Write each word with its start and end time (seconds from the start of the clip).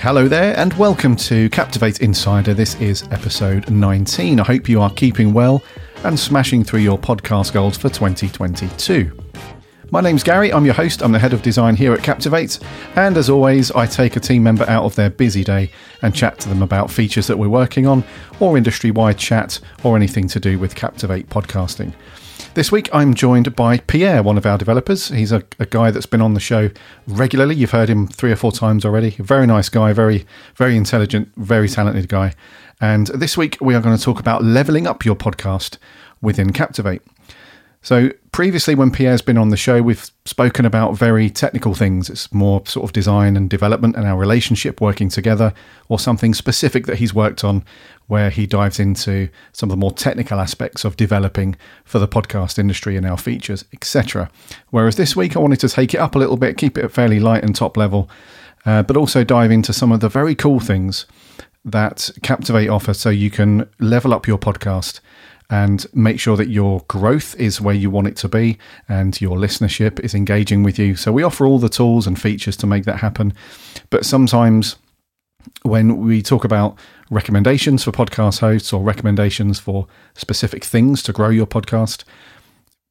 Hello 0.00 0.28
there, 0.28 0.56
and 0.56 0.72
welcome 0.78 1.14
to 1.14 1.50
Captivate 1.50 2.00
Insider. 2.00 2.54
This 2.54 2.74
is 2.76 3.02
episode 3.10 3.68
19. 3.68 4.40
I 4.40 4.42
hope 4.42 4.66
you 4.66 4.80
are 4.80 4.90
keeping 4.94 5.34
well 5.34 5.62
and 6.04 6.18
smashing 6.18 6.64
through 6.64 6.80
your 6.80 6.98
podcast 6.98 7.52
goals 7.52 7.76
for 7.76 7.90
2022. 7.90 9.12
My 9.90 10.00
name's 10.00 10.22
Gary, 10.22 10.54
I'm 10.54 10.64
your 10.64 10.72
host, 10.72 11.02
I'm 11.02 11.12
the 11.12 11.18
head 11.18 11.34
of 11.34 11.42
design 11.42 11.76
here 11.76 11.92
at 11.92 12.02
Captivate, 12.02 12.58
and 12.96 13.18
as 13.18 13.28
always, 13.28 13.70
I 13.72 13.84
take 13.84 14.16
a 14.16 14.20
team 14.20 14.42
member 14.42 14.64
out 14.70 14.84
of 14.84 14.94
their 14.94 15.10
busy 15.10 15.44
day 15.44 15.70
and 16.00 16.14
chat 16.14 16.40
to 16.40 16.48
them 16.48 16.62
about 16.62 16.90
features 16.90 17.26
that 17.26 17.38
we're 17.38 17.50
working 17.50 17.86
on, 17.86 18.02
or 18.40 18.56
industry 18.56 18.90
wide 18.90 19.18
chat, 19.18 19.60
or 19.84 19.96
anything 19.96 20.28
to 20.28 20.40
do 20.40 20.58
with 20.58 20.74
Captivate 20.74 21.28
podcasting. 21.28 21.92
This 22.52 22.72
week, 22.72 22.88
I'm 22.92 23.14
joined 23.14 23.54
by 23.54 23.78
Pierre, 23.78 24.24
one 24.24 24.36
of 24.36 24.44
our 24.44 24.58
developers. 24.58 25.06
He's 25.06 25.30
a, 25.30 25.44
a, 25.60 25.66
guy 25.66 25.92
that's 25.92 26.04
been 26.04 26.20
on 26.20 26.34
the 26.34 26.40
show 26.40 26.68
regularly. 27.06 27.54
You've 27.54 27.70
heard 27.70 27.88
him 27.88 28.08
three 28.08 28.32
or 28.32 28.36
four 28.36 28.50
times 28.50 28.84
already. 28.84 29.10
Very 29.10 29.46
nice 29.46 29.68
guy, 29.68 29.92
very, 29.92 30.26
very 30.56 30.76
intelligent, 30.76 31.30
very 31.36 31.68
talented 31.68 32.08
guy. 32.08 32.34
And 32.80 33.06
this 33.08 33.36
week, 33.36 33.56
we 33.60 33.76
are 33.76 33.80
going 33.80 33.96
to 33.96 34.02
talk 34.02 34.18
about 34.18 34.42
leveling 34.42 34.88
up 34.88 35.04
your 35.04 35.14
podcast 35.14 35.78
within 36.20 36.52
Captivate. 36.52 37.02
So, 37.82 38.10
previously, 38.32 38.74
when 38.74 38.90
Pierre's 38.90 39.22
been 39.22 39.38
on 39.38 39.50
the 39.50 39.56
show, 39.56 39.80
we've 39.80 40.10
spoken 40.24 40.66
about 40.66 40.96
very 40.96 41.30
technical 41.30 41.74
things. 41.74 42.10
It's 42.10 42.32
more 42.32 42.62
sort 42.66 42.84
of 42.84 42.92
design 42.92 43.36
and 43.36 43.48
development 43.48 43.94
and 43.94 44.06
our 44.06 44.18
relationship 44.18 44.80
working 44.80 45.08
together, 45.08 45.54
or 45.88 46.00
something 46.00 46.34
specific 46.34 46.86
that 46.86 46.98
he's 46.98 47.14
worked 47.14 47.44
on 47.44 47.64
where 48.10 48.28
he 48.28 48.44
dives 48.44 48.80
into 48.80 49.28
some 49.52 49.70
of 49.70 49.70
the 49.70 49.80
more 49.80 49.92
technical 49.92 50.40
aspects 50.40 50.84
of 50.84 50.96
developing 50.96 51.54
for 51.84 52.00
the 52.00 52.08
podcast 52.08 52.58
industry 52.58 52.96
and 52.96 53.06
our 53.06 53.16
features, 53.16 53.64
etc. 53.72 54.28
Whereas 54.70 54.96
this 54.96 55.14
week, 55.14 55.36
I 55.36 55.38
wanted 55.38 55.60
to 55.60 55.68
take 55.68 55.94
it 55.94 55.98
up 55.98 56.16
a 56.16 56.18
little 56.18 56.36
bit, 56.36 56.56
keep 56.56 56.76
it 56.76 56.88
fairly 56.90 57.20
light 57.20 57.44
and 57.44 57.54
top 57.54 57.76
level, 57.76 58.10
uh, 58.66 58.82
but 58.82 58.96
also 58.96 59.22
dive 59.22 59.52
into 59.52 59.72
some 59.72 59.92
of 59.92 60.00
the 60.00 60.08
very 60.08 60.34
cool 60.34 60.58
things 60.58 61.06
that 61.64 62.10
Captivate 62.24 62.68
offers 62.68 62.98
so 62.98 63.10
you 63.10 63.30
can 63.30 63.68
level 63.78 64.12
up 64.12 64.26
your 64.26 64.38
podcast 64.38 64.98
and 65.48 65.86
make 65.94 66.18
sure 66.18 66.36
that 66.36 66.48
your 66.48 66.84
growth 66.88 67.36
is 67.36 67.60
where 67.60 67.76
you 67.76 67.90
want 67.90 68.08
it 68.08 68.16
to 68.16 68.28
be 68.28 68.58
and 68.88 69.20
your 69.20 69.36
listenership 69.36 70.00
is 70.00 70.16
engaging 70.16 70.64
with 70.64 70.80
you. 70.80 70.96
So 70.96 71.12
we 71.12 71.22
offer 71.22 71.46
all 71.46 71.60
the 71.60 71.68
tools 71.68 72.08
and 72.08 72.20
features 72.20 72.56
to 72.56 72.66
make 72.66 72.86
that 72.86 72.98
happen. 72.98 73.34
But 73.88 74.04
sometimes 74.04 74.74
when 75.62 75.98
we 75.98 76.22
talk 76.22 76.44
about 76.44 76.76
recommendations 77.10 77.84
for 77.84 77.92
podcast 77.92 78.40
hosts 78.40 78.72
or 78.72 78.82
recommendations 78.82 79.58
for 79.58 79.86
specific 80.14 80.64
things 80.64 81.02
to 81.02 81.12
grow 81.12 81.28
your 81.28 81.46
podcast, 81.46 82.04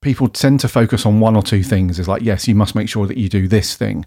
people 0.01 0.27
tend 0.27 0.59
to 0.59 0.67
focus 0.67 1.05
on 1.05 1.19
one 1.19 1.35
or 1.35 1.41
two 1.41 1.63
things. 1.63 1.97
It's 1.97 2.07
like, 2.07 2.21
yes, 2.21 2.47
you 2.47 2.55
must 2.55 2.75
make 2.75 2.89
sure 2.89 3.07
that 3.07 3.17
you 3.17 3.29
do 3.29 3.47
this 3.47 3.75
thing, 3.75 4.05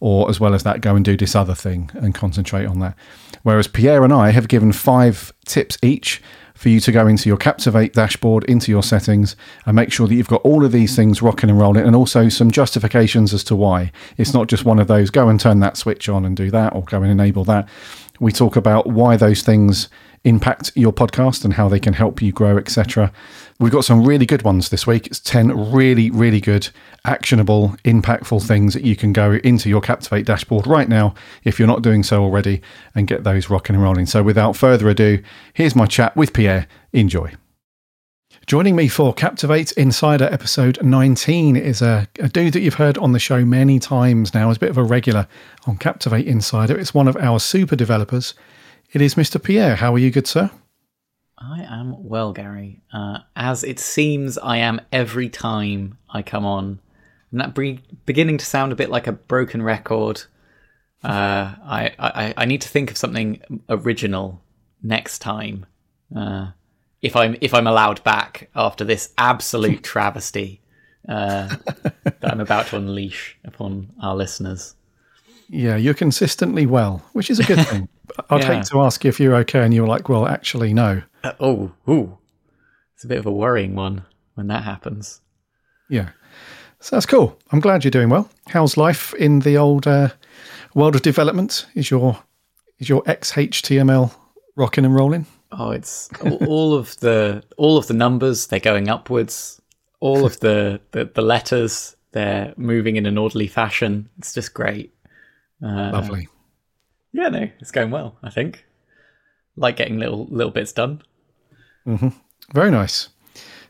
or 0.00 0.28
as 0.28 0.40
well 0.40 0.54
as 0.54 0.64
that, 0.64 0.80
go 0.80 0.96
and 0.96 1.04
do 1.04 1.16
this 1.16 1.34
other 1.34 1.54
thing 1.54 1.90
and 1.94 2.14
concentrate 2.14 2.66
on 2.66 2.80
that. 2.80 2.96
Whereas 3.42 3.68
Pierre 3.68 4.04
and 4.04 4.12
I 4.12 4.30
have 4.30 4.48
given 4.48 4.72
five 4.72 5.32
tips 5.46 5.78
each 5.82 6.20
for 6.54 6.68
you 6.68 6.78
to 6.80 6.92
go 6.92 7.06
into 7.06 7.28
your 7.28 7.38
Captivate 7.38 7.92
dashboard, 7.92 8.44
into 8.44 8.70
your 8.70 8.82
settings, 8.84 9.34
and 9.66 9.74
make 9.74 9.90
sure 9.90 10.06
that 10.06 10.14
you've 10.14 10.28
got 10.28 10.42
all 10.42 10.64
of 10.64 10.70
these 10.70 10.94
things 10.94 11.22
rocking 11.22 11.50
and 11.50 11.58
rolling, 11.58 11.84
and 11.84 11.96
also 11.96 12.28
some 12.28 12.50
justifications 12.50 13.34
as 13.34 13.42
to 13.44 13.56
why. 13.56 13.90
It's 14.16 14.34
not 14.34 14.48
just 14.48 14.64
one 14.64 14.78
of 14.78 14.86
those 14.86 15.10
go 15.10 15.28
and 15.28 15.40
turn 15.40 15.60
that 15.60 15.76
switch 15.76 16.08
on 16.08 16.24
and 16.24 16.36
do 16.36 16.50
that, 16.50 16.74
or 16.74 16.84
go 16.84 17.02
and 17.02 17.10
enable 17.10 17.44
that. 17.44 17.68
We 18.22 18.30
talk 18.30 18.54
about 18.54 18.86
why 18.86 19.16
those 19.16 19.42
things 19.42 19.88
impact 20.22 20.70
your 20.76 20.92
podcast 20.92 21.44
and 21.44 21.54
how 21.54 21.68
they 21.68 21.80
can 21.80 21.92
help 21.92 22.22
you 22.22 22.30
grow, 22.30 22.56
etc. 22.56 23.12
We've 23.58 23.72
got 23.72 23.84
some 23.84 24.04
really 24.04 24.26
good 24.26 24.42
ones 24.42 24.68
this 24.68 24.86
week. 24.86 25.08
It's 25.08 25.18
10 25.18 25.72
really, 25.72 26.08
really 26.08 26.40
good, 26.40 26.68
actionable, 27.04 27.74
impactful 27.84 28.46
things 28.46 28.74
that 28.74 28.84
you 28.84 28.94
can 28.94 29.12
go 29.12 29.32
into 29.42 29.68
your 29.68 29.80
Captivate 29.80 30.24
dashboard 30.24 30.68
right 30.68 30.88
now 30.88 31.14
if 31.42 31.58
you're 31.58 31.66
not 31.66 31.82
doing 31.82 32.04
so 32.04 32.22
already 32.22 32.62
and 32.94 33.08
get 33.08 33.24
those 33.24 33.50
rocking 33.50 33.74
and 33.74 33.82
rolling. 33.82 34.06
So 34.06 34.22
without 34.22 34.54
further 34.54 34.88
ado, 34.88 35.20
here's 35.52 35.74
my 35.74 35.86
chat 35.86 36.16
with 36.16 36.32
Pierre. 36.32 36.68
Enjoy. 36.92 37.32
Joining 38.52 38.76
me 38.76 38.86
for 38.86 39.14
Captivate 39.14 39.72
Insider 39.78 40.26
episode 40.26 40.78
19 40.82 41.56
is 41.56 41.80
a, 41.80 42.06
a, 42.18 42.28
dude 42.28 42.52
that 42.52 42.60
you've 42.60 42.74
heard 42.74 42.98
on 42.98 43.12
the 43.12 43.18
show 43.18 43.46
many 43.46 43.78
times 43.78 44.34
now, 44.34 44.50
as 44.50 44.58
a 44.58 44.60
bit 44.60 44.68
of 44.68 44.76
a 44.76 44.82
regular 44.82 45.26
on 45.66 45.78
Captivate 45.78 46.26
Insider. 46.26 46.78
It's 46.78 46.92
one 46.92 47.08
of 47.08 47.16
our 47.16 47.40
super 47.40 47.76
developers. 47.76 48.34
It 48.92 49.00
is 49.00 49.14
Mr. 49.14 49.42
Pierre. 49.42 49.76
How 49.76 49.94
are 49.94 49.98
you, 49.98 50.10
good 50.10 50.26
sir? 50.26 50.50
I 51.38 51.62
am 51.62 51.94
well, 52.06 52.34
Gary. 52.34 52.82
Uh, 52.92 53.20
as 53.34 53.64
it 53.64 53.78
seems 53.78 54.36
I 54.36 54.58
am 54.58 54.82
every 54.92 55.30
time 55.30 55.96
I 56.10 56.20
come 56.20 56.44
on. 56.44 56.78
I'm 57.32 57.38
that 57.38 57.54
bre- 57.54 57.80
beginning 58.04 58.36
to 58.36 58.44
sound 58.44 58.70
a 58.70 58.76
bit 58.76 58.90
like 58.90 59.06
a 59.06 59.12
broken 59.12 59.62
record. 59.62 60.24
Uh, 61.02 61.56
I, 61.64 61.94
I, 61.98 62.34
I 62.36 62.44
need 62.44 62.60
to 62.60 62.68
think 62.68 62.90
of 62.90 62.98
something 62.98 63.40
original 63.70 64.42
next 64.82 65.20
time. 65.20 65.64
Uh, 66.14 66.48
if 67.02 67.16
I'm 67.16 67.36
if 67.40 67.52
I'm 67.52 67.66
allowed 67.66 68.02
back 68.04 68.48
after 68.54 68.84
this 68.84 69.12
absolute 69.18 69.82
travesty 69.92 70.62
uh, 71.08 71.48
that 72.04 72.16
I'm 72.22 72.40
about 72.40 72.68
to 72.68 72.76
unleash 72.76 73.36
upon 73.44 73.92
our 74.00 74.14
listeners. 74.14 74.76
Yeah, 75.48 75.76
you're 75.76 75.94
consistently 75.94 76.64
well, 76.64 77.04
which 77.12 77.28
is 77.28 77.38
a 77.38 77.44
good 77.44 77.66
thing. 77.66 77.88
I'd 78.30 78.40
yeah. 78.40 78.54
hate 78.54 78.66
to 78.66 78.80
ask 78.80 79.04
you 79.04 79.08
if 79.08 79.20
you're 79.20 79.34
okay, 79.36 79.60
and 79.60 79.74
you 79.74 79.82
were 79.82 79.88
like, 79.88 80.08
"Well, 80.08 80.26
actually, 80.26 80.72
no." 80.72 81.02
Uh, 81.22 81.32
oh, 81.40 81.72
ooh, 81.88 82.18
it's 82.94 83.04
a 83.04 83.08
bit 83.08 83.18
of 83.18 83.26
a 83.26 83.32
worrying 83.32 83.74
one 83.74 84.04
when 84.34 84.46
that 84.46 84.62
happens. 84.62 85.20
Yeah, 85.90 86.10
so 86.80 86.96
that's 86.96 87.06
cool. 87.06 87.38
I'm 87.50 87.60
glad 87.60 87.84
you're 87.84 87.90
doing 87.90 88.08
well. 88.08 88.30
How's 88.48 88.76
life 88.76 89.12
in 89.14 89.40
the 89.40 89.58
old 89.58 89.86
uh, 89.86 90.08
world 90.74 90.94
of 90.94 91.02
development? 91.02 91.66
Is 91.74 91.90
your 91.90 92.22
is 92.78 92.88
your 92.88 93.02
XHTML 93.02 94.14
rocking 94.56 94.84
and 94.84 94.94
rolling? 94.94 95.26
Oh, 95.52 95.70
it's 95.70 96.08
all 96.22 96.74
of 96.74 96.98
the 97.00 97.42
all 97.56 97.76
of 97.76 97.86
the 97.86 97.94
numbers 97.94 98.46
they're 98.46 98.60
going 98.60 98.88
upwards. 98.88 99.60
All 100.00 100.26
of 100.26 100.40
the, 100.40 100.80
the, 100.90 101.04
the 101.04 101.22
letters 101.22 101.94
they're 102.10 102.54
moving 102.56 102.96
in 102.96 103.06
an 103.06 103.16
orderly 103.18 103.46
fashion. 103.46 104.08
It's 104.18 104.34
just 104.34 104.52
great. 104.52 104.92
Uh, 105.64 105.92
Lovely. 105.92 106.28
Yeah, 107.12 107.28
no, 107.28 107.48
it's 107.60 107.70
going 107.70 107.92
well. 107.92 108.18
I 108.22 108.30
think. 108.30 108.64
Like 109.56 109.76
getting 109.76 109.98
little 109.98 110.26
little 110.30 110.50
bits 110.50 110.72
done. 110.72 111.02
Mm-hmm. 111.86 112.08
Very 112.52 112.70
nice. 112.70 113.10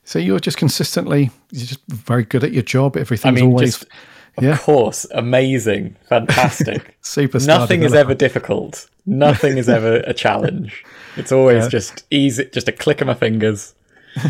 So 0.04 0.18
you're 0.18 0.40
just 0.40 0.56
consistently 0.56 1.30
you're 1.50 1.66
just 1.66 1.80
very 1.88 2.24
good 2.24 2.44
at 2.44 2.52
your 2.52 2.62
job. 2.62 2.96
Everything's 2.96 3.38
I 3.38 3.42
mean, 3.42 3.50
always. 3.50 3.78
Just, 3.78 3.92
of 4.36 4.44
yeah. 4.44 4.56
course, 4.56 5.06
amazing, 5.12 5.96
fantastic. 6.08 6.96
Super. 7.02 7.38
Nothing 7.40 7.82
is 7.82 7.94
ever 7.94 8.14
difficult. 8.14 8.88
Nothing 9.04 9.58
is 9.58 9.68
ever 9.68 9.96
a 10.06 10.14
challenge. 10.14 10.84
It's 11.16 11.32
always 11.32 11.64
yeah. 11.64 11.68
just 11.68 12.04
easy, 12.10 12.46
just 12.46 12.68
a 12.68 12.72
click 12.72 13.00
of 13.00 13.06
my 13.06 13.14
fingers. 13.14 13.74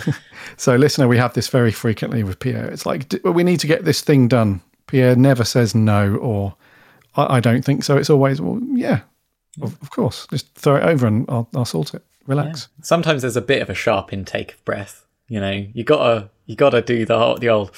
so, 0.56 0.74
listener, 0.76 1.08
we 1.08 1.18
have 1.18 1.34
this 1.34 1.48
very 1.48 1.72
frequently 1.72 2.22
with 2.24 2.38
Pierre. 2.38 2.68
It's 2.70 2.86
like 2.86 3.12
we 3.24 3.44
need 3.44 3.60
to 3.60 3.66
get 3.66 3.84
this 3.84 4.00
thing 4.00 4.28
done. 4.28 4.60
Pierre 4.86 5.16
never 5.16 5.44
says 5.44 5.74
no 5.74 6.16
or 6.16 6.54
I, 7.14 7.36
I 7.36 7.40
don't 7.40 7.64
think 7.64 7.84
so. 7.84 7.96
It's 7.96 8.10
always 8.10 8.40
well, 8.40 8.60
yeah, 8.72 9.00
of, 9.60 9.80
of, 9.82 9.90
course. 9.90 10.26
Just 10.30 10.52
throw 10.54 10.76
it 10.76 10.82
over 10.82 11.06
and 11.06 11.26
I'll, 11.28 11.48
I'll 11.54 11.64
sort 11.64 11.94
it. 11.94 12.04
Relax. 12.26 12.68
Yeah. 12.78 12.84
Sometimes 12.84 13.22
there's 13.22 13.36
a 13.36 13.42
bit 13.42 13.62
of 13.62 13.70
a 13.70 13.74
sharp 13.74 14.12
intake 14.12 14.54
of 14.54 14.64
breath. 14.64 15.06
You 15.28 15.40
know, 15.40 15.66
you 15.72 15.84
gotta 15.84 16.30
you 16.46 16.56
gotta 16.56 16.82
do 16.82 17.04
the 17.04 17.34
the 17.34 17.48
old. 17.48 17.74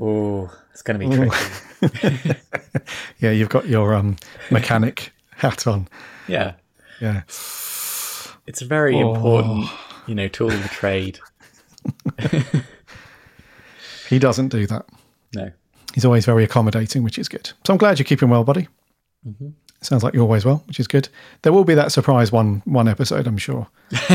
Oh, 0.00 0.50
it's 0.72 0.82
going 0.82 0.98
to 1.00 1.08
be 1.08 1.14
tricky. 1.14 2.40
yeah, 3.18 3.30
you've 3.30 3.48
got 3.48 3.66
your 3.66 3.94
um, 3.94 4.16
mechanic 4.50 5.12
hat 5.36 5.66
on. 5.66 5.88
Yeah. 6.28 6.54
Yeah. 7.00 7.22
It's 8.46 8.62
a 8.62 8.64
very 8.64 8.96
oh. 8.96 9.14
important, 9.14 9.68
you 10.06 10.14
know, 10.14 10.28
tool 10.28 10.50
of 10.50 10.62
the 10.62 10.68
trade. 10.68 11.18
he 14.08 14.18
doesn't 14.18 14.48
do 14.48 14.66
that. 14.66 14.86
No. 15.34 15.50
He's 15.94 16.04
always 16.04 16.24
very 16.24 16.44
accommodating, 16.44 17.02
which 17.02 17.18
is 17.18 17.28
good. 17.28 17.50
So 17.66 17.72
I'm 17.72 17.78
glad 17.78 17.98
you're 17.98 18.04
keeping 18.04 18.28
well, 18.28 18.44
buddy. 18.44 18.68
Mm-hmm. 19.26 19.48
Sounds 19.82 20.04
like 20.04 20.12
you're 20.12 20.22
always 20.22 20.44
well, 20.44 20.62
which 20.66 20.78
is 20.78 20.86
good. 20.86 21.08
There 21.42 21.52
will 21.52 21.64
be 21.64 21.74
that 21.74 21.90
surprise 21.90 22.30
one 22.30 22.62
one 22.66 22.86
episode, 22.86 23.26
I'm 23.26 23.38
sure. 23.38 23.66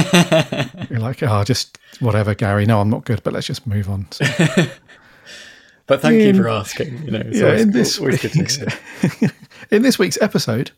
you're 0.90 1.00
like, 1.00 1.24
oh, 1.24 1.44
just 1.44 1.80
whatever, 2.00 2.36
Gary. 2.36 2.66
No, 2.66 2.82
I'm 2.82 2.90
not 2.90 3.04
good, 3.04 3.24
but 3.24 3.34
let's 3.34 3.48
just 3.48 3.66
move 3.66 3.90
on. 3.90 4.08
So. 4.12 4.26
But 5.88 6.02
thank 6.02 6.20
in, 6.22 6.36
you 6.36 6.42
for 6.42 6.50
asking. 6.50 7.04
You 7.04 7.12
know, 7.12 7.24
yeah, 7.32 7.58
in 7.58 7.72
this 7.72 8.00
week's, 8.00 8.58
in 9.72 9.82
this 9.84 10.00
week's 10.00 10.18
episode, 10.22 10.72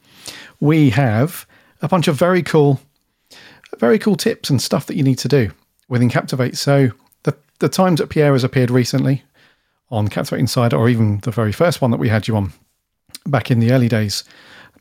we 0.60 0.90
have 0.90 1.46
a 1.82 1.88
bunch 1.88 2.08
of 2.08 2.16
very 2.16 2.44
cool, 2.44 2.82
very 3.78 4.00
cool 4.00 4.16
tips 4.16 4.50
and 4.50 4.62
stuff 4.62 4.86
that 4.88 4.96
you 4.96 5.04
need 5.04 5.20
to 5.20 5.28
do 5.28 5.52
within 5.88 6.10
Captivate. 6.10 6.58
So 6.58 6.92
the 7.24 7.36
the 7.60 7.70
times 7.70 8.00
that 8.00 8.10
Pierre 8.10 8.34
has 8.34 8.44
appeared 8.44 8.70
recently 8.70 9.24
on 9.90 10.10
Captivate 10.10 10.40
Insider, 10.40 10.76
or 10.76 10.90
even 10.90 11.20
the 11.20 11.32
very 11.32 11.54
first 11.54 11.82
one 11.82 11.92
that 11.92 11.98
we 11.98 12.10
had 12.10 12.28
you 12.28 12.36
on 12.36 12.52
back 13.26 13.50
in 13.50 13.60
the 13.60 13.72
early 13.72 13.88
days, 13.88 14.26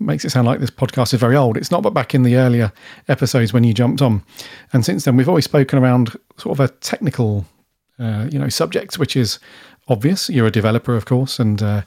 makes 0.00 0.24
it 0.24 0.30
sound 0.30 0.46
like 0.46 0.58
this 0.58 0.70
podcast 0.70 1.14
is 1.14 1.20
very 1.20 1.36
old. 1.36 1.56
It's 1.56 1.70
not, 1.70 1.82
but 1.82 1.94
back 1.94 2.14
in 2.14 2.24
the 2.24 2.36
earlier 2.36 2.72
episodes 3.06 3.52
when 3.52 3.62
you 3.62 3.72
jumped 3.72 4.02
on, 4.02 4.24
and 4.72 4.84
since 4.84 5.04
then 5.04 5.16
we've 5.16 5.28
always 5.28 5.44
spoken 5.44 5.78
around 5.78 6.16
sort 6.36 6.58
of 6.58 6.60
a 6.60 6.68
technical, 6.80 7.46
uh, 8.00 8.28
you 8.30 8.40
know, 8.40 8.48
subject, 8.48 8.98
which 8.98 9.16
is 9.16 9.38
obvious. 9.88 10.28
You're 10.28 10.46
a 10.46 10.50
developer, 10.52 10.96
of 10.96 11.04
course, 11.04 11.38
and 11.38 11.62
uh, 11.62 11.82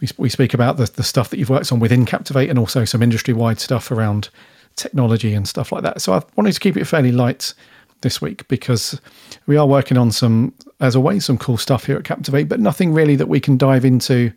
we, 0.00 0.08
we 0.16 0.28
speak 0.28 0.54
about 0.54 0.76
the, 0.76 0.84
the 0.84 1.02
stuff 1.02 1.30
that 1.30 1.38
you've 1.38 1.50
worked 1.50 1.72
on 1.72 1.80
within 1.80 2.06
Captivate 2.06 2.50
and 2.50 2.58
also 2.58 2.84
some 2.84 3.02
industry 3.02 3.34
wide 3.34 3.60
stuff 3.60 3.90
around 3.90 4.28
technology 4.76 5.34
and 5.34 5.48
stuff 5.48 5.72
like 5.72 5.82
that. 5.82 6.00
So 6.00 6.12
I 6.12 6.22
wanted 6.36 6.52
to 6.52 6.60
keep 6.60 6.76
it 6.76 6.84
fairly 6.84 7.12
light 7.12 7.54
this 8.02 8.20
week 8.22 8.48
because 8.48 9.00
we 9.46 9.56
are 9.56 9.66
working 9.66 9.98
on 9.98 10.10
some, 10.10 10.54
as 10.80 10.96
always, 10.96 11.26
some 11.26 11.38
cool 11.38 11.58
stuff 11.58 11.84
here 11.84 11.96
at 11.96 12.04
Captivate, 12.04 12.48
but 12.48 12.60
nothing 12.60 12.92
really 12.92 13.16
that 13.16 13.28
we 13.28 13.40
can 13.40 13.58
dive 13.58 13.84
into 13.84 14.32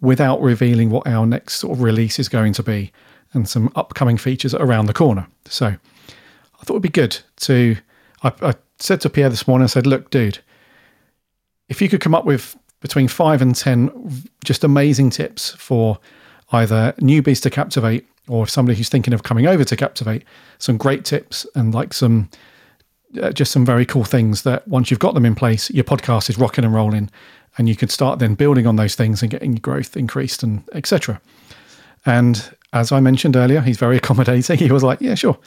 without 0.00 0.40
revealing 0.42 0.90
what 0.90 1.06
our 1.06 1.26
next 1.26 1.54
sort 1.54 1.72
of 1.72 1.82
release 1.82 2.18
is 2.18 2.28
going 2.28 2.52
to 2.54 2.62
be 2.62 2.92
and 3.32 3.48
some 3.48 3.70
upcoming 3.74 4.16
features 4.16 4.54
around 4.54 4.86
the 4.86 4.92
corner. 4.92 5.26
So 5.46 5.66
I 5.66 6.64
thought 6.64 6.74
it'd 6.74 6.82
be 6.82 6.88
good 6.88 7.18
to. 7.40 7.76
I, 8.22 8.32
I 8.42 8.54
said 8.78 9.00
to 9.02 9.10
Pierre 9.10 9.28
this 9.28 9.46
morning, 9.46 9.64
I 9.64 9.68
said, 9.68 9.86
look, 9.86 10.10
dude, 10.10 10.38
if 11.68 11.80
you 11.80 11.88
could 11.88 12.00
come 12.00 12.14
up 12.14 12.24
with 12.24 12.56
between 12.80 13.08
five 13.08 13.40
and 13.40 13.54
10 13.54 14.22
just 14.44 14.62
amazing 14.62 15.10
tips 15.10 15.50
for 15.52 15.98
either 16.52 16.94
newbies 16.98 17.40
to 17.42 17.50
Captivate 17.50 18.06
or 18.28 18.46
somebody 18.46 18.76
who's 18.76 18.88
thinking 18.88 19.14
of 19.14 19.22
coming 19.22 19.46
over 19.46 19.64
to 19.64 19.76
Captivate, 19.76 20.24
some 20.58 20.76
great 20.76 21.04
tips 21.04 21.46
and 21.54 21.74
like 21.74 21.92
some 21.92 22.28
uh, 23.22 23.30
just 23.30 23.52
some 23.52 23.64
very 23.64 23.86
cool 23.86 24.04
things 24.04 24.42
that 24.42 24.66
once 24.66 24.90
you've 24.90 25.00
got 25.00 25.14
them 25.14 25.24
in 25.24 25.34
place, 25.34 25.70
your 25.70 25.84
podcast 25.84 26.28
is 26.28 26.36
rocking 26.36 26.64
and 26.64 26.74
rolling, 26.74 27.08
and 27.56 27.68
you 27.68 27.76
can 27.76 27.88
start 27.88 28.18
then 28.18 28.34
building 28.34 28.66
on 28.66 28.76
those 28.76 28.96
things 28.96 29.22
and 29.22 29.30
getting 29.30 29.52
your 29.52 29.60
growth 29.60 29.96
increased 29.96 30.42
and 30.42 30.62
etc. 30.72 31.20
And 32.04 32.54
as 32.74 32.92
I 32.92 33.00
mentioned 33.00 33.36
earlier, 33.36 33.62
he's 33.62 33.78
very 33.78 33.96
accommodating. 34.02 34.58
He 34.58 34.70
was 34.70 34.82
like, 34.82 35.00
"Yeah, 35.00 35.14
sure," 35.14 35.38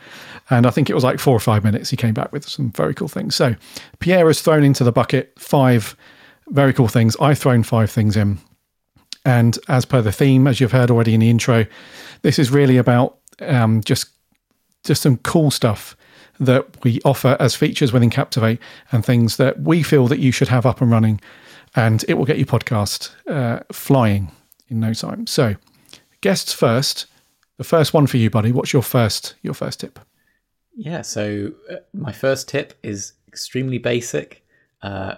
and 0.49 0.65
I 0.65 0.71
think 0.71 0.89
it 0.89 0.95
was 0.95 1.03
like 1.03 1.19
four 1.19 1.35
or 1.35 1.39
five 1.39 1.63
minutes. 1.63 1.91
He 1.91 1.97
came 1.97 2.13
back 2.13 2.31
with 2.31 2.47
some 2.47 2.71
very 2.71 2.95
cool 2.95 3.09
things. 3.09 3.35
So 3.35 3.55
Pierre 3.99 4.25
has 4.27 4.41
thrown 4.41 4.63
into 4.63 4.83
the 4.83 4.91
bucket 4.91 5.33
five 5.37 5.95
very 6.49 6.73
cool 6.73 6.87
things. 6.87 7.15
I've 7.19 7.37
thrown 7.37 7.61
five 7.63 7.91
things 7.91 8.15
in, 8.15 8.39
and 9.25 9.59
as 9.67 9.85
per 9.85 10.01
the 10.01 10.11
theme, 10.11 10.47
as 10.47 10.59
you've 10.59 10.71
heard 10.71 10.89
already 10.89 11.13
in 11.13 11.19
the 11.19 11.29
intro, 11.29 11.65
this 12.21 12.39
is 12.39 12.49
really 12.49 12.77
about 12.77 13.17
um, 13.41 13.83
just 13.83 14.07
just 14.83 15.01
some 15.01 15.17
cool 15.17 15.51
stuff 15.51 15.95
that 16.39 16.83
we 16.83 17.01
offer 17.03 17.35
as 17.39 17.55
features 17.55 17.91
within 17.91 18.09
Captivate 18.09 18.59
and 18.91 19.03
things 19.03 19.37
that 19.37 19.59
we 19.61 19.83
feel 19.83 20.07
that 20.07 20.19
you 20.19 20.31
should 20.31 20.47
have 20.47 20.65
up 20.65 20.81
and 20.81 20.89
running, 20.89 21.19
and 21.75 22.05
it 22.07 22.13
will 22.13 22.25
get 22.25 22.37
your 22.37 22.45
podcast 22.45 23.11
uh, 23.27 23.61
flying 23.71 24.31
in 24.69 24.79
no 24.79 24.93
time. 24.93 25.27
So, 25.27 25.55
guests 26.21 26.53
first. 26.53 27.07
The 27.57 27.63
first 27.63 27.93
one 27.93 28.07
for 28.07 28.17
you, 28.17 28.29
buddy. 28.29 28.51
What's 28.51 28.73
your 28.73 28.83
first 28.83 29.35
your 29.41 29.53
first 29.53 29.79
tip? 29.79 29.99
Yeah. 30.75 31.01
So 31.01 31.51
uh, 31.71 31.77
my 31.93 32.11
first 32.11 32.47
tip 32.47 32.73
is 32.83 33.13
extremely 33.27 33.79
basic, 33.79 34.45
uh, 34.83 35.15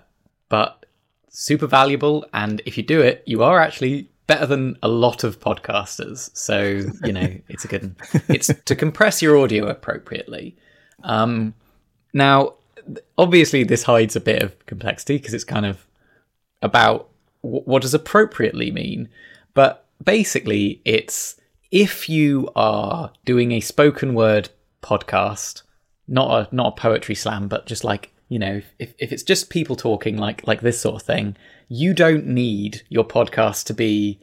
but 0.47 0.85
super 1.29 1.67
valuable. 1.67 2.25
And 2.33 2.61
if 2.65 2.77
you 2.77 2.83
do 2.83 3.01
it, 3.01 3.23
you 3.25 3.43
are 3.43 3.59
actually 3.59 4.09
better 4.27 4.45
than 4.45 4.77
a 4.83 4.87
lot 4.87 5.23
of 5.23 5.39
podcasters. 5.39 6.29
So 6.35 6.81
you 7.03 7.13
know 7.13 7.35
it's 7.49 7.65
a 7.65 7.67
good. 7.67 7.95
It's 8.29 8.47
to 8.47 8.75
compress 8.75 9.21
your 9.21 9.37
audio 9.37 9.67
appropriately. 9.67 10.55
Um, 11.03 11.53
now, 12.13 12.53
obviously, 13.17 13.63
this 13.63 13.83
hides 13.83 14.15
a 14.15 14.21
bit 14.21 14.41
of 14.41 14.65
complexity 14.65 15.17
because 15.17 15.33
it's 15.33 15.43
kind 15.43 15.65
of 15.65 15.85
about 16.61 17.09
w- 17.43 17.63
what 17.63 17.81
does 17.81 17.93
appropriately 17.93 18.71
mean. 18.71 19.09
But 19.53 19.85
basically, 20.03 20.81
it's 20.85 21.38
if 21.71 22.09
you 22.09 22.49
are 22.55 23.11
doing 23.25 23.51
a 23.51 23.59
spoken 23.59 24.13
word 24.13 24.49
podcast, 24.81 25.63
not 26.07 26.51
a 26.51 26.55
not 26.55 26.73
a 26.73 26.81
poetry 26.81 27.15
slam, 27.15 27.47
but 27.47 27.65
just 27.65 27.83
like 27.83 28.13
you 28.29 28.37
know, 28.37 28.61
if, 28.77 28.93
if 28.99 29.11
it's 29.11 29.23
just 29.23 29.49
people 29.49 29.75
talking 29.75 30.17
like 30.17 30.47
like 30.47 30.61
this 30.61 30.79
sort 30.79 30.95
of 30.95 31.01
thing, 31.01 31.35
you 31.67 31.93
don't 31.93 32.27
need 32.27 32.83
your 32.89 33.03
podcast 33.03 33.65
to 33.65 33.73
be, 33.73 34.19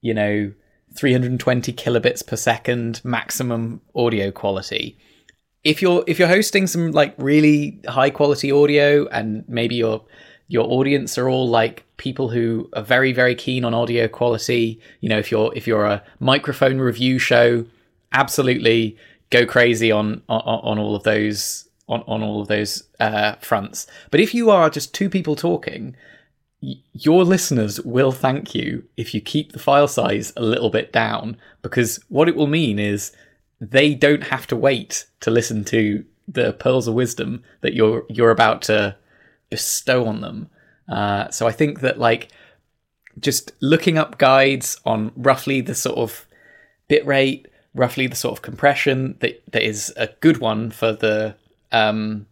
you 0.00 0.12
know, 0.14 0.52
320 0.96 1.72
kilobits 1.72 2.26
per 2.26 2.36
second 2.36 3.00
maximum 3.04 3.80
audio 3.94 4.30
quality. 4.30 4.98
If 5.62 5.80
you're 5.80 6.04
if 6.06 6.18
you're 6.18 6.28
hosting 6.28 6.66
some 6.66 6.92
like 6.92 7.14
really 7.16 7.80
high 7.88 8.10
quality 8.10 8.52
audio 8.52 9.06
and 9.08 9.44
maybe 9.48 9.76
your 9.76 10.04
your 10.54 10.70
audience 10.70 11.18
are 11.18 11.28
all 11.28 11.48
like 11.48 11.84
people 11.96 12.28
who 12.28 12.70
are 12.74 12.82
very 12.82 13.12
very 13.12 13.34
keen 13.34 13.64
on 13.64 13.74
audio 13.74 14.06
quality. 14.06 14.80
You 15.00 15.08
know 15.08 15.18
if 15.18 15.32
you're 15.32 15.52
if 15.56 15.66
you're 15.66 15.84
a 15.84 16.02
microphone 16.20 16.78
review 16.78 17.18
show 17.18 17.66
absolutely 18.12 18.96
go 19.30 19.44
crazy 19.44 19.90
on 19.90 20.22
on, 20.28 20.40
on 20.40 20.78
all 20.78 20.94
of 20.94 21.02
those 21.02 21.68
on, 21.88 22.04
on 22.06 22.22
all 22.22 22.40
of 22.40 22.46
those 22.46 22.84
uh, 23.00 23.34
fronts. 23.40 23.88
But 24.12 24.20
if 24.20 24.32
you 24.32 24.50
are 24.50 24.70
just 24.70 24.94
two 24.94 25.10
people 25.10 25.34
talking 25.34 25.96
your 26.92 27.24
listeners 27.24 27.80
will 27.80 28.12
thank 28.12 28.54
you 28.54 28.84
if 28.96 29.12
you 29.12 29.20
keep 29.20 29.52
the 29.52 29.58
file 29.58 29.88
size 29.88 30.32
a 30.36 30.42
little 30.42 30.70
bit 30.70 30.92
down 30.92 31.36
because 31.60 32.00
what 32.08 32.26
it 32.28 32.36
will 32.36 32.46
mean 32.46 32.78
is 32.78 33.12
they 33.60 33.94
don't 33.94 34.22
have 34.22 34.46
to 34.46 34.56
wait 34.56 35.06
to 35.20 35.30
listen 35.30 35.62
to 35.64 36.04
the 36.26 36.54
pearls 36.54 36.88
of 36.88 36.94
wisdom 36.94 37.42
that 37.60 37.74
you're 37.74 38.04
you're 38.08 38.30
about 38.30 38.62
to 38.62 38.96
bestow 39.50 40.06
on 40.06 40.20
them. 40.20 40.50
Uh, 40.88 41.30
so 41.30 41.46
I 41.46 41.52
think 41.52 41.80
that 41.80 41.98
like 41.98 42.28
just 43.20 43.52
looking 43.60 43.98
up 43.98 44.18
guides 44.18 44.78
on 44.84 45.12
roughly 45.16 45.60
the 45.60 45.74
sort 45.74 45.98
of 45.98 46.26
bit 46.88 47.06
rate, 47.06 47.46
roughly 47.74 48.06
the 48.06 48.16
sort 48.16 48.36
of 48.36 48.42
compression 48.42 49.16
that 49.20 49.42
that 49.52 49.62
is 49.62 49.92
a 49.96 50.08
good 50.20 50.38
one 50.38 50.70
for 50.70 50.92
the 50.92 51.34
um, 51.72 52.26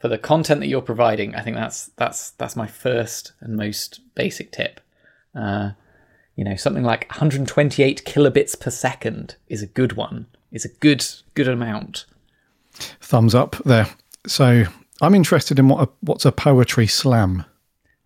for 0.00 0.08
the 0.08 0.18
content 0.18 0.60
that 0.60 0.68
you're 0.68 0.82
providing. 0.82 1.34
I 1.34 1.42
think 1.42 1.56
that's 1.56 1.86
that's 1.96 2.30
that's 2.32 2.56
my 2.56 2.66
first 2.66 3.32
and 3.40 3.56
most 3.56 4.00
basic 4.14 4.52
tip. 4.52 4.80
Uh, 5.34 5.70
you 6.36 6.44
know, 6.44 6.56
something 6.56 6.84
like 6.84 7.08
128 7.10 8.04
kilobits 8.06 8.58
per 8.58 8.70
second 8.70 9.36
is 9.48 9.62
a 9.62 9.66
good 9.66 9.94
one 9.94 10.26
is 10.52 10.64
a 10.64 10.68
good 10.68 11.04
good 11.34 11.48
amount. 11.48 12.04
Thumbs 13.00 13.34
up 13.34 13.56
there. 13.64 13.88
So 14.26 14.64
I'm 15.02 15.14
interested 15.14 15.58
in 15.58 15.68
what 15.68 15.88
a, 15.88 15.90
what's 16.00 16.24
a 16.24 16.32
poetry 16.32 16.86
slam. 16.86 17.44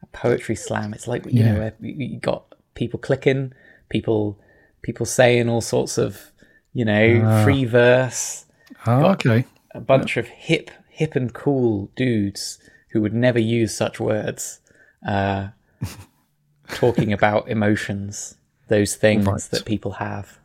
A 0.03 0.07
poetry 0.07 0.57
slam. 0.57 0.95
It's 0.95 1.07
like 1.07 1.27
you 1.27 1.43
yeah. 1.43 1.53
know 1.53 1.73
you 1.81 2.19
got 2.19 2.55
people 2.75 2.99
clicking, 2.99 3.53
people 3.91 4.41
people 4.83 5.05
saying 5.05 5.49
all 5.49 5.61
sorts 5.61 5.99
of 5.99 6.33
you 6.73 6.85
know 6.85 7.23
uh, 7.23 7.45
free 7.45 7.67
verse. 7.67 8.47
Oh, 8.87 9.05
okay. 9.13 9.45
A 9.75 9.81
bunch 9.81 10.17
of 10.17 10.27
hip 10.27 10.71
hip 10.89 11.15
and 11.15 11.35
cool 11.35 11.91
dudes 11.97 12.59
who 12.89 13.03
would 13.03 13.13
never 13.13 13.39
use 13.39 13.77
such 13.77 14.01
words, 14.01 14.61
uh, 15.07 15.49
talking 16.71 17.13
about 17.13 17.47
emotions, 17.51 18.39
those 18.69 18.97
things 18.97 19.27
right. 19.27 19.41
that 19.51 19.67
people 19.67 19.93
have. 19.93 20.39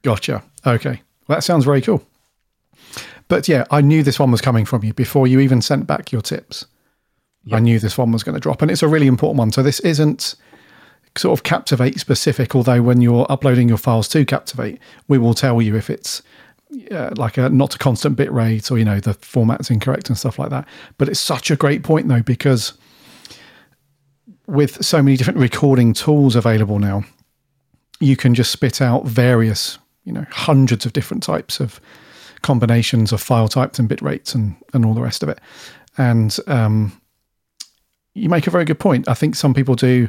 Gotcha. 0.00 0.42
Okay. 0.66 1.02
Well, 1.26 1.36
that 1.36 1.42
sounds 1.44 1.66
very 1.66 1.82
cool. 1.82 2.07
But 3.28 3.48
yeah, 3.48 3.64
I 3.70 3.80
knew 3.80 4.02
this 4.02 4.18
one 4.18 4.30
was 4.30 4.40
coming 4.40 4.64
from 4.64 4.84
you 4.84 4.94
before 4.94 5.26
you 5.26 5.40
even 5.40 5.62
sent 5.62 5.86
back 5.86 6.10
your 6.12 6.22
tips. 6.22 6.66
Yep. 7.44 7.56
I 7.56 7.60
knew 7.60 7.78
this 7.78 7.96
one 7.96 8.10
was 8.10 8.22
going 8.22 8.34
to 8.34 8.40
drop, 8.40 8.62
and 8.62 8.70
it's 8.70 8.82
a 8.82 8.88
really 8.88 9.06
important 9.06 9.38
one. 9.38 9.52
So 9.52 9.62
this 9.62 9.80
isn't 9.80 10.34
sort 11.16 11.38
of 11.38 11.44
Captivate 11.44 11.98
specific, 11.98 12.54
although 12.54 12.82
when 12.82 13.00
you're 13.00 13.26
uploading 13.30 13.68
your 13.68 13.78
files 13.78 14.08
to 14.08 14.24
Captivate, 14.24 14.78
we 15.08 15.18
will 15.18 15.34
tell 15.34 15.60
you 15.60 15.76
if 15.76 15.90
it's 15.90 16.22
uh, 16.90 17.10
like 17.16 17.38
a 17.38 17.48
not 17.48 17.74
a 17.74 17.78
constant 17.78 18.16
bit 18.16 18.30
rate 18.30 18.70
or 18.70 18.78
you 18.78 18.84
know 18.84 19.00
the 19.00 19.14
format's 19.14 19.70
incorrect 19.70 20.08
and 20.08 20.18
stuff 20.18 20.38
like 20.38 20.50
that. 20.50 20.66
But 20.98 21.08
it's 21.08 21.20
such 21.20 21.50
a 21.50 21.56
great 21.56 21.82
point 21.82 22.08
though 22.08 22.22
because 22.22 22.74
with 24.46 24.84
so 24.84 25.02
many 25.02 25.16
different 25.16 25.38
recording 25.38 25.92
tools 25.92 26.36
available 26.36 26.78
now, 26.78 27.04
you 28.00 28.16
can 28.16 28.34
just 28.34 28.52
spit 28.52 28.80
out 28.80 29.06
various 29.06 29.78
you 30.04 30.12
know 30.12 30.26
hundreds 30.30 30.84
of 30.84 30.92
different 30.92 31.22
types 31.22 31.60
of 31.60 31.80
combinations 32.42 33.12
of 33.12 33.20
file 33.20 33.48
types 33.48 33.78
and 33.78 33.88
bit 33.88 34.02
rates 34.02 34.34
and 34.34 34.56
and 34.72 34.84
all 34.84 34.94
the 34.94 35.02
rest 35.02 35.22
of 35.22 35.28
it. 35.28 35.40
And 35.96 36.36
um, 36.46 37.00
you 38.14 38.28
make 38.28 38.46
a 38.46 38.50
very 38.50 38.64
good 38.64 38.78
point. 38.78 39.08
I 39.08 39.14
think 39.14 39.34
some 39.34 39.54
people 39.54 39.74
do 39.74 40.08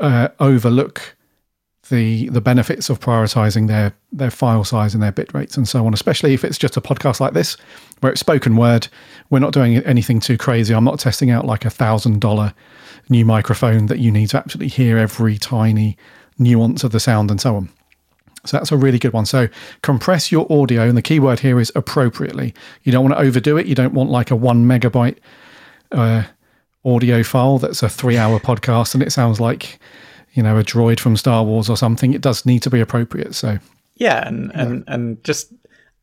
uh, 0.00 0.28
overlook 0.40 1.16
the 1.88 2.28
the 2.30 2.40
benefits 2.40 2.90
of 2.90 3.00
prioritizing 3.00 3.68
their 3.68 3.94
their 4.12 4.30
file 4.30 4.64
size 4.64 4.94
and 4.94 5.02
their 5.02 5.12
bit 5.12 5.32
rates 5.34 5.56
and 5.56 5.68
so 5.68 5.86
on. 5.86 5.94
Especially 5.94 6.34
if 6.34 6.44
it's 6.44 6.58
just 6.58 6.76
a 6.76 6.80
podcast 6.80 7.20
like 7.20 7.32
this, 7.32 7.56
where 8.00 8.10
it's 8.10 8.20
spoken 8.20 8.56
word. 8.56 8.88
We're 9.30 9.38
not 9.38 9.52
doing 9.52 9.76
anything 9.78 10.20
too 10.20 10.38
crazy. 10.38 10.74
I'm 10.74 10.84
not 10.84 10.98
testing 10.98 11.30
out 11.30 11.44
like 11.44 11.64
a 11.64 11.70
thousand 11.70 12.20
dollar 12.20 12.54
new 13.08 13.24
microphone 13.24 13.86
that 13.86 13.98
you 13.98 14.10
need 14.10 14.30
to 14.30 14.38
actually 14.38 14.68
hear 14.68 14.98
every 14.98 15.38
tiny 15.38 15.96
nuance 16.38 16.84
of 16.84 16.92
the 16.92 17.00
sound 17.00 17.30
and 17.30 17.40
so 17.40 17.56
on. 17.56 17.68
So 18.48 18.56
that's 18.56 18.72
a 18.72 18.76
really 18.76 18.98
good 18.98 19.12
one. 19.12 19.26
So 19.26 19.48
compress 19.82 20.32
your 20.32 20.50
audio, 20.50 20.82
and 20.88 20.96
the 20.96 21.02
keyword 21.02 21.40
here 21.40 21.60
is 21.60 21.72
appropriately. 21.74 22.54
You 22.82 22.92
don't 22.92 23.04
want 23.04 23.14
to 23.14 23.20
overdo 23.20 23.56
it. 23.56 23.66
You 23.66 23.74
don't 23.74 23.94
want 23.94 24.10
like 24.10 24.30
a 24.30 24.36
one 24.36 24.66
megabyte 24.66 25.18
uh, 25.92 26.24
audio 26.84 27.22
file 27.22 27.58
that's 27.58 27.82
a 27.82 27.88
three 27.88 28.16
hour 28.16 28.38
podcast 28.38 28.94
and 28.94 29.02
it 29.02 29.10
sounds 29.10 29.40
like, 29.40 29.78
you 30.34 30.42
know, 30.42 30.56
a 30.58 30.62
droid 30.62 31.00
from 31.00 31.16
Star 31.16 31.44
Wars 31.44 31.68
or 31.68 31.76
something. 31.76 32.14
It 32.14 32.20
does 32.20 32.46
need 32.46 32.62
to 32.62 32.70
be 32.70 32.80
appropriate. 32.80 33.34
So 33.34 33.58
yeah, 33.96 34.26
and 34.26 34.52
and 34.54 34.84
and 34.86 35.24
just 35.24 35.52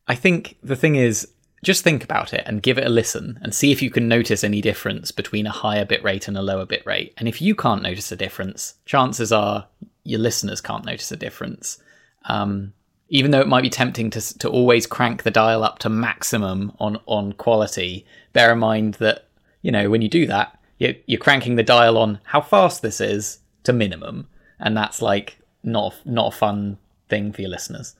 I 0.06 0.14
think 0.14 0.56
the 0.62 0.76
thing 0.76 0.96
is 0.96 1.28
just 1.64 1.82
think 1.82 2.04
about 2.04 2.34
it 2.34 2.42
and 2.44 2.62
give 2.62 2.76
it 2.76 2.86
a 2.86 2.90
listen 2.90 3.38
and 3.42 3.54
see 3.54 3.72
if 3.72 3.80
you 3.80 3.90
can 3.90 4.06
notice 4.06 4.44
any 4.44 4.60
difference 4.60 5.10
between 5.10 5.46
a 5.46 5.50
higher 5.50 5.84
bit 5.84 6.04
rate 6.04 6.28
and 6.28 6.36
a 6.36 6.42
lower 6.42 6.66
bit 6.66 6.84
rate. 6.84 7.14
And 7.16 7.26
if 7.26 7.40
you 7.40 7.54
can't 7.54 7.82
notice 7.82 8.12
a 8.12 8.16
difference, 8.16 8.74
chances 8.84 9.32
are 9.32 9.66
your 10.04 10.20
listeners 10.20 10.60
can't 10.60 10.84
notice 10.84 11.10
a 11.10 11.16
difference. 11.16 11.78
Um, 12.24 12.72
even 13.08 13.30
though 13.30 13.40
it 13.40 13.48
might 13.48 13.62
be 13.62 13.70
tempting 13.70 14.10
to 14.10 14.38
to 14.38 14.48
always 14.48 14.86
crank 14.86 15.22
the 15.22 15.30
dial 15.30 15.62
up 15.62 15.78
to 15.80 15.88
maximum 15.88 16.72
on 16.78 16.98
on 17.06 17.32
quality, 17.34 18.06
bear 18.32 18.52
in 18.52 18.58
mind 18.58 18.94
that 18.94 19.28
you 19.62 19.70
know 19.70 19.90
when 19.90 20.02
you 20.02 20.08
do 20.08 20.26
that, 20.26 20.58
you're, 20.78 20.94
you're 21.06 21.20
cranking 21.20 21.56
the 21.56 21.62
dial 21.62 21.98
on 21.98 22.18
how 22.24 22.40
fast 22.40 22.82
this 22.82 23.00
is 23.00 23.38
to 23.64 23.72
minimum, 23.72 24.28
and 24.58 24.76
that's 24.76 25.02
like 25.02 25.38
not 25.62 25.94
not 26.04 26.34
a 26.34 26.36
fun 26.36 26.78
thing 27.08 27.32
for 27.32 27.42
your 27.42 27.50
listeners. 27.50 27.94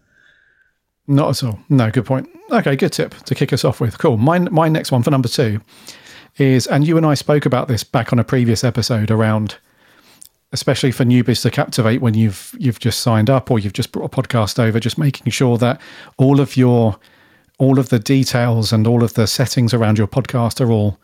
Not 1.07 1.31
at 1.31 1.45
all. 1.47 1.59
No, 1.69 1.91
good 1.91 2.07
point. 2.07 2.29
Okay, 2.51 2.77
good 2.77 2.93
tip 2.93 3.15
to 3.15 3.35
kick 3.35 3.53
us 3.53 3.65
off 3.65 3.81
with. 3.81 3.99
Cool. 3.99 4.17
My 4.17 4.39
my 4.39 4.69
next 4.69 4.91
one 4.91 5.03
for 5.03 5.11
number 5.11 5.29
two 5.29 5.61
is, 6.39 6.67
and 6.67 6.87
you 6.87 6.97
and 6.97 7.07
I 7.07 7.15
spoke 7.15 7.47
about 7.47 7.69
this 7.69 7.85
back 7.85 8.13
on 8.13 8.19
a 8.19 8.25
previous 8.25 8.65
episode 8.65 9.11
around, 9.11 9.57
especially 10.55 10.93
for 10.93 11.05
newbies 11.05 11.43
to 11.43 11.51
captivate 11.51 12.01
when 12.01 12.15
you've 12.15 12.55
you've 12.59 12.79
just 12.79 13.01
signed 13.01 13.29
up 13.29 13.51
or 13.51 13.59
you've 13.59 13.73
just 13.73 13.93
brought 13.93 14.07
a 14.07 14.23
podcast 14.23 14.59
over, 14.59 14.79
just 14.79 14.97
making 14.97 15.31
sure 15.33 15.59
that 15.59 15.81
all 16.17 16.41
of 16.41 16.57
your 16.57 16.97
all 17.59 17.79
of 17.79 17.89
the 17.89 17.99
details 17.99 18.73
and 18.73 18.87
all 18.87 19.03
of 19.03 19.15
the 19.15 19.27
settings 19.27 19.75
around 19.75 19.99
your 19.99 20.07
podcast 20.07 20.65
are 20.65 20.71
all 20.71 20.99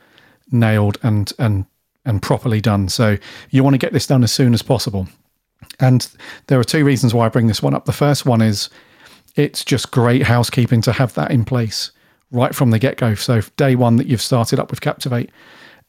nailed 0.52 0.98
and 1.02 1.32
and 1.38 1.66
and 2.06 2.22
properly 2.22 2.60
done. 2.60 2.88
So 2.88 3.18
you 3.50 3.64
want 3.64 3.74
to 3.74 3.78
get 3.78 3.92
this 3.92 4.06
done 4.06 4.22
as 4.22 4.32
soon 4.32 4.54
as 4.54 4.62
possible. 4.62 5.08
And 5.80 6.08
there 6.46 6.58
are 6.58 6.64
two 6.64 6.84
reasons 6.84 7.12
why 7.12 7.26
I 7.26 7.28
bring 7.28 7.48
this 7.48 7.62
one 7.62 7.74
up. 7.74 7.84
The 7.84 7.92
first 7.92 8.24
one 8.24 8.40
is 8.40 8.70
it's 9.36 9.64
just 9.64 9.90
great 9.90 10.22
housekeeping 10.22 10.80
to 10.82 10.92
have 10.92 11.12
that 11.14 11.30
in 11.32 11.44
place 11.44 11.90
right 12.30 12.54
from 12.54 12.70
the 12.70 12.78
get 12.78 12.96
go. 12.96 13.14
So, 13.16 13.42
day 13.56 13.74
one 13.74 13.96
that 13.96 14.06
you've 14.06 14.22
started 14.22 14.60
up 14.60 14.70
with 14.70 14.80
Captivate, 14.80 15.30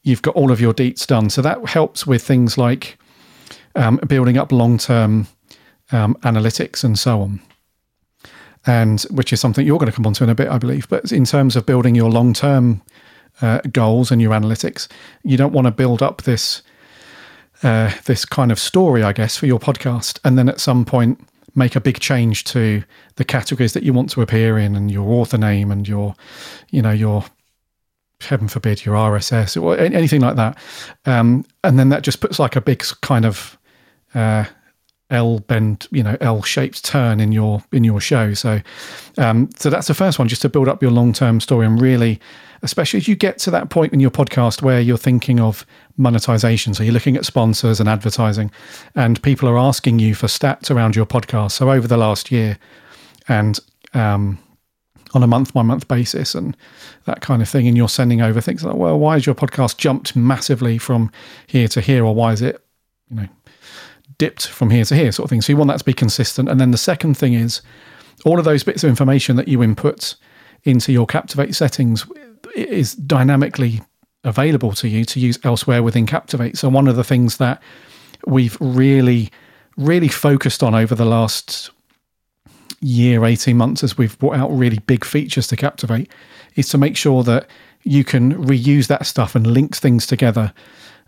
you've 0.03 0.21
got 0.23 0.35
all 0.35 0.51
of 0.51 0.59
your 0.59 0.73
deets 0.73 1.05
done. 1.05 1.29
So, 1.29 1.41
that 1.43 1.63
helps 1.67 2.07
with 2.07 2.23
things 2.23 2.57
like 2.57 2.97
um, 3.75 3.99
building 4.07 4.37
up 4.37 4.51
long 4.51 4.77
term 4.77 5.27
um, 5.91 6.15
analytics 6.21 6.83
and 6.83 6.97
so 6.97 7.21
on. 7.21 7.41
And 8.65 9.01
which 9.09 9.33
is 9.33 9.39
something 9.39 9.65
you're 9.65 9.79
going 9.79 9.91
to 9.91 9.95
come 9.95 10.05
onto 10.05 10.23
in 10.23 10.29
a 10.29 10.35
bit, 10.35 10.47
I 10.47 10.59
believe. 10.59 10.87
But 10.87 11.11
in 11.11 11.25
terms 11.25 11.55
of 11.55 11.65
building 11.65 11.95
your 11.95 12.11
long 12.11 12.33
term 12.33 12.81
uh, 13.41 13.59
goals 13.71 14.11
and 14.11 14.21
your 14.21 14.33
analytics, 14.33 14.87
you 15.23 15.37
don't 15.37 15.53
want 15.53 15.65
to 15.65 15.71
build 15.71 16.01
up 16.01 16.23
this. 16.23 16.61
Uh, 17.63 17.91
this 18.05 18.25
kind 18.25 18.51
of 18.51 18.57
story, 18.57 19.03
I 19.03 19.13
guess, 19.13 19.37
for 19.37 19.45
your 19.45 19.59
podcast, 19.59 20.17
and 20.25 20.35
then 20.35 20.49
at 20.49 20.59
some 20.59 20.83
point 20.83 21.23
make 21.55 21.75
a 21.75 21.81
big 21.81 21.99
change 21.99 22.43
to 22.45 22.83
the 23.15 23.25
categories 23.25 23.73
that 23.73 23.83
you 23.83 23.93
want 23.93 24.09
to 24.11 24.21
appear 24.21 24.57
in 24.57 24.75
and 24.75 24.89
your 24.89 25.09
author 25.11 25.37
name 25.37 25.71
and 25.71 25.87
your, 25.87 26.15
you 26.71 26.81
know, 26.81 26.91
your 26.91 27.25
heaven 28.21 28.47
forbid 28.47 28.85
your 28.85 28.95
RSS 28.95 29.61
or 29.61 29.77
anything 29.77 30.21
like 30.21 30.35
that. 30.35 30.57
Um, 31.05 31.45
and 31.63 31.77
then 31.77 31.89
that 31.89 32.03
just 32.03 32.21
puts 32.21 32.39
like 32.39 32.55
a 32.55 32.61
big 32.61 32.83
kind 33.01 33.25
of 33.25 33.57
uh, 34.13 34.45
L 35.09 35.39
bend, 35.39 35.87
you 35.91 36.03
know, 36.03 36.15
L 36.21 36.41
shaped 36.41 36.85
turn 36.85 37.19
in 37.19 37.31
your 37.31 37.63
in 37.71 37.83
your 37.83 37.99
show. 37.99 38.33
So, 38.33 38.61
um, 39.17 39.49
so 39.57 39.69
that's 39.69 39.87
the 39.87 39.93
first 39.93 40.17
one, 40.17 40.27
just 40.27 40.41
to 40.43 40.49
build 40.49 40.67
up 40.67 40.81
your 40.81 40.91
long 40.91 41.11
term 41.11 41.41
story 41.41 41.65
and 41.65 41.81
really, 41.81 42.19
especially 42.61 42.97
as 42.97 43.07
you 43.07 43.15
get 43.15 43.37
to 43.39 43.51
that 43.51 43.69
point 43.69 43.91
in 43.93 43.99
your 43.99 44.11
podcast 44.11 44.61
where 44.61 44.79
you're 44.79 44.97
thinking 44.97 45.39
of 45.39 45.65
monetization. 45.97 46.73
So 46.73 46.83
you're 46.83 46.93
looking 46.93 47.17
at 47.17 47.25
sponsors 47.25 47.79
and 47.79 47.89
advertising, 47.89 48.51
and 48.95 49.21
people 49.21 49.49
are 49.49 49.57
asking 49.57 49.99
you 49.99 50.15
for 50.15 50.27
stats 50.27 50.71
around 50.71 50.95
your 50.95 51.05
podcast. 51.05 51.51
So 51.51 51.69
over 51.71 51.87
the 51.87 51.97
last 51.97 52.31
year, 52.31 52.57
and 53.27 53.59
um, 53.93 54.39
on 55.13 55.23
a 55.23 55.27
month 55.27 55.53
by 55.53 55.61
month 55.61 55.87
basis 55.87 56.35
and 56.35 56.55
that 57.05 57.21
kind 57.21 57.41
of 57.41 57.49
thing. 57.49 57.67
And 57.67 57.75
you're 57.75 57.89
sending 57.89 58.21
over 58.21 58.41
things 58.41 58.63
like, 58.63 58.75
well, 58.75 58.97
why 58.97 59.13
has 59.13 59.25
your 59.25 59.35
podcast 59.35 59.77
jumped 59.77 60.15
massively 60.15 60.77
from 60.77 61.11
here 61.47 61.67
to 61.69 61.81
here? 61.81 62.05
Or 62.05 62.15
why 62.15 62.33
is 62.33 62.41
it, 62.41 62.63
you 63.09 63.17
know, 63.17 63.27
dipped 64.17 64.47
from 64.47 64.69
here 64.69 64.85
to 64.85 64.95
here, 64.95 65.11
sort 65.11 65.25
of 65.25 65.29
thing. 65.29 65.41
So 65.41 65.53
you 65.53 65.57
want 65.57 65.69
that 65.69 65.79
to 65.79 65.85
be 65.85 65.93
consistent. 65.93 66.49
And 66.49 66.59
then 66.59 66.71
the 66.71 66.77
second 66.77 67.15
thing 67.15 67.33
is 67.33 67.61
all 68.25 68.39
of 68.39 68.45
those 68.45 68.63
bits 68.63 68.83
of 68.83 68.89
information 68.89 69.35
that 69.35 69.47
you 69.47 69.63
input 69.63 70.15
into 70.63 70.91
your 70.91 71.05
Captivate 71.05 71.55
settings 71.55 72.05
is 72.55 72.93
dynamically 72.93 73.81
available 74.23 74.73
to 74.73 74.87
you 74.87 75.05
to 75.05 75.19
use 75.19 75.39
elsewhere 75.43 75.81
within 75.81 76.05
Captivate. 76.05 76.57
So, 76.57 76.69
one 76.69 76.87
of 76.87 76.95
the 76.95 77.03
things 77.03 77.37
that 77.37 77.61
we've 78.27 78.57
really, 78.59 79.31
really 79.77 80.07
focused 80.07 80.61
on 80.61 80.75
over 80.75 80.93
the 80.93 81.05
last 81.05 81.71
year, 82.81 83.25
18 83.25 83.57
months, 83.57 83.83
as 83.83 83.97
we've 83.97 84.17
brought 84.19 84.35
out 84.35 84.49
really 84.49 84.79
big 84.79 85.05
features 85.05 85.47
to 85.47 85.55
Captivate, 85.55 86.11
is 86.55 86.67
to 86.69 86.77
make 86.77 86.97
sure 86.97 87.23
that 87.23 87.47
you 87.83 88.03
can 88.03 88.33
reuse 88.43 88.87
that 88.87 89.05
stuff 89.05 89.35
and 89.35 89.47
link 89.47 89.75
things 89.75 90.05
together 90.05 90.53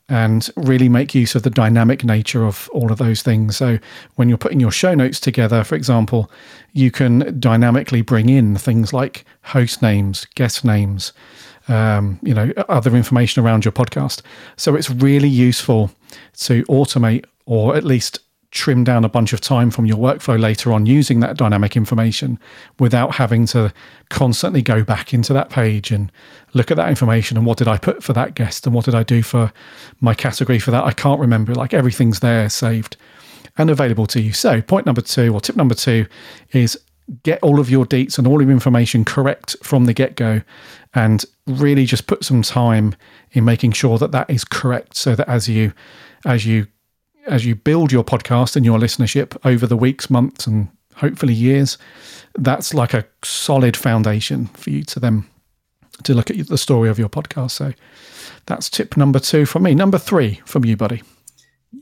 and 0.10 0.50
really 0.58 0.90
make 0.90 1.16
use 1.16 1.34
of 1.34 1.44
the 1.44 1.50
dynamic 1.50 2.04
nature 2.04 2.46
of 2.46 2.70
all 2.74 2.92
of 2.92 2.98
those 2.98 3.22
things. 3.22 3.58
So, 3.58 3.80
when 4.16 4.30
you're 4.30 4.38
putting 4.38 4.60
your 4.60 4.72
show 4.72 4.94
notes 4.94 5.20
together, 5.20 5.64
for 5.64 5.76
example, 5.76 6.30
you 6.74 6.92
can 6.92 7.40
dynamically 7.40 8.02
bring 8.02 8.30
in 8.30 8.56
things 8.58 8.94
like 8.94 9.26
host 9.44 9.82
names, 9.82 10.26
guest 10.36 10.66
names, 10.66 11.14
um, 11.68 12.20
you 12.22 12.34
know, 12.34 12.52
other 12.70 12.96
information 12.96 13.44
around 13.44 13.66
your 13.66 13.72
podcast. 13.72 14.22
So 14.58 14.76
it's 14.76 14.90
really 14.90 15.30
useful 15.30 15.92
to 16.40 16.64
automate 16.64 17.26
or 17.46 17.76
at 17.76 17.84
least 17.84 18.20
trim 18.54 18.84
down 18.84 19.04
a 19.04 19.10
bunch 19.10 19.34
of 19.34 19.42
time 19.42 19.72
from 19.72 19.86
your 19.86 19.98
workflow 19.98 20.40
later 20.40 20.72
on 20.72 20.86
using 20.86 21.20
that 21.20 21.36
dynamic 21.36 21.76
information 21.76 22.40
without 22.80 23.16
having 23.16 23.48
to 23.48 23.74
constantly 24.10 24.62
go 24.62 24.84
back 24.84 25.12
into 25.12 25.34
that 25.34 25.50
page 25.50 25.90
and 25.90 26.12
look 26.54 26.70
at 26.70 26.78
that 26.78 26.88
information 26.88 27.36
and 27.36 27.48
what 27.48 27.58
did 27.58 27.68
I 27.68 27.80
put 27.80 28.04
for 28.04 28.14
that 28.14 28.36
guest 28.36 28.68
and 28.68 28.76
what 28.76 28.86
did 28.86 28.94
I 28.94 29.02
do 29.02 29.24
for 29.24 29.52
my 30.02 30.14
category 30.14 30.60
for 30.60 30.70
that. 30.70 30.84
I 30.84 30.92
can't 30.92 31.20
remember. 31.20 31.56
Like 31.56 31.74
everything's 31.74 32.20
there 32.20 32.48
saved 32.48 32.96
and 33.58 33.72
available 33.72 34.06
to 34.08 34.22
you. 34.22 34.34
So, 34.34 34.62
point 34.62 34.86
number 34.86 35.02
two, 35.02 35.34
or 35.34 35.42
tip 35.42 35.56
number 35.56 35.76
two, 35.76 36.06
is 36.52 36.78
get 37.24 37.42
all 37.42 37.60
of 37.60 37.72
your 37.72 37.86
deets 37.86 38.20
and 38.20 38.28
all 38.28 38.40
of 38.40 38.48
your 38.48 38.54
information 38.54 39.04
correct 39.04 39.56
from 39.64 39.86
the 39.86 39.94
get 39.94 40.16
go 40.16 40.42
and 40.94 41.26
really 41.48 41.86
just 41.86 42.06
put 42.06 42.24
some 42.24 42.44
time 42.44 42.96
in 43.32 43.44
making 43.44 43.72
sure 43.72 43.98
that 43.98 44.12
that 44.12 44.30
is 44.30 44.46
correct 44.46 44.96
so 44.96 45.16
that 45.16 45.28
as 45.28 45.50
you 45.50 45.74
as 46.26 46.46
you 46.46 46.68
as 47.26 47.46
you 47.46 47.56
build 47.56 47.92
your 47.92 48.04
podcast 48.04 48.56
and 48.56 48.66
your 48.66 48.80
listenership 48.80 49.38
over 49.46 49.66
the 49.66 49.78
weeks 49.78 50.10
months 50.10 50.48
and 50.48 50.70
hopefully 50.96 51.34
years 51.34 51.78
that's 52.36 52.74
like 52.74 52.94
a 52.94 53.06
solid 53.24 53.76
foundation 53.76 54.48
for 54.48 54.70
you 54.70 54.84
to 54.84 55.00
then 55.00 55.26
to 56.04 56.14
look 56.14 56.30
at 56.30 56.48
the 56.48 56.58
story 56.58 56.90
of 56.90 56.98
your 56.98 57.10
podcast. 57.10 57.52
So 57.52 57.74
that's 58.48 58.70
tip 58.70 58.98
number 58.98 59.20
two 59.20 59.46
from 59.46 59.64
me. 59.64 59.76
Number 59.76 59.98
three 59.98 60.42
from 60.46 60.66
you 60.66 60.76
buddy. 60.76 61.04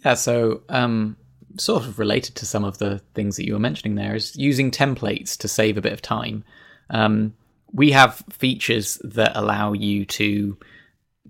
Yeah 0.03 0.13
so 0.15 0.61
um 0.69 1.15
sort 1.59 1.83
of 1.83 1.99
related 1.99 2.35
to 2.35 2.45
some 2.45 2.63
of 2.63 2.77
the 2.77 2.99
things 3.13 3.35
that 3.35 3.45
you 3.45 3.53
were 3.53 3.59
mentioning 3.59 3.95
there 3.95 4.15
is 4.15 4.35
using 4.35 4.71
templates 4.71 5.37
to 5.37 5.47
save 5.47 5.77
a 5.77 5.81
bit 5.81 5.93
of 5.93 6.01
time. 6.01 6.43
Um, 6.89 7.33
we 7.73 7.91
have 7.91 8.23
features 8.29 8.99
that 9.03 9.31
allow 9.35 9.73
you 9.73 10.05
to 10.05 10.57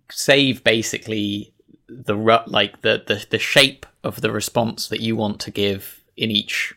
save 0.10 0.64
basically 0.64 1.54
the 1.88 2.16
like 2.48 2.82
the, 2.82 3.04
the 3.06 3.26
the 3.30 3.40
shape 3.40 3.86
of 4.04 4.22
the 4.22 4.32
response 4.32 4.88
that 4.88 5.02
you 5.02 5.16
want 5.16 5.40
to 5.42 5.52
give 5.52 6.02
in 6.18 6.32
each 6.32 6.74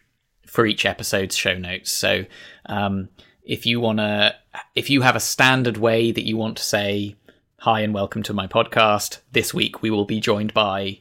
for 0.47 0.67
each 0.67 0.87
episode's 0.87 1.37
show 1.37 1.57
notes. 1.57 1.91
So 1.91 2.27
um, 2.67 3.09
if 3.43 3.67
you 3.67 3.81
want 3.81 3.99
to, 3.99 4.35
if 4.75 4.91
you 4.91 5.03
have 5.03 5.17
a 5.17 5.21
standard 5.21 5.77
way 5.77 6.13
that 6.13 6.27
you 6.27 6.37
want 6.37 6.57
to 6.59 6.65
say 6.65 7.17
hi 7.59 7.81
and 7.81 7.95
welcome 7.95 8.23
to 8.25 8.33
my 8.33 8.47
podcast, 8.47 9.19
this 9.33 9.53
week 9.53 9.83
we 9.83 9.91
will 9.91 10.05
be 10.05 10.21
joined 10.21 10.55
by, 10.55 11.01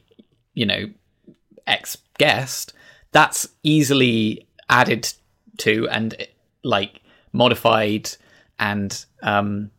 you 0.54 0.66
know, 0.66 0.86
X 1.66 1.96
guest. 2.18 2.72
That's 3.12 3.48
easily 3.62 4.48
added 4.68 5.12
to 5.58 5.88
and 5.88 6.26
like 6.64 7.00
modified 7.32 8.10
and 8.58 9.04
um, 9.22 9.70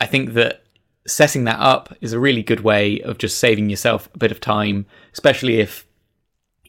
I 0.00 0.06
think 0.06 0.32
that 0.34 0.64
setting 1.06 1.44
that 1.44 1.60
up 1.60 1.94
is 2.00 2.12
a 2.12 2.20
really 2.20 2.42
good 2.42 2.60
way 2.60 3.00
of 3.02 3.18
just 3.18 3.38
saving 3.38 3.70
yourself 3.70 4.08
a 4.14 4.18
bit 4.18 4.30
of 4.30 4.40
time, 4.40 4.86
especially 5.12 5.60
if 5.60 5.86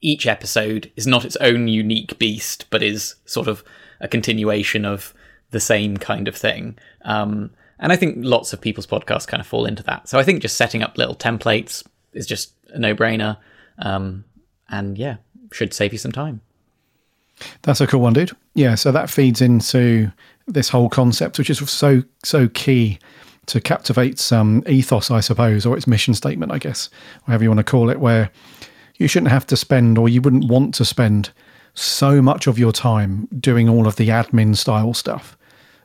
each 0.01 0.27
episode 0.27 0.91
is 0.95 1.07
not 1.07 1.25
its 1.25 1.35
own 1.37 1.67
unique 1.67 2.17
beast, 2.19 2.65
but 2.69 2.83
is 2.83 3.15
sort 3.25 3.47
of 3.47 3.63
a 3.99 4.07
continuation 4.07 4.83
of 4.83 5.13
the 5.51 5.59
same 5.59 5.97
kind 5.97 6.27
of 6.27 6.35
thing. 6.35 6.77
Um, 7.03 7.51
and 7.79 7.91
I 7.91 7.95
think 7.95 8.17
lots 8.19 8.53
of 8.53 8.61
people's 8.61 8.87
podcasts 8.87 9.27
kind 9.27 9.41
of 9.41 9.47
fall 9.47 9.65
into 9.65 9.83
that. 9.83 10.09
So 10.09 10.19
I 10.19 10.23
think 10.23 10.41
just 10.41 10.57
setting 10.57 10.83
up 10.83 10.97
little 10.97 11.15
templates 11.15 11.85
is 12.13 12.25
just 12.25 12.53
a 12.69 12.79
no 12.79 12.95
brainer. 12.95 13.37
Um, 13.79 14.25
and 14.69 14.97
yeah, 14.97 15.17
should 15.51 15.73
save 15.73 15.91
you 15.91 15.99
some 15.99 16.11
time. 16.11 16.41
That's 17.63 17.81
a 17.81 17.87
cool 17.87 18.01
one, 18.01 18.13
dude. 18.13 18.31
Yeah, 18.53 18.75
so 18.75 18.91
that 18.91 19.09
feeds 19.09 19.41
into 19.41 20.11
this 20.47 20.69
whole 20.69 20.89
concept, 20.89 21.37
which 21.37 21.49
is 21.49 21.57
so 21.69 22.03
so 22.23 22.47
key 22.49 22.99
to 23.47 23.59
captivate 23.59 24.19
some 24.19 24.63
ethos, 24.67 25.09
I 25.09 25.19
suppose, 25.19 25.65
or 25.65 25.75
its 25.75 25.87
mission 25.87 26.13
statement, 26.13 26.51
I 26.51 26.59
guess, 26.59 26.89
whatever 27.25 27.43
you 27.43 27.49
want 27.49 27.59
to 27.59 27.63
call 27.63 27.89
it, 27.89 27.99
where 27.99 28.29
you 29.01 29.07
shouldn't 29.07 29.31
have 29.31 29.47
to 29.47 29.57
spend, 29.57 29.97
or 29.97 30.07
you 30.07 30.21
wouldn't 30.21 30.45
want 30.45 30.73
to 30.75 30.85
spend, 30.85 31.31
so 31.73 32.21
much 32.21 32.47
of 32.47 32.59
your 32.59 32.71
time 32.71 33.27
doing 33.39 33.69
all 33.69 33.87
of 33.87 33.95
the 33.95 34.09
admin 34.09 34.55
style 34.55 34.93
stuff 34.93 35.37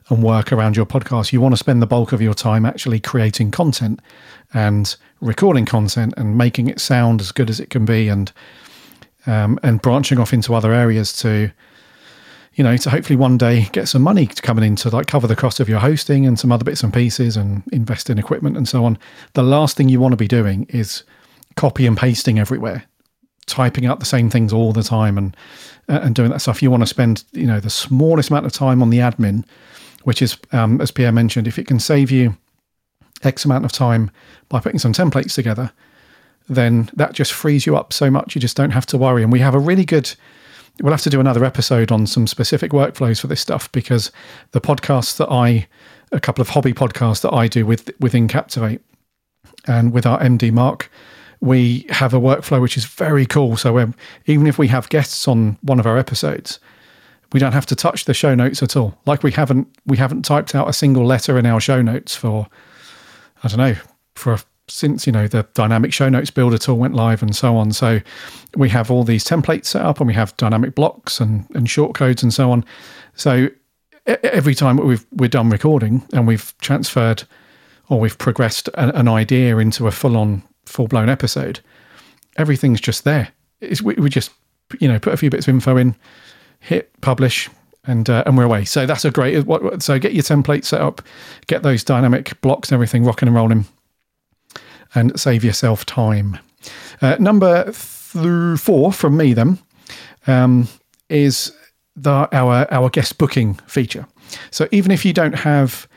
and 0.09 0.23
work 0.23 0.51
around 0.51 0.75
your 0.75 0.85
podcast. 0.85 1.31
You 1.31 1.41
want 1.41 1.53
to 1.53 1.57
spend 1.57 1.81
the 1.81 1.87
bulk 1.87 2.11
of 2.11 2.21
your 2.21 2.33
time 2.33 2.65
actually 2.65 2.99
creating 2.99 3.51
content 3.51 4.01
and 4.53 4.95
recording 5.21 5.65
content 5.65 6.13
and 6.17 6.37
making 6.37 6.67
it 6.67 6.79
sound 6.79 7.21
as 7.21 7.31
good 7.31 7.49
as 7.49 7.59
it 7.59 7.69
can 7.69 7.85
be 7.85 8.07
and 8.07 8.31
um, 9.25 9.59
and 9.61 9.81
branching 9.81 10.19
off 10.19 10.31
into 10.31 10.55
other 10.55 10.73
areas 10.73 11.11
to, 11.17 11.51
you 12.53 12.63
know, 12.63 12.77
to 12.77 12.89
hopefully 12.89 13.17
one 13.17 13.37
day 13.37 13.67
get 13.73 13.89
some 13.89 14.01
money 14.01 14.27
coming 14.27 14.63
in 14.63 14.77
to 14.77 14.89
like 14.89 15.07
cover 15.07 15.27
the 15.27 15.35
cost 15.35 15.59
of 15.59 15.67
your 15.67 15.79
hosting 15.79 16.25
and 16.25 16.39
some 16.39 16.51
other 16.51 16.63
bits 16.63 16.81
and 16.81 16.93
pieces 16.93 17.35
and 17.35 17.63
invest 17.73 18.09
in 18.09 18.17
equipment 18.17 18.55
and 18.55 18.69
so 18.69 18.85
on. 18.85 18.97
The 19.33 19.43
last 19.43 19.75
thing 19.75 19.89
you 19.89 19.99
want 19.99 20.13
to 20.13 20.17
be 20.17 20.29
doing 20.29 20.65
is 20.69 21.03
copy 21.55 21.85
and 21.85 21.97
pasting 21.97 22.39
everywhere, 22.39 22.85
typing 23.47 23.85
out 23.85 23.99
the 23.99 24.05
same 24.05 24.29
things 24.29 24.53
all 24.53 24.71
the 24.71 24.83
time 24.83 25.17
and 25.17 25.35
uh, 25.89 25.99
and 26.03 26.15
doing 26.15 26.29
that 26.31 26.41
stuff. 26.41 26.61
You 26.61 26.69
want 26.69 26.83
to 26.83 26.87
spend, 26.87 27.23
you 27.31 27.47
know, 27.47 27.59
the 27.59 27.69
smallest 27.69 28.29
amount 28.29 28.45
of 28.45 28.51
time 28.51 28.81
on 28.81 28.89
the 28.89 28.99
admin, 28.99 29.45
which 30.03 30.21
is, 30.21 30.37
um, 30.51 30.81
as 30.81 30.91
Pierre 30.91 31.11
mentioned, 31.11 31.47
if 31.47 31.57
it 31.57 31.67
can 31.67 31.79
save 31.79 32.11
you 32.11 32.35
X 33.23 33.45
amount 33.45 33.65
of 33.65 33.71
time 33.71 34.11
by 34.49 34.59
putting 34.59 34.79
some 34.79 34.93
templates 34.93 35.33
together, 35.33 35.71
then 36.49 36.89
that 36.93 37.13
just 37.13 37.33
frees 37.33 37.65
you 37.65 37.75
up 37.75 37.93
so 37.93 38.11
much. 38.11 38.35
You 38.35 38.41
just 38.41 38.57
don't 38.57 38.71
have 38.71 38.85
to 38.87 38.97
worry. 38.97 39.23
And 39.23 39.31
we 39.31 39.39
have 39.39 39.55
a 39.55 39.59
really 39.59 39.85
good, 39.85 40.13
we'll 40.81 40.93
have 40.93 41.01
to 41.03 41.09
do 41.09 41.19
another 41.19 41.43
episode 41.43 41.91
on 41.91 42.07
some 42.07 42.27
specific 42.27 42.71
workflows 42.71 43.19
for 43.19 43.27
this 43.27 43.41
stuff 43.41 43.71
because 43.71 44.11
the 44.51 44.61
podcasts 44.61 45.17
that 45.17 45.29
I, 45.29 45.67
a 46.11 46.19
couple 46.19 46.41
of 46.41 46.49
hobby 46.49 46.73
podcasts 46.73 47.21
that 47.21 47.33
I 47.33 47.47
do 47.47 47.65
with 47.65 47.89
within 47.99 48.27
Captivate 48.27 48.81
and 49.65 49.91
with 49.91 50.05
our 50.05 50.19
MD 50.19 50.51
Mark, 50.51 50.89
we 51.39 51.85
have 51.89 52.13
a 52.13 52.19
workflow 52.19 52.61
which 52.61 52.77
is 52.77 52.85
very 52.85 53.25
cool. 53.25 53.57
So 53.57 53.79
um, 53.79 53.93
even 54.25 54.47
if 54.47 54.57
we 54.57 54.67
have 54.67 54.89
guests 54.89 55.27
on 55.27 55.57
one 55.61 55.79
of 55.79 55.85
our 55.85 55.97
episodes, 55.97 56.59
we 57.33 57.39
don't 57.39 57.51
have 57.51 57.65
to 57.67 57.75
touch 57.75 58.05
the 58.05 58.13
show 58.13 58.33
notes 58.35 58.63
at 58.63 58.75
all. 58.75 58.97
Like 59.05 59.23
we 59.23 59.31
haven't 59.31 59.67
we 59.85 59.97
haven't 59.97 60.23
typed 60.23 60.55
out 60.55 60.69
a 60.69 60.73
single 60.73 61.05
letter 61.05 61.37
in 61.37 61.45
our 61.45 61.59
show 61.59 61.81
notes 61.81 62.15
for 62.15 62.47
I 63.43 63.47
don't 63.49 63.57
know 63.57 63.75
for 64.15 64.39
since 64.69 65.05
you 65.05 65.13
know 65.13 65.27
the 65.27 65.47
dynamic 65.53 65.93
show 65.93 66.09
notes 66.09 66.29
builder 66.29 66.57
tool 66.57 66.77
went 66.77 66.93
live 66.93 67.21
and 67.21 67.35
so 67.35 67.55
on. 67.57 67.71
So 67.71 67.99
we 68.55 68.69
have 68.69 68.89
all 68.89 69.03
these 69.03 69.23
templates 69.23 69.65
set 69.65 69.81
up 69.81 69.99
and 69.99 70.07
we 70.07 70.13
have 70.13 70.35
dynamic 70.37 70.75
blocks 70.75 71.19
and 71.19 71.45
and 71.53 71.69
short 71.69 71.93
codes 71.93 72.23
and 72.23 72.33
so 72.33 72.51
on. 72.51 72.65
So 73.15 73.49
every 74.05 74.55
time 74.55 74.77
we've 74.77 75.05
we're 75.11 75.27
done 75.27 75.49
recording 75.49 76.03
and 76.13 76.27
we've 76.27 76.57
transferred 76.59 77.23
or 77.89 77.99
we've 77.99 78.17
progressed 78.17 78.69
an, 78.75 78.89
an 78.91 79.07
idea 79.07 79.57
into 79.57 79.87
a 79.87 79.91
full 79.91 80.17
on 80.17 80.43
full 80.67 80.87
blown 80.87 81.09
episode, 81.09 81.59
everything's 82.37 82.81
just 82.81 83.03
there. 83.03 83.29
It's, 83.61 83.81
we, 83.81 83.95
we 83.95 84.09
just 84.09 84.31
you 84.79 84.87
know 84.87 84.99
put 84.99 85.13
a 85.13 85.17
few 85.17 85.29
bits 85.29 85.47
of 85.47 85.53
info 85.53 85.77
in, 85.77 85.95
hit 86.59 86.91
publish, 87.01 87.49
and 87.85 88.09
uh, 88.09 88.23
and 88.25 88.37
we're 88.37 88.43
away. 88.43 88.65
So 88.65 88.85
that's 88.85 89.05
a 89.05 89.11
great. 89.11 89.45
So 89.79 89.99
get 89.99 90.13
your 90.13 90.23
template 90.23 90.65
set 90.65 90.81
up, 90.81 91.01
get 91.47 91.63
those 91.63 91.83
dynamic 91.83 92.39
blocks 92.41 92.69
and 92.69 92.75
everything 92.75 93.03
rocking 93.03 93.27
and 93.27 93.35
rolling, 93.35 93.65
and 94.93 95.19
save 95.19 95.43
yourself 95.43 95.85
time. 95.85 96.37
Uh, 97.01 97.15
number 97.19 97.63
th- 97.65 98.59
four 98.59 98.91
from 98.91 99.17
me 99.17 99.33
then 99.33 99.59
um, 100.27 100.67
is 101.09 101.51
the 101.95 102.29
our 102.31 102.71
our 102.71 102.89
guest 102.89 103.17
booking 103.17 103.55
feature. 103.67 104.05
So 104.51 104.67
even 104.71 104.91
if 104.91 105.05
you 105.05 105.13
don't 105.13 105.35
have 105.35 105.87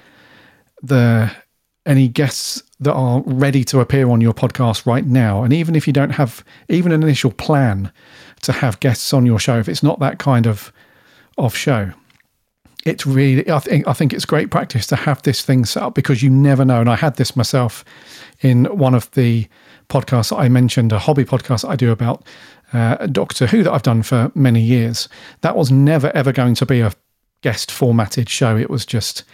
the 0.83 1.31
any 1.91 2.07
guests 2.07 2.63
that 2.79 2.93
are 2.93 3.21
ready 3.27 3.65
to 3.65 3.81
appear 3.81 4.09
on 4.09 4.21
your 4.21 4.33
podcast 4.33 4.87
right 4.87 5.05
now, 5.05 5.43
and 5.43 5.53
even 5.53 5.75
if 5.75 5.89
you 5.89 5.93
don't 5.93 6.11
have 6.11 6.45
even 6.69 6.93
an 6.93 7.03
initial 7.03 7.33
plan 7.33 7.91
to 8.43 8.53
have 8.53 8.79
guests 8.79 9.13
on 9.13 9.27
your 9.27 9.41
show, 9.41 9.59
if 9.59 9.69
it's 9.69 9.83
not 9.83 9.99
that 9.99 10.21
kind 10.21 10.47
of 10.47 10.73
of 11.37 11.55
show, 11.55 11.91
it's 12.87 13.05
really 13.05 13.51
I 13.51 13.59
think 13.59 13.89
I 13.89 13.93
think 13.93 14.13
it's 14.13 14.25
great 14.25 14.53
practice 14.53 14.87
to 14.87 14.97
have 14.97 15.21
this 15.23 15.43
thing 15.43 15.65
set 15.65 15.83
up 15.83 15.97
because 15.97 16.23
you 16.23 16.31
never 16.31 16.65
know. 16.65 16.81
And 16.81 16.89
I 16.89 16.95
had 16.95 17.17
this 17.17 17.35
myself 17.35 17.85
in 18.41 18.67
one 18.67 18.95
of 18.95 19.11
the 19.11 19.49
podcasts 19.89 20.37
I 20.37 20.49
mentioned, 20.49 20.93
a 20.93 20.99
hobby 21.01 21.25
podcast 21.25 21.69
I 21.69 21.75
do 21.75 21.91
about 21.91 22.25
uh, 22.73 23.05
Doctor 23.09 23.49
Who 23.49 23.65
that 23.65 23.73
I've 23.73 23.83
done 23.83 24.05
for 24.05 24.31
many 24.37 24.61
years. 24.63 25.09
That 25.41 25.57
was 25.57 25.73
never 25.73 26.15
ever 26.15 26.31
going 26.31 26.55
to 26.55 26.67
be 26.67 26.81
a 26.83 26.93
guest 27.43 27.73
formatted 27.73 28.29
show. 28.29 28.57
It 28.57 28.71
was 28.71 28.87
just 28.87 29.25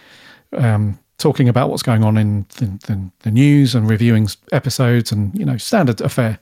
um, 0.53 0.97
talking 1.17 1.49
about 1.49 1.69
what's 1.69 1.83
going 1.83 2.03
on 2.03 2.17
in 2.17 2.45
the, 2.57 2.65
the, 2.87 3.11
the 3.23 3.31
news 3.31 3.73
and 3.73 3.89
reviewing 3.89 4.27
episodes 4.51 5.11
and 5.11 5.37
you 5.37 5.45
know 5.45 5.57
standard 5.57 6.01
affair. 6.01 6.39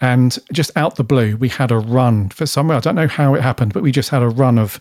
And 0.00 0.38
just 0.52 0.70
out 0.76 0.96
the 0.96 1.04
blue, 1.04 1.36
we 1.36 1.50
had 1.50 1.70
a 1.70 1.78
run 1.78 2.30
for 2.30 2.46
somewhere. 2.46 2.78
I 2.78 2.80
don't 2.80 2.94
know 2.94 3.08
how 3.08 3.34
it 3.34 3.42
happened, 3.42 3.74
but 3.74 3.82
we 3.82 3.92
just 3.92 4.08
had 4.08 4.22
a 4.22 4.28
run 4.28 4.58
of 4.58 4.80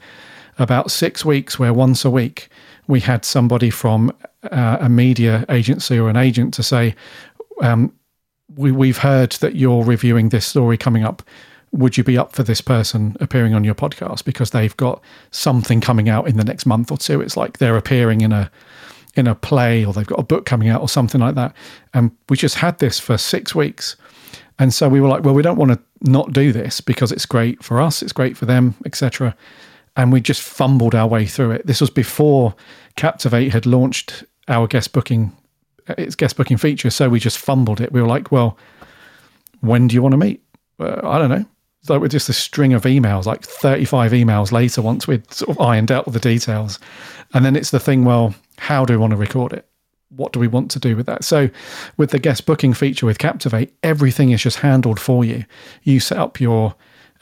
about 0.58 0.92
six 0.92 1.26
weeks 1.26 1.60
where 1.60 1.74
once 1.74 2.06
a 2.06 2.10
week 2.10 2.50
we 2.88 3.02
had 3.02 3.26
somebody 3.26 3.70
from 3.70 4.12
uh, 4.44 4.78
a 4.80 4.88
media 4.88 5.46
agency 5.50 6.00
or 6.00 6.10
an 6.10 6.16
agent 6.16 6.54
to 6.54 6.64
say, 6.64 6.96
um, 7.62 7.94
we, 8.56 8.72
we've 8.72 8.98
heard 8.98 9.34
that 9.34 9.56
you're 9.56 9.84
reviewing 9.84 10.30
this 10.30 10.46
story 10.46 10.78
coming 10.78 11.04
up. 11.04 11.22
Would 11.72 11.98
you 11.98 12.04
be 12.04 12.18
up 12.18 12.32
for 12.32 12.44
this 12.44 12.62
person 12.62 13.16
appearing 13.20 13.54
on 13.54 13.64
your 13.64 13.76
podcast? 13.76 14.24
Because 14.24 14.52
they've 14.52 14.76
got 14.78 15.02
something 15.32 15.82
coming 15.82 16.10
out 16.10 16.28
in 16.28 16.38
the 16.38 16.44
next 16.44 16.66
month 16.66 16.92
or 16.92 16.98
two. 16.98 17.22
It's 17.22 17.38
like 17.38 17.58
they're 17.58 17.78
appearing 17.78 18.22
in 18.22 18.32
a 18.32 18.50
in 19.16 19.28
a 19.28 19.36
play 19.36 19.86
or 19.86 19.94
they've 19.94 20.08
got 20.08 20.20
a 20.20 20.24
book 20.24 20.46
coming 20.46 20.70
out 20.70 20.82
or 20.82 20.90
something 20.90 21.22
like 21.22 21.36
that. 21.36 21.56
And 21.94 22.12
we 22.30 22.38
just 22.38 22.56
had 22.56 22.80
this 22.80 23.00
for 23.00 23.18
six 23.18 23.54
weeks. 23.56 23.96
And 24.60 24.74
so 24.74 24.90
we 24.90 25.02
were 25.02 25.08
like, 25.08 25.24
well, 25.24 25.34
we 25.34 25.42
don't 25.42 25.58
want 25.58 25.72
to 25.72 25.80
not 26.02 26.34
do 26.34 26.52
this 26.52 26.82
because 26.82 27.12
it's 27.12 27.26
great 27.26 27.64
for 27.64 27.82
us, 27.82 28.02
it's 28.02 28.14
great 28.14 28.38
for 28.38 28.46
them, 28.46 28.76
etc. 28.86 29.36
And 29.96 30.12
we 30.12 30.22
just 30.22 30.42
fumbled 30.42 30.96
our 30.96 31.08
way 31.08 31.26
through 31.26 31.52
it. 31.52 31.66
This 31.66 31.82
was 31.82 31.90
before 31.90 32.56
Captivate 32.96 33.52
had 33.52 33.66
launched 33.66 34.24
our 34.48 34.68
guest 34.68 34.94
booking, 34.94 35.32
its 35.98 36.16
guest 36.16 36.36
booking 36.36 36.58
feature. 36.58 36.90
So 36.90 37.10
we 37.10 37.20
just 37.20 37.38
fumbled 37.38 37.82
it. 37.82 37.92
We 37.92 38.02
were 38.02 38.08
like, 38.08 38.32
well, 38.32 38.58
when 39.62 39.88
do 39.88 39.96
you 39.96 40.02
want 40.02 40.14
to 40.14 40.18
meet? 40.18 40.42
Uh, 40.80 41.00
I 41.04 41.18
don't 41.18 41.30
know. 41.30 41.46
So 41.82 41.98
we're 41.98 42.10
just 42.10 42.28
a 42.28 42.34
string 42.34 42.74
of 42.74 42.84
emails, 42.84 43.26
like 43.26 43.42
35 43.44 44.12
emails 44.12 44.52
later, 44.52 44.82
once 44.82 45.08
we'd 45.08 45.32
sort 45.32 45.50
of 45.50 45.62
ironed 45.62 45.92
out 45.92 46.06
all 46.06 46.14
the 46.14 46.20
details. 46.20 46.78
And 47.34 47.46
then 47.46 47.56
it's 47.56 47.72
the 47.72 47.80
thing, 47.80 48.04
well, 48.04 48.36
how 48.60 48.86
do 48.86 48.94
we 48.94 48.98
want 48.98 49.12
to 49.12 49.18
record 49.18 49.54
it? 49.54 49.66
What 50.10 50.34
do 50.34 50.40
we 50.40 50.48
want 50.48 50.72
to 50.72 50.80
do 50.80 50.96
with 50.96 51.06
that? 51.06 51.24
So, 51.24 51.50
with 51.98 52.12
the 52.12 52.20
guest 52.20 52.46
booking 52.46 52.74
feature 52.74 53.06
with 53.06 53.20
Captivate, 53.20 53.74
everything 53.84 54.32
is 54.32 54.42
just 54.42 54.58
handled 54.58 55.00
for 55.00 55.24
you. 55.24 55.46
You 55.84 56.00
set 56.00 56.18
up 56.18 56.40
your 56.40 56.76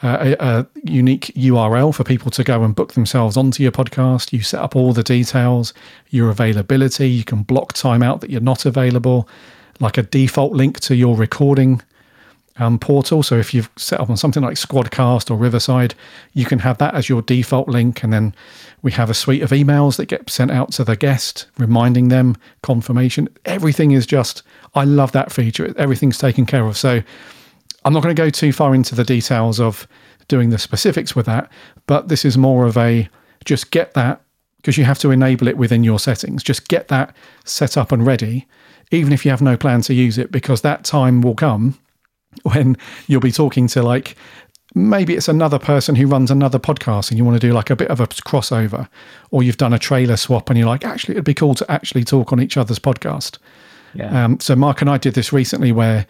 uh, 0.03 0.35
a, 0.39 0.45
a, 0.45 0.67
unique 0.83 1.31
URL 1.35 1.93
for 1.93 2.03
people 2.03 2.29
to 2.31 2.43
go 2.43 2.63
and 2.63 2.75
book 2.75 2.93
themselves 2.93 3.35
onto 3.35 3.63
your 3.63 3.71
podcast. 3.71 4.31
You 4.31 4.41
set 4.41 4.61
up 4.61 4.75
all 4.75 4.93
the 4.93 5.03
details, 5.03 5.73
your 6.09 6.29
availability. 6.29 7.09
You 7.09 7.23
can 7.23 7.43
block 7.43 7.73
time 7.73 8.03
out 8.03 8.21
that 8.21 8.29
you're 8.29 8.39
not 8.39 8.65
available, 8.65 9.27
like 9.79 9.97
a 9.97 10.03
default 10.03 10.53
link 10.53 10.79
to 10.81 10.95
your 10.95 11.15
recording 11.15 11.81
um, 12.59 12.79
portal. 12.79 13.23
So 13.23 13.37
if 13.37 13.53
you've 13.53 13.69
set 13.75 13.99
up 13.99 14.09
on 14.09 14.17
something 14.17 14.43
like 14.43 14.55
Squadcast 14.55 15.31
or 15.31 15.35
Riverside, 15.35 15.95
you 16.33 16.45
can 16.45 16.59
have 16.59 16.77
that 16.77 16.93
as 16.93 17.09
your 17.09 17.21
default 17.21 17.67
link. 17.67 18.03
And 18.03 18.13
then 18.13 18.35
we 18.81 18.91
have 18.91 19.09
a 19.09 19.13
suite 19.13 19.41
of 19.41 19.49
emails 19.49 19.97
that 19.97 20.05
get 20.05 20.29
sent 20.29 20.51
out 20.51 20.71
to 20.73 20.83
the 20.83 20.95
guest, 20.95 21.47
reminding 21.57 22.09
them, 22.09 22.35
confirmation. 22.61 23.27
Everything 23.45 23.91
is 23.91 24.05
just, 24.05 24.43
I 24.75 24.83
love 24.83 25.11
that 25.13 25.31
feature. 25.31 25.73
Everything's 25.77 26.17
taken 26.17 26.45
care 26.45 26.65
of. 26.65 26.77
So 26.77 27.01
I'm 27.85 27.93
not 27.93 28.03
going 28.03 28.15
to 28.15 28.21
go 28.21 28.29
too 28.29 28.53
far 28.53 28.75
into 28.75 28.95
the 28.95 29.03
details 29.03 29.59
of 29.59 29.87
doing 30.27 30.49
the 30.49 30.57
specifics 30.57 31.15
with 31.15 31.25
that, 31.25 31.51
but 31.87 32.09
this 32.09 32.25
is 32.25 32.37
more 32.37 32.65
of 32.65 32.77
a 32.77 33.09
just 33.45 33.71
get 33.71 33.93
that 33.93 34.21
because 34.57 34.77
you 34.77 34.83
have 34.83 34.99
to 34.99 35.11
enable 35.11 35.47
it 35.47 35.57
within 35.57 35.83
your 35.83 35.99
settings. 35.99 36.43
Just 36.43 36.67
get 36.67 36.89
that 36.89 37.15
set 37.45 37.77
up 37.77 37.91
and 37.91 38.05
ready, 38.05 38.45
even 38.91 39.13
if 39.13 39.23
you 39.25 39.31
have 39.31 39.41
no 39.41 39.55
plan 39.55 39.81
to 39.81 39.93
use 39.93 40.17
it, 40.17 40.31
because 40.31 40.61
that 40.61 40.83
time 40.83 41.21
will 41.21 41.35
come 41.35 41.79
when 42.43 42.77
you'll 43.07 43.21
be 43.21 43.31
talking 43.31 43.67
to 43.67 43.81
like 43.81 44.15
maybe 44.77 45.15
it's 45.15 45.27
another 45.27 45.59
person 45.59 45.95
who 45.95 46.07
runs 46.07 46.31
another 46.31 46.59
podcast 46.59 47.09
and 47.09 47.17
you 47.17 47.25
want 47.25 47.39
to 47.39 47.47
do 47.47 47.53
like 47.53 47.69
a 47.69 47.75
bit 47.75 47.89
of 47.89 47.99
a 47.99 48.07
crossover 48.07 48.87
or 49.31 49.43
you've 49.43 49.57
done 49.57 49.73
a 49.73 49.79
trailer 49.79 50.17
swap 50.17 50.49
and 50.49 50.57
you're 50.57 50.67
like 50.67 50.85
actually 50.85 51.13
it'd 51.13 51.25
be 51.25 51.33
cool 51.33 51.55
to 51.55 51.69
actually 51.71 52.03
talk 52.03 52.31
on 52.31 52.41
each 52.41 52.57
other's 52.57 52.79
podcast 52.79 53.37
yeah. 53.93 54.25
Um, 54.25 54.39
so 54.39 54.55
mark 54.55 54.81
and 54.81 54.89
i 54.89 54.97
did 54.97 55.13
this 55.13 55.33
recently 55.33 55.71
where 55.71 56.05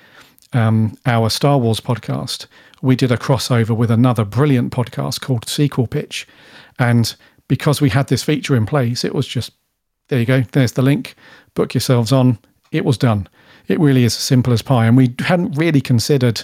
um, 0.53 0.97
our 1.05 1.29
star 1.29 1.57
wars 1.57 1.79
podcast 1.79 2.47
we 2.81 2.95
did 2.95 3.11
a 3.11 3.17
crossover 3.17 3.75
with 3.75 3.91
another 3.91 4.23
brilliant 4.23 4.71
podcast 4.71 5.21
called 5.21 5.47
sequel 5.47 5.87
pitch 5.87 6.27
and 6.79 7.15
because 7.47 7.81
we 7.81 7.89
had 7.89 8.07
this 8.07 8.23
feature 8.23 8.55
in 8.55 8.65
place 8.65 9.03
it 9.03 9.13
was 9.13 9.27
just 9.27 9.51
there 10.07 10.19
you 10.19 10.25
go 10.25 10.41
there's 10.53 10.73
the 10.73 10.81
link 10.81 11.15
book 11.53 11.73
yourselves 11.73 12.11
on 12.11 12.39
it 12.71 12.85
was 12.85 12.97
done 12.97 13.27
it 13.67 13.79
really 13.79 14.03
is 14.03 14.15
as 14.15 14.23
simple 14.23 14.53
as 14.53 14.61
pie. 14.61 14.85
And 14.85 14.97
we 14.97 15.13
hadn't 15.19 15.57
really 15.57 15.81
considered 15.81 16.43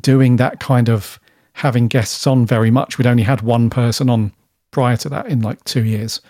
doing 0.00 0.36
that 0.36 0.60
kind 0.60 0.88
of 0.88 1.18
having 1.54 1.88
guests 1.88 2.26
on 2.26 2.46
very 2.46 2.70
much. 2.70 2.98
We'd 2.98 3.06
only 3.06 3.22
had 3.22 3.42
one 3.42 3.70
person 3.70 4.08
on 4.08 4.32
prior 4.70 4.96
to 4.98 5.08
that 5.10 5.26
in 5.26 5.40
like 5.40 5.62
two 5.64 5.84
years. 5.84 6.20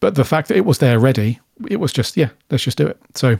But 0.00 0.14
the 0.14 0.24
fact 0.24 0.48
that 0.48 0.56
it 0.56 0.64
was 0.64 0.78
there 0.78 0.98
ready, 0.98 1.40
it 1.68 1.80
was 1.80 1.92
just, 1.92 2.16
yeah, 2.16 2.30
let's 2.50 2.64
just 2.64 2.78
do 2.78 2.86
it. 2.86 2.98
So 3.14 3.38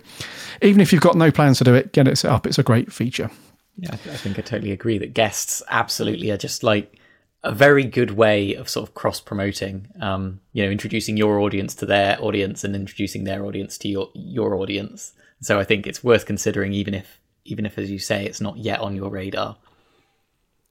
even 0.62 0.80
if 0.80 0.92
you've 0.92 1.02
got 1.02 1.16
no 1.16 1.30
plans 1.30 1.58
to 1.58 1.64
do 1.64 1.74
it, 1.74 1.92
get 1.92 2.08
it 2.08 2.16
set 2.16 2.30
up. 2.30 2.46
It's 2.46 2.58
a 2.58 2.62
great 2.62 2.92
feature. 2.92 3.30
Yeah, 3.76 3.90
I 3.92 3.96
think 3.96 4.38
I 4.38 4.42
totally 4.42 4.72
agree 4.72 4.98
that 4.98 5.12
guests 5.12 5.62
absolutely 5.68 6.30
are 6.30 6.38
just 6.38 6.62
like 6.62 6.98
a 7.42 7.52
very 7.52 7.84
good 7.84 8.12
way 8.12 8.54
of 8.54 8.68
sort 8.68 8.88
of 8.88 8.94
cross 8.94 9.20
promoting, 9.20 9.88
um, 10.00 10.40
you 10.52 10.64
know, 10.64 10.70
introducing 10.70 11.16
your 11.16 11.38
audience 11.40 11.74
to 11.76 11.86
their 11.86 12.16
audience 12.22 12.64
and 12.64 12.74
introducing 12.74 13.24
their 13.24 13.44
audience 13.44 13.76
to 13.78 13.88
your, 13.88 14.10
your 14.14 14.54
audience. 14.54 15.12
So 15.42 15.60
I 15.60 15.64
think 15.64 15.86
it's 15.86 16.02
worth 16.02 16.24
considering, 16.24 16.72
even 16.72 16.94
if 16.94 17.20
even 17.44 17.64
if, 17.64 17.78
as 17.78 17.90
you 17.90 17.98
say, 18.00 18.24
it's 18.24 18.40
not 18.40 18.56
yet 18.56 18.80
on 18.80 18.96
your 18.96 19.08
radar. 19.08 19.56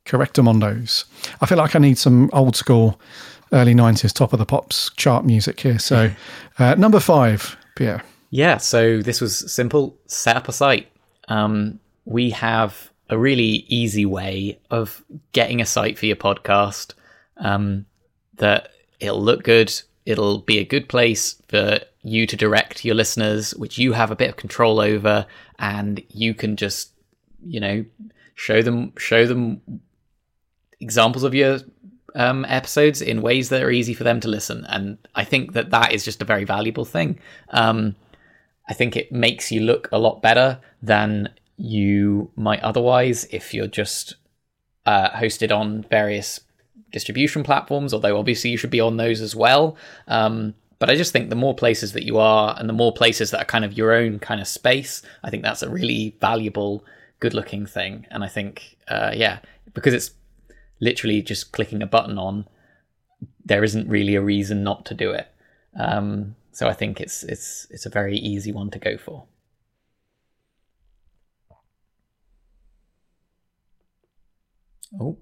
Correctamondos. 0.05 1.05
I 1.41 1.45
feel 1.45 1.57
like 1.57 1.75
I 1.75 1.79
need 1.79 1.97
some 1.97 2.29
old 2.31 2.55
school, 2.55 2.99
early 3.51 3.73
90s 3.73 4.13
top 4.13 4.33
of 4.33 4.39
the 4.39 4.45
pops 4.45 4.91
chart 4.95 5.25
music 5.25 5.59
here. 5.59 5.79
So, 5.79 6.11
uh, 6.59 6.75
number 6.75 6.99
five, 6.99 7.57
Pierre. 7.75 8.03
Yeah, 8.29 8.57
so 8.57 9.01
this 9.01 9.21
was 9.21 9.51
simple 9.51 9.97
set 10.07 10.35
up 10.35 10.47
a 10.47 10.51
site. 10.51 10.87
Um, 11.27 11.79
we 12.05 12.31
have 12.31 12.91
a 13.09 13.17
really 13.17 13.65
easy 13.67 14.05
way 14.05 14.59
of 14.71 15.03
getting 15.31 15.61
a 15.61 15.65
site 15.65 15.97
for 15.97 16.05
your 16.05 16.15
podcast 16.15 16.93
um, 17.37 17.85
that 18.35 18.69
it'll 18.99 19.21
look 19.21 19.43
good, 19.43 19.73
it'll 20.05 20.39
be 20.39 20.59
a 20.59 20.65
good 20.65 20.87
place 20.89 21.41
for 21.47 21.79
you 22.03 22.27
to 22.27 22.35
direct 22.35 22.85
your 22.85 22.95
listeners, 22.95 23.55
which 23.55 23.77
you 23.77 23.93
have 23.93 24.11
a 24.11 24.15
bit 24.15 24.29
of 24.29 24.37
control 24.37 24.79
over, 24.79 25.25
and 25.59 26.01
you 26.09 26.33
can 26.33 26.55
just, 26.55 26.91
you 27.43 27.59
know, 27.59 27.85
show 28.35 28.61
them 28.61 28.93
show 28.97 29.25
them 29.25 29.61
examples 30.85 31.23
of 31.23 31.33
your 31.33 31.59
um, 32.15 32.45
episodes 32.47 33.01
in 33.01 33.21
ways 33.21 33.49
that 33.49 33.63
are 33.63 33.71
easy 33.79 33.93
for 33.93 34.03
them 34.03 34.19
to 34.21 34.27
listen. 34.27 34.65
And 34.65 34.97
I 35.15 35.23
think 35.23 35.53
that 35.53 35.71
that 35.71 35.91
is 35.91 36.05
just 36.05 36.21
a 36.21 36.25
very 36.33 36.45
valuable 36.45 36.85
thing. 36.85 37.19
Um, 37.49 37.95
I 38.69 38.73
think 38.73 38.95
it 38.95 39.11
makes 39.11 39.51
you 39.51 39.61
look 39.61 39.89
a 39.91 39.99
lot 39.99 40.21
better 40.21 40.59
than 40.81 41.29
you 41.57 42.31
might 42.35 42.61
otherwise 42.61 43.27
if 43.31 43.53
you're 43.53 43.75
just 43.81 44.15
uh, 44.85 45.09
hosted 45.11 45.51
on 45.55 45.85
various 45.89 46.39
distribution 46.91 47.43
platforms, 47.43 47.93
although 47.93 48.17
obviously 48.17 48.49
you 48.51 48.57
should 48.57 48.69
be 48.69 48.79
on 48.79 48.97
those 48.97 49.21
as 49.21 49.35
well. 49.35 49.75
Um, 50.07 50.53
but 50.79 50.89
I 50.89 50.95
just 50.95 51.11
think 51.13 51.29
the 51.29 51.35
more 51.45 51.55
places 51.55 51.93
that 51.93 52.05
you 52.05 52.17
are 52.17 52.55
and 52.57 52.67
the 52.67 52.73
more 52.73 52.93
places 52.93 53.31
that 53.31 53.41
are 53.41 53.51
kind 53.55 53.65
of 53.65 53.77
your 53.77 53.93
own 53.93 54.19
kind 54.19 54.41
of 54.41 54.47
space, 54.47 55.01
I 55.23 55.29
think 55.29 55.43
that's 55.43 55.63
a 55.63 55.69
really 55.69 56.15
valuable, 56.21 56.83
good 57.19 57.33
looking 57.33 57.65
thing. 57.65 58.05
And 58.11 58.23
I 58.23 58.27
think, 58.27 58.77
uh, 58.87 59.11
yeah, 59.13 59.39
because 59.73 59.93
it's 59.93 60.11
literally 60.79 61.21
just 61.21 61.51
clicking 61.51 61.81
a 61.81 61.87
button 61.87 62.17
on, 62.17 62.47
there 63.43 63.63
isn't 63.63 63.87
really 63.87 64.15
a 64.15 64.21
reason 64.21 64.63
not 64.63 64.85
to 64.85 64.93
do 64.93 65.11
it. 65.11 65.27
Um, 65.79 66.35
so 66.51 66.67
I 66.67 66.73
think 66.73 67.01
it's 67.01 67.23
it's 67.23 67.67
it's 67.69 67.85
a 67.85 67.89
very 67.89 68.17
easy 68.17 68.51
one 68.51 68.69
to 68.71 68.79
go 68.79 68.97
for. 68.97 69.25
Oh, 74.99 75.17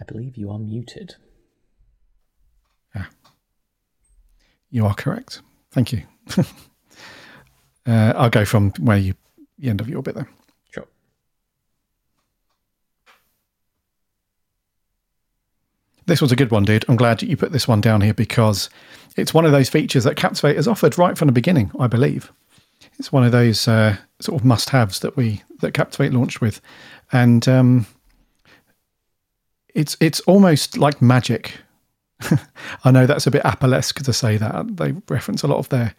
I 0.00 0.04
believe 0.04 0.36
you 0.36 0.50
are 0.50 0.58
muted. 0.58 1.14
Yeah. 2.94 3.06
You 4.70 4.86
are 4.86 4.94
correct. 4.94 5.40
Thank 5.70 5.92
you. 5.92 6.02
uh, 7.86 8.12
I'll 8.16 8.30
go 8.30 8.44
from 8.44 8.72
where 8.80 8.98
you 8.98 9.14
the 9.58 9.70
end 9.70 9.80
of 9.80 9.88
your 9.88 10.02
bit 10.02 10.14
there. 10.14 10.28
Sure. 10.70 10.86
This 16.08 16.22
was 16.22 16.32
a 16.32 16.36
good 16.36 16.50
one, 16.50 16.64
dude. 16.64 16.86
I'm 16.88 16.96
glad 16.96 17.22
you 17.22 17.36
put 17.36 17.52
this 17.52 17.68
one 17.68 17.82
down 17.82 18.00
here 18.00 18.14
because 18.14 18.70
it's 19.16 19.34
one 19.34 19.44
of 19.44 19.52
those 19.52 19.68
features 19.68 20.04
that 20.04 20.16
Captivate 20.16 20.56
has 20.56 20.66
offered 20.66 20.96
right 20.96 21.18
from 21.18 21.26
the 21.26 21.32
beginning, 21.32 21.70
I 21.78 21.86
believe. 21.86 22.32
It's 22.98 23.12
one 23.12 23.24
of 23.24 23.32
those 23.32 23.68
uh, 23.68 23.98
sort 24.18 24.40
of 24.40 24.44
must-haves 24.44 25.00
that 25.00 25.18
we 25.18 25.42
that 25.60 25.74
Captivate 25.74 26.14
launched 26.14 26.40
with, 26.40 26.62
and 27.12 27.46
um, 27.46 27.86
it's 29.74 29.98
it's 30.00 30.20
almost 30.20 30.78
like 30.78 31.02
magic. 31.02 31.58
I 32.84 32.90
know 32.90 33.04
that's 33.04 33.26
a 33.26 33.30
bit 33.30 33.44
Apple-esque 33.44 34.02
to 34.02 34.12
say 34.14 34.38
that. 34.38 34.78
They 34.78 34.94
reference 35.10 35.42
a 35.42 35.46
lot 35.46 35.58
of 35.58 35.68
their 35.68 35.94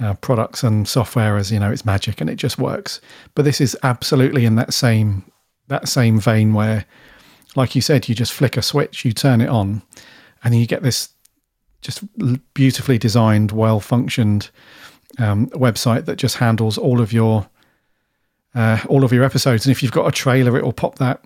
uh, 0.00 0.14
products 0.14 0.64
and 0.64 0.88
software 0.88 1.36
as 1.36 1.52
you 1.52 1.60
know 1.60 1.70
it's 1.70 1.84
magic 1.84 2.20
and 2.20 2.28
it 2.28 2.36
just 2.36 2.58
works. 2.58 3.00
But 3.36 3.44
this 3.44 3.60
is 3.60 3.76
absolutely 3.84 4.44
in 4.44 4.56
that 4.56 4.74
same 4.74 5.30
that 5.68 5.88
same 5.88 6.18
vein 6.18 6.52
where 6.52 6.84
like 7.56 7.74
you 7.74 7.80
said, 7.80 8.08
you 8.08 8.14
just 8.14 8.32
flick 8.32 8.56
a 8.56 8.62
switch, 8.62 9.04
you 9.04 9.12
turn 9.12 9.40
it 9.40 9.48
on, 9.48 9.82
and 10.44 10.54
you 10.54 10.66
get 10.66 10.82
this 10.82 11.10
just 11.80 12.02
beautifully 12.54 12.98
designed, 12.98 13.52
well 13.52 13.80
functioned 13.80 14.50
um, 15.18 15.48
website 15.48 16.04
that 16.04 16.16
just 16.16 16.36
handles 16.36 16.78
all 16.78 17.00
of 17.00 17.12
your 17.12 17.48
uh, 18.54 18.80
all 18.88 19.04
of 19.04 19.12
your 19.12 19.24
episodes. 19.24 19.64
And 19.64 19.70
if 19.70 19.82
you've 19.82 19.92
got 19.92 20.06
a 20.06 20.12
trailer, 20.12 20.56
it 20.56 20.64
will 20.64 20.72
pop 20.72 20.96
that 20.96 21.24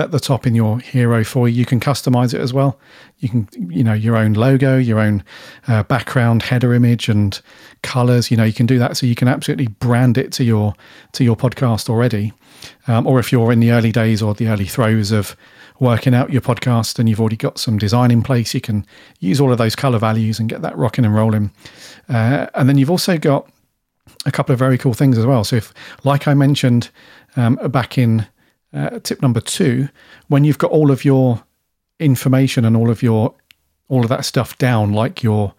at 0.00 0.10
the 0.10 0.18
top 0.18 0.46
in 0.46 0.54
your 0.54 0.80
hero 0.80 1.22
for 1.22 1.48
you. 1.48 1.54
You 1.56 1.66
can 1.66 1.78
customize 1.78 2.34
it 2.34 2.40
as 2.40 2.52
well. 2.52 2.78
You 3.18 3.28
can, 3.28 3.48
you 3.70 3.84
know, 3.84 3.92
your 3.92 4.16
own 4.16 4.32
logo, 4.32 4.76
your 4.78 4.98
own 4.98 5.22
uh, 5.68 5.82
background 5.84 6.42
header 6.42 6.74
image 6.74 7.08
and 7.08 7.40
colors. 7.82 8.30
You 8.30 8.36
know, 8.36 8.44
you 8.44 8.52
can 8.52 8.66
do 8.66 8.78
that, 8.78 8.96
so 8.96 9.06
you 9.06 9.14
can 9.14 9.28
absolutely 9.28 9.68
brand 9.68 10.18
it 10.18 10.32
to 10.32 10.44
your 10.44 10.74
to 11.12 11.24
your 11.24 11.36
podcast 11.36 11.88
already. 11.88 12.32
Um, 12.86 13.06
or 13.06 13.20
if 13.20 13.30
you're 13.32 13.52
in 13.52 13.60
the 13.60 13.70
early 13.70 13.92
days 13.92 14.22
or 14.22 14.34
the 14.34 14.48
early 14.48 14.66
throes 14.66 15.12
of 15.12 15.36
working 15.78 16.14
out 16.14 16.30
your 16.30 16.42
podcast 16.42 16.98
and 16.98 17.08
you've 17.08 17.20
already 17.20 17.36
got 17.36 17.58
some 17.58 17.78
design 17.78 18.10
in 18.10 18.22
place, 18.22 18.54
you 18.54 18.60
can 18.60 18.86
use 19.20 19.40
all 19.40 19.50
of 19.50 19.58
those 19.58 19.74
color 19.74 19.98
values 19.98 20.38
and 20.38 20.48
get 20.48 20.60
that 20.62 20.76
rocking 20.76 21.04
and 21.04 21.14
rolling. 21.14 21.50
Uh, 22.08 22.46
and 22.54 22.68
then 22.68 22.76
you've 22.76 22.90
also 22.90 23.16
got 23.16 23.50
a 24.26 24.30
couple 24.30 24.52
of 24.52 24.58
very 24.58 24.76
cool 24.76 24.94
things 24.94 25.16
as 25.16 25.24
well. 25.24 25.44
So 25.44 25.56
if, 25.56 25.72
like 26.04 26.28
I 26.28 26.34
mentioned 26.34 26.90
um, 27.36 27.56
back 27.70 27.96
in 27.96 28.26
uh, 28.72 28.98
tip 29.00 29.22
number 29.22 29.40
two, 29.40 29.88
when 30.28 30.44
you've 30.44 30.58
got 30.58 30.70
all 30.70 30.90
of 30.90 31.04
your 31.04 31.42
information 31.98 32.64
and 32.64 32.76
all 32.76 32.90
of 32.90 33.02
your 33.02 33.34
all 33.88 34.02
of 34.02 34.08
that 34.08 34.24
stuff 34.24 34.56
down, 34.58 34.92
like 34.92 35.22
your 35.22 35.54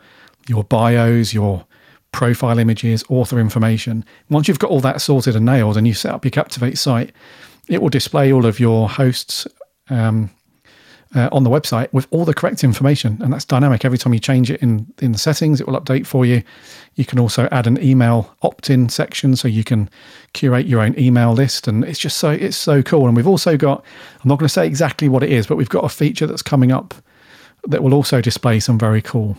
your 0.47 0.63
bios, 0.63 1.34
your 1.34 1.65
profile 2.12 2.60
images, 2.60 3.04
author 3.10 3.39
information. 3.39 4.04
Once 4.30 4.47
you've 4.47 4.60
got 4.60 4.69
all 4.69 4.82
that 4.82 5.02
sorted 5.02 5.36
and 5.36 5.45
nailed, 5.45 5.78
and 5.78 5.88
you 5.88 5.93
set 5.93 6.13
up 6.13 6.26
your 6.26 6.32
Captivate 6.32 6.78
site, 6.78 7.12
it 7.67 7.82
will 7.82 7.89
display 7.89 8.32
all 8.32 8.45
of 8.45 8.60
your 8.60 8.89
hosts 8.89 9.47
um, 9.89 10.30
uh, 11.15 11.30
on 11.32 11.43
the 11.43 11.50
website 11.50 11.91
with 11.91 12.08
all 12.12 12.26
the 12.26 12.34
correct 12.34 12.63
information, 12.63 13.17
and 13.21 13.34
that's 13.34 13.45
dynamic. 13.45 13.84
Every 13.84 13.97
time 13.97 14.13
you 14.13 14.19
change 14.19 14.50
it 14.50 14.62
in 14.62 14.91
in 15.02 15.12
the 15.12 15.17
settings, 15.17 15.60
it 15.60 15.67
will 15.67 15.80
update 15.80 16.06
for 16.06 16.26
you. 16.26 16.43
You 16.95 17.06
can 17.06 17.19
also 17.19 17.47
add 17.52 17.67
an 17.67 17.82
email 17.82 18.36
opt-in 18.41 18.89
section, 18.89 19.36
so 19.36 19.47
you 19.47 19.63
can 19.63 19.89
curate 20.34 20.65
your 20.67 20.82
own 20.82 20.97
email 20.97 21.34
list, 21.34 21.67
and 21.67 21.84
it's 21.84 22.00
just 22.00 22.17
so 22.17 22.32
it's 22.32 22.58
so 22.58 22.82
cool. 22.82 23.08
And 23.08 23.15
we've 23.15 23.28
also 23.28 23.58
got 23.58 23.84
I'm 24.24 24.30
not 24.30 24.39
going 24.39 24.47
to 24.47 24.54
say 24.54 24.65
exactly 24.65 25.10
what 25.10 25.24
it 25.24 25.32
is, 25.32 25.47
but 25.47 25.58
we've 25.58 25.69
got 25.69 25.84
a 25.84 25.89
feature 25.89 26.28
that's 26.28 26.43
coming 26.43 26.71
up 26.71 26.93
that 27.67 27.84
will 27.84 27.93
also 27.93 28.21
display 28.21 28.60
some 28.60 28.78
very 28.78 29.02
cool 29.02 29.38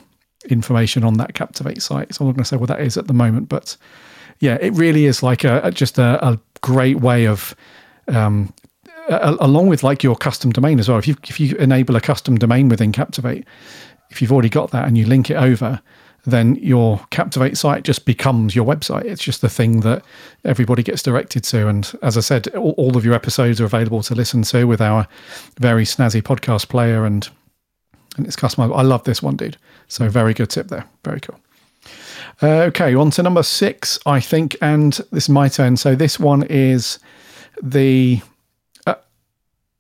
information 0.49 1.05
on 1.05 1.15
that 1.15 1.35
Captivate 1.35 1.83
site. 1.83 2.15
So 2.15 2.25
I'm 2.25 2.29
not 2.29 2.37
going 2.37 2.45
to 2.45 2.49
say 2.49 2.57
what 2.57 2.69
that 2.69 2.81
is 2.81 2.97
at 2.97 3.07
the 3.07 3.15
moment, 3.15 3.49
but 3.49 3.77
yeah, 4.41 4.59
it 4.61 4.73
really 4.75 5.07
is 5.07 5.23
like 5.23 5.45
a, 5.45 5.71
just 5.71 5.99
a, 5.99 6.25
a 6.27 6.39
great 6.61 7.01
way 7.01 7.27
of 7.27 7.55
um, 8.09 8.53
along 9.09 9.69
with 9.69 9.83
like 9.83 10.03
your 10.03 10.17
custom 10.17 10.53
domain 10.53 10.79
as 10.79 10.89
well. 10.89 10.99
If 10.99 11.09
you 11.09 11.17
if 11.25 11.41
you 11.41 11.57
enable 11.57 11.97
a 11.97 12.01
custom 12.01 12.37
domain 12.39 12.69
within 12.69 12.93
Captivate, 12.93 13.47
if 14.11 14.21
you've 14.21 14.33
already 14.33 14.49
got 14.49 14.71
that 14.71 14.87
and 14.87 14.97
you 14.97 15.07
link 15.07 15.31
it 15.31 15.37
over, 15.37 15.81
then 16.25 16.57
your 16.57 17.01
Captivate 17.11 17.57
site 17.57 17.83
just 17.83 18.05
becomes 18.05 18.55
your 18.55 18.65
website. 18.65 19.05
It's 19.05 19.23
just 19.23 19.41
the 19.41 19.49
thing 19.49 19.81
that 19.81 20.05
everybody 20.45 20.83
gets 20.83 21.03
directed 21.03 21.43
to. 21.45 21.69
And 21.69 21.91
as 22.03 22.17
I 22.17 22.21
said, 22.21 22.49
all, 22.49 22.73
all 22.73 22.97
of 22.97 23.05
your 23.05 23.15
episodes 23.15 23.61
are 23.61 23.65
available 23.65 24.03
to 24.05 24.15
listen 24.15 24.43
to 24.43 24.65
with 24.67 24.81
our 24.81 25.09
very 25.59 25.85
snazzy 25.85 26.23
podcast 26.23 26.69
player 26.69 27.05
and 27.05 27.29
and 28.17 28.27
it's 28.27 28.37
customizable. 28.37 28.77
I 28.77 28.83
love 28.83 29.05
this 29.05 29.23
one, 29.23 29.37
dude. 29.37 29.57
So 29.89 30.09
very 30.11 30.35
good 30.35 30.51
tip 30.51 30.69
there. 30.69 30.85
Very 31.03 31.21
cool. 31.21 31.41
Uh, 32.43 32.63
okay, 32.65 32.95
on 32.95 33.11
to 33.13 33.23
number 33.23 33.43
six, 33.43 33.99
I 34.05 34.21
think, 34.21 34.57
and 34.61 34.93
this 35.13 35.25
is 35.25 35.29
my 35.29 35.49
turn. 35.49 35.77
So 35.77 35.95
this 35.95 36.21
one 36.21 36.43
is 36.45 36.99
the 37.63 38.21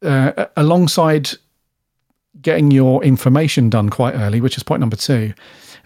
uh, 0.02 0.46
alongside 0.56 1.30
getting 2.40 2.70
your 2.70 3.02
information 3.04 3.70
done 3.70 3.88
quite 3.88 4.14
early, 4.14 4.40
which 4.40 4.56
is 4.56 4.62
point 4.62 4.80
number 4.80 4.96
two, 4.96 5.34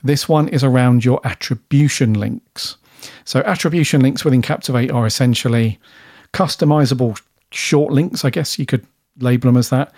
this 0.03 0.29
one 0.29 0.49
is 0.49 0.63
around 0.63 1.05
your 1.05 1.21
attribution 1.25 2.15
links. 2.15 2.77
So, 3.25 3.41
attribution 3.41 4.01
links 4.01 4.25
within 4.25 4.43
Captivate 4.43 4.91
are 4.91 5.07
essentially 5.07 5.79
customizable 6.33 7.21
short 7.51 7.93
links, 7.93 8.25
I 8.25 8.31
guess 8.31 8.59
you 8.59 8.67
could 8.67 8.87
label 9.19 9.49
them 9.49 9.57
as 9.57 9.71
that, 9.71 9.93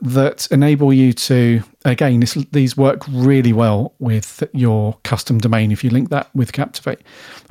that 0.00 0.48
enable 0.50 0.92
you 0.92 1.12
to, 1.12 1.62
again, 1.84 2.20
this, 2.20 2.34
these 2.52 2.76
work 2.76 3.02
really 3.08 3.52
well 3.52 3.94
with 3.98 4.42
your 4.52 4.96
custom 5.02 5.38
domain 5.38 5.72
if 5.72 5.82
you 5.82 5.90
link 5.90 6.10
that 6.10 6.34
with 6.34 6.52
Captivate. 6.52 7.00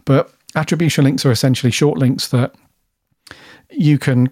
But 0.06 0.32
attribution 0.56 1.04
links 1.04 1.26
are 1.26 1.32
essentially 1.32 1.72
short 1.72 1.98
links 1.98 2.30
that 2.30 2.56
you 3.70 4.00
can 4.00 4.32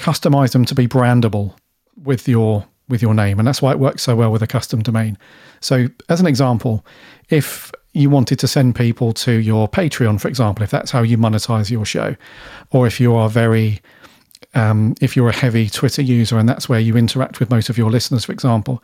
customize 0.00 0.52
them 0.52 0.64
to 0.64 0.74
be 0.74 0.86
brandable 0.86 1.54
with 2.02 2.26
your 2.28 2.66
with 2.88 3.02
your 3.02 3.14
name. 3.14 3.38
And 3.38 3.46
that's 3.46 3.62
why 3.62 3.70
it 3.70 3.78
works 3.78 4.02
so 4.02 4.16
well 4.16 4.32
with 4.32 4.42
a 4.42 4.48
custom 4.48 4.82
domain. 4.82 5.16
So 5.60 5.86
as 6.08 6.20
an 6.20 6.26
example 6.26 6.84
if 7.28 7.70
you 7.92 8.10
wanted 8.10 8.38
to 8.40 8.48
send 8.48 8.74
people 8.74 9.12
to 9.12 9.32
your 9.32 9.68
patreon 9.68 10.20
for 10.20 10.28
example 10.28 10.62
if 10.62 10.70
that's 10.70 10.92
how 10.92 11.02
you 11.02 11.18
monetize 11.18 11.70
your 11.70 11.84
show 11.84 12.14
or 12.70 12.86
if 12.86 13.00
you 13.00 13.14
are 13.14 13.28
very 13.28 13.80
um, 14.54 14.94
if 15.00 15.16
you're 15.16 15.28
a 15.28 15.34
heavy 15.34 15.68
twitter 15.68 16.02
user 16.02 16.38
and 16.38 16.48
that's 16.48 16.68
where 16.68 16.78
you 16.78 16.96
interact 16.96 17.40
with 17.40 17.50
most 17.50 17.68
of 17.68 17.76
your 17.76 17.90
listeners 17.90 18.24
for 18.24 18.32
example 18.32 18.80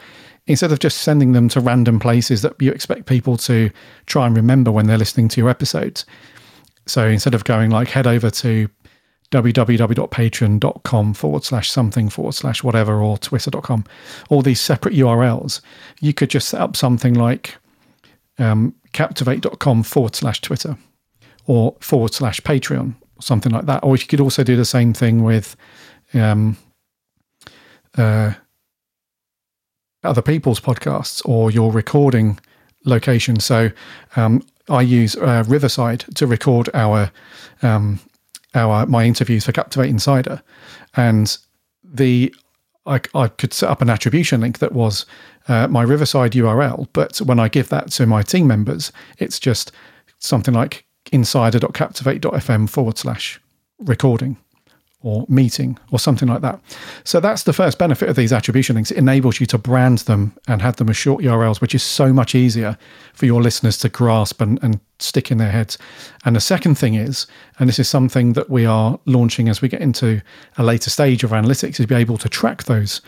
instead 0.46 0.72
of 0.72 0.78
just 0.78 0.98
sending 0.98 1.32
them 1.32 1.48
to 1.48 1.60
random 1.60 1.98
places 1.98 2.42
that 2.42 2.60
you 2.60 2.70
expect 2.70 3.06
people 3.06 3.36
to 3.36 3.70
try 4.06 4.26
and 4.26 4.36
remember 4.36 4.70
when 4.70 4.86
they're 4.86 4.98
listening 4.98 5.28
to 5.28 5.40
your 5.40 5.50
episodes. 5.50 6.04
So 6.86 7.06
instead 7.06 7.34
of 7.34 7.44
going 7.44 7.70
like 7.70 7.88
head 7.88 8.06
over 8.06 8.30
to 8.30 8.68
www.patreon.com 9.30 11.14
forward 11.14 11.44
slash 11.44 11.70
something 11.70 12.08
forward 12.08 12.34
slash 12.34 12.62
whatever 12.62 13.00
or 13.02 13.18
twitter.com, 13.18 13.84
all 14.28 14.42
these 14.42 14.60
separate 14.60 14.94
URLs, 14.94 15.60
you 16.00 16.12
could 16.12 16.30
just 16.30 16.48
set 16.48 16.60
up 16.60 16.76
something 16.76 17.14
like 17.14 17.56
um, 18.38 18.74
captivate.com 18.92 19.82
forward 19.82 20.14
slash 20.14 20.40
Twitter 20.40 20.76
or 21.46 21.76
forward 21.80 22.12
slash 22.12 22.40
Patreon, 22.40 22.94
something 23.20 23.52
like 23.52 23.66
that. 23.66 23.82
Or 23.82 23.96
you 23.96 24.06
could 24.06 24.20
also 24.20 24.42
do 24.44 24.56
the 24.56 24.64
same 24.64 24.92
thing 24.92 25.22
with 25.22 25.56
um, 26.14 26.56
uh, 27.96 28.34
other 30.04 30.22
people's 30.22 30.60
podcasts 30.60 31.20
or 31.24 31.50
your 31.50 31.72
recording 31.72 32.38
location. 32.84 33.40
So 33.40 33.70
um, 34.16 34.44
I 34.68 34.82
use 34.82 35.16
uh, 35.16 35.44
Riverside 35.46 36.04
to 36.14 36.26
record 36.26 36.68
our 36.74 37.10
um, 37.62 38.00
our 38.56 38.86
my 38.86 39.04
interviews 39.04 39.44
for 39.44 39.52
Captivate 39.52 39.88
Insider, 39.88 40.42
and 40.96 41.36
the 41.84 42.34
I, 42.86 43.00
I 43.14 43.28
could 43.28 43.52
set 43.52 43.70
up 43.70 43.82
an 43.82 43.90
attribution 43.90 44.40
link 44.40 44.58
that 44.58 44.72
was 44.72 45.06
uh, 45.48 45.68
my 45.68 45.82
Riverside 45.82 46.32
URL, 46.32 46.88
but 46.92 47.18
when 47.18 47.38
I 47.38 47.48
give 47.48 47.68
that 47.68 47.90
to 47.92 48.06
my 48.06 48.22
team 48.22 48.46
members, 48.46 48.92
it's 49.18 49.38
just 49.38 49.72
something 50.18 50.54
like 50.54 50.84
insider.captivate.fm 51.12 52.68
forward 52.68 52.98
slash 52.98 53.40
recording 53.78 54.36
or 55.06 55.24
meeting 55.28 55.78
or 55.92 56.00
something 56.00 56.28
like 56.28 56.40
that. 56.40 56.60
So 57.04 57.20
that's 57.20 57.44
the 57.44 57.52
first 57.52 57.78
benefit 57.78 58.08
of 58.08 58.16
these 58.16 58.32
attribution 58.32 58.74
links. 58.74 58.90
It 58.90 58.98
enables 58.98 59.38
you 59.38 59.46
to 59.46 59.56
brand 59.56 59.98
them 59.98 60.36
and 60.48 60.60
have 60.60 60.76
them 60.76 60.88
as 60.88 60.96
short 60.96 61.22
URLs, 61.22 61.60
which 61.60 61.76
is 61.76 61.82
so 61.84 62.12
much 62.12 62.34
easier 62.34 62.76
for 63.14 63.24
your 63.24 63.40
listeners 63.40 63.78
to 63.78 63.88
grasp 63.88 64.40
and, 64.40 64.58
and 64.64 64.80
stick 64.98 65.30
in 65.30 65.38
their 65.38 65.52
heads. 65.52 65.78
And 66.24 66.34
the 66.34 66.40
second 66.40 66.74
thing 66.74 66.94
is, 66.94 67.28
and 67.60 67.68
this 67.68 67.78
is 67.78 67.88
something 67.88 68.32
that 68.32 68.50
we 68.50 68.66
are 68.66 68.98
launching 69.04 69.48
as 69.48 69.62
we 69.62 69.68
get 69.68 69.80
into 69.80 70.20
a 70.58 70.64
later 70.64 70.90
stage 70.90 71.22
of 71.22 71.30
analytics, 71.30 71.78
is 71.78 71.86
be 71.86 71.94
able 71.94 72.18
to 72.18 72.28
track 72.28 72.64
those 72.64 73.00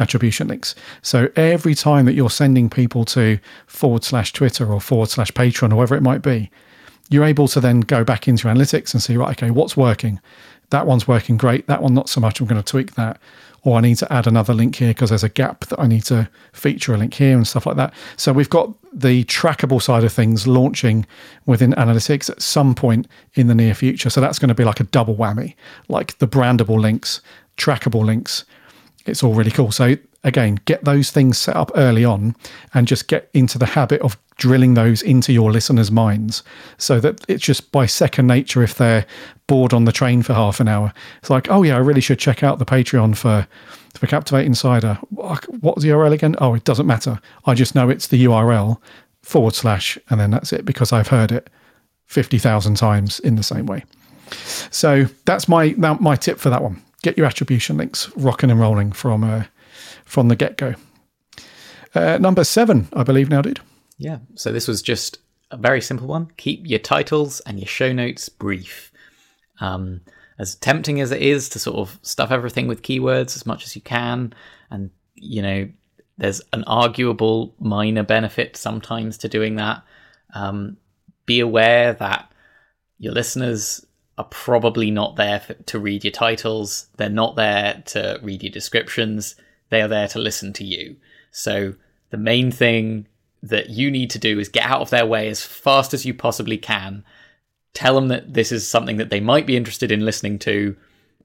attribution 0.00 0.48
links. 0.48 0.74
So 1.02 1.28
every 1.36 1.76
time 1.76 2.04
that 2.06 2.14
you're 2.14 2.30
sending 2.30 2.68
people 2.68 3.04
to 3.04 3.38
forward 3.68 4.02
slash 4.02 4.32
Twitter 4.32 4.72
or 4.72 4.80
forward 4.80 5.10
slash 5.10 5.30
Patreon 5.30 5.72
or 5.72 5.76
whatever 5.76 5.94
it 5.94 6.02
might 6.02 6.22
be, 6.22 6.50
you're 7.10 7.24
able 7.24 7.48
to 7.48 7.60
then 7.60 7.80
go 7.80 8.02
back 8.02 8.26
into 8.26 8.48
analytics 8.48 8.94
and 8.94 9.02
see, 9.02 9.16
right, 9.16 9.30
okay, 9.30 9.50
what's 9.50 9.76
working? 9.76 10.20
That 10.74 10.88
one's 10.88 11.06
working 11.06 11.36
great. 11.36 11.68
That 11.68 11.82
one, 11.82 11.94
not 11.94 12.08
so 12.08 12.20
much. 12.20 12.40
I'm 12.40 12.48
going 12.48 12.60
to 12.60 12.68
tweak 12.68 12.96
that. 12.96 13.20
Or 13.62 13.78
I 13.78 13.80
need 13.80 13.96
to 13.98 14.12
add 14.12 14.26
another 14.26 14.52
link 14.52 14.74
here 14.74 14.88
because 14.88 15.10
there's 15.10 15.22
a 15.22 15.28
gap 15.28 15.66
that 15.66 15.78
I 15.78 15.86
need 15.86 16.02
to 16.06 16.28
feature 16.52 16.92
a 16.92 16.98
link 16.98 17.14
here 17.14 17.36
and 17.36 17.46
stuff 17.46 17.64
like 17.64 17.76
that. 17.76 17.94
So 18.16 18.32
we've 18.32 18.50
got 18.50 18.74
the 18.92 19.22
trackable 19.24 19.80
side 19.80 20.02
of 20.02 20.12
things 20.12 20.48
launching 20.48 21.06
within 21.46 21.74
analytics 21.74 22.28
at 22.28 22.42
some 22.42 22.74
point 22.74 23.06
in 23.34 23.46
the 23.46 23.54
near 23.54 23.72
future. 23.72 24.10
So 24.10 24.20
that's 24.20 24.40
going 24.40 24.48
to 24.48 24.54
be 24.54 24.64
like 24.64 24.80
a 24.80 24.84
double 24.84 25.14
whammy, 25.14 25.54
like 25.86 26.18
the 26.18 26.26
brandable 26.26 26.80
links, 26.80 27.20
trackable 27.56 28.04
links. 28.04 28.44
It's 29.06 29.22
all 29.22 29.32
really 29.32 29.52
cool. 29.52 29.70
So 29.70 29.94
again, 30.24 30.58
get 30.64 30.84
those 30.84 31.10
things 31.10 31.38
set 31.38 31.54
up 31.54 31.70
early 31.76 32.04
on 32.04 32.34
and 32.72 32.88
just 32.88 33.08
get 33.08 33.30
into 33.34 33.58
the 33.58 33.66
habit 33.66 34.00
of 34.00 34.18
drilling 34.36 34.74
those 34.74 35.02
into 35.02 35.32
your 35.32 35.52
listeners' 35.52 35.92
minds 35.92 36.42
so 36.76 36.98
that 36.98 37.24
it's 37.28 37.44
just 37.44 37.70
by 37.70 37.86
second 37.86 38.26
nature 38.26 38.62
if 38.62 38.74
they're 38.74 39.06
bored 39.46 39.72
on 39.72 39.84
the 39.84 39.92
train 39.92 40.22
for 40.22 40.34
half 40.34 40.58
an 40.58 40.66
hour. 40.66 40.92
It's 41.20 41.30
like, 41.30 41.48
oh 41.50 41.62
yeah, 41.62 41.76
I 41.76 41.80
really 41.80 42.00
should 42.00 42.18
check 42.18 42.42
out 42.42 42.58
the 42.58 42.64
Patreon 42.64 43.16
for 43.16 43.46
for 43.94 44.06
Captivate 44.08 44.44
Insider. 44.44 44.98
What's 45.10 45.82
the 45.82 45.90
URL 45.90 46.12
again? 46.12 46.34
Oh, 46.38 46.54
it 46.54 46.64
doesn't 46.64 46.86
matter. 46.86 47.20
I 47.44 47.54
just 47.54 47.76
know 47.76 47.88
it's 47.88 48.08
the 48.08 48.24
URL 48.24 48.80
forward 49.22 49.54
slash, 49.54 49.96
and 50.10 50.18
then 50.18 50.32
that's 50.32 50.52
it 50.52 50.64
because 50.64 50.92
I've 50.92 51.08
heard 51.08 51.30
it 51.30 51.48
fifty 52.06 52.38
thousand 52.38 52.76
times 52.76 53.20
in 53.20 53.36
the 53.36 53.42
same 53.42 53.66
way. 53.66 53.84
So 54.70 55.06
that's 55.26 55.48
my 55.48 55.74
my 55.76 56.16
tip 56.16 56.38
for 56.38 56.50
that 56.50 56.62
one. 56.62 56.82
Get 57.02 57.16
your 57.16 57.26
attribution 57.26 57.76
links 57.76 58.10
rocking 58.16 58.50
and 58.50 58.58
rolling 58.58 58.90
from 58.90 59.22
uh, 59.22 59.44
from 60.04 60.28
the 60.28 60.36
get 60.36 60.56
go. 60.56 60.74
Uh, 61.94 62.18
number 62.18 62.44
seven, 62.44 62.88
I 62.92 63.02
believe 63.02 63.28
now, 63.28 63.42
dude. 63.42 63.60
Yeah. 63.98 64.18
So 64.34 64.52
this 64.52 64.66
was 64.66 64.82
just 64.82 65.18
a 65.50 65.56
very 65.56 65.80
simple 65.80 66.06
one. 66.06 66.30
Keep 66.36 66.66
your 66.66 66.80
titles 66.80 67.40
and 67.40 67.58
your 67.58 67.68
show 67.68 67.92
notes 67.92 68.28
brief. 68.28 68.92
Um, 69.60 70.00
as 70.38 70.56
tempting 70.56 71.00
as 71.00 71.12
it 71.12 71.22
is 71.22 71.48
to 71.50 71.58
sort 71.58 71.76
of 71.76 71.98
stuff 72.02 72.32
everything 72.32 72.66
with 72.66 72.82
keywords 72.82 73.36
as 73.36 73.46
much 73.46 73.64
as 73.64 73.76
you 73.76 73.82
can, 73.82 74.34
and 74.70 74.90
you 75.14 75.42
know, 75.42 75.68
there's 76.18 76.42
an 76.52 76.64
arguable 76.64 77.54
minor 77.60 78.02
benefit 78.02 78.56
sometimes 78.56 79.18
to 79.18 79.28
doing 79.28 79.56
that. 79.56 79.82
Um, 80.34 80.76
be 81.26 81.38
aware 81.38 81.92
that 81.94 82.30
your 82.98 83.12
listeners 83.12 83.86
are 84.18 84.24
probably 84.24 84.90
not 84.90 85.16
there 85.16 85.40
for, 85.40 85.54
to 85.54 85.78
read 85.78 86.04
your 86.04 86.12
titles. 86.12 86.88
They're 86.96 87.08
not 87.08 87.36
there 87.36 87.82
to 87.86 88.18
read 88.22 88.42
your 88.42 88.52
descriptions. 88.52 89.36
They 89.74 89.82
are 89.82 89.88
there 89.88 90.06
to 90.06 90.20
listen 90.20 90.52
to 90.52 90.64
you. 90.64 90.94
So 91.32 91.74
the 92.10 92.16
main 92.16 92.52
thing 92.52 93.08
that 93.42 93.70
you 93.70 93.90
need 93.90 94.08
to 94.10 94.20
do 94.20 94.38
is 94.38 94.48
get 94.48 94.64
out 94.64 94.82
of 94.82 94.90
their 94.90 95.04
way 95.04 95.28
as 95.28 95.42
fast 95.42 95.92
as 95.92 96.06
you 96.06 96.14
possibly 96.14 96.56
can. 96.56 97.04
Tell 97.72 97.96
them 97.96 98.06
that 98.06 98.34
this 98.34 98.52
is 98.52 98.68
something 98.68 98.98
that 98.98 99.10
they 99.10 99.18
might 99.18 99.48
be 99.48 99.56
interested 99.56 99.90
in 99.90 100.04
listening 100.04 100.38
to, 100.40 100.76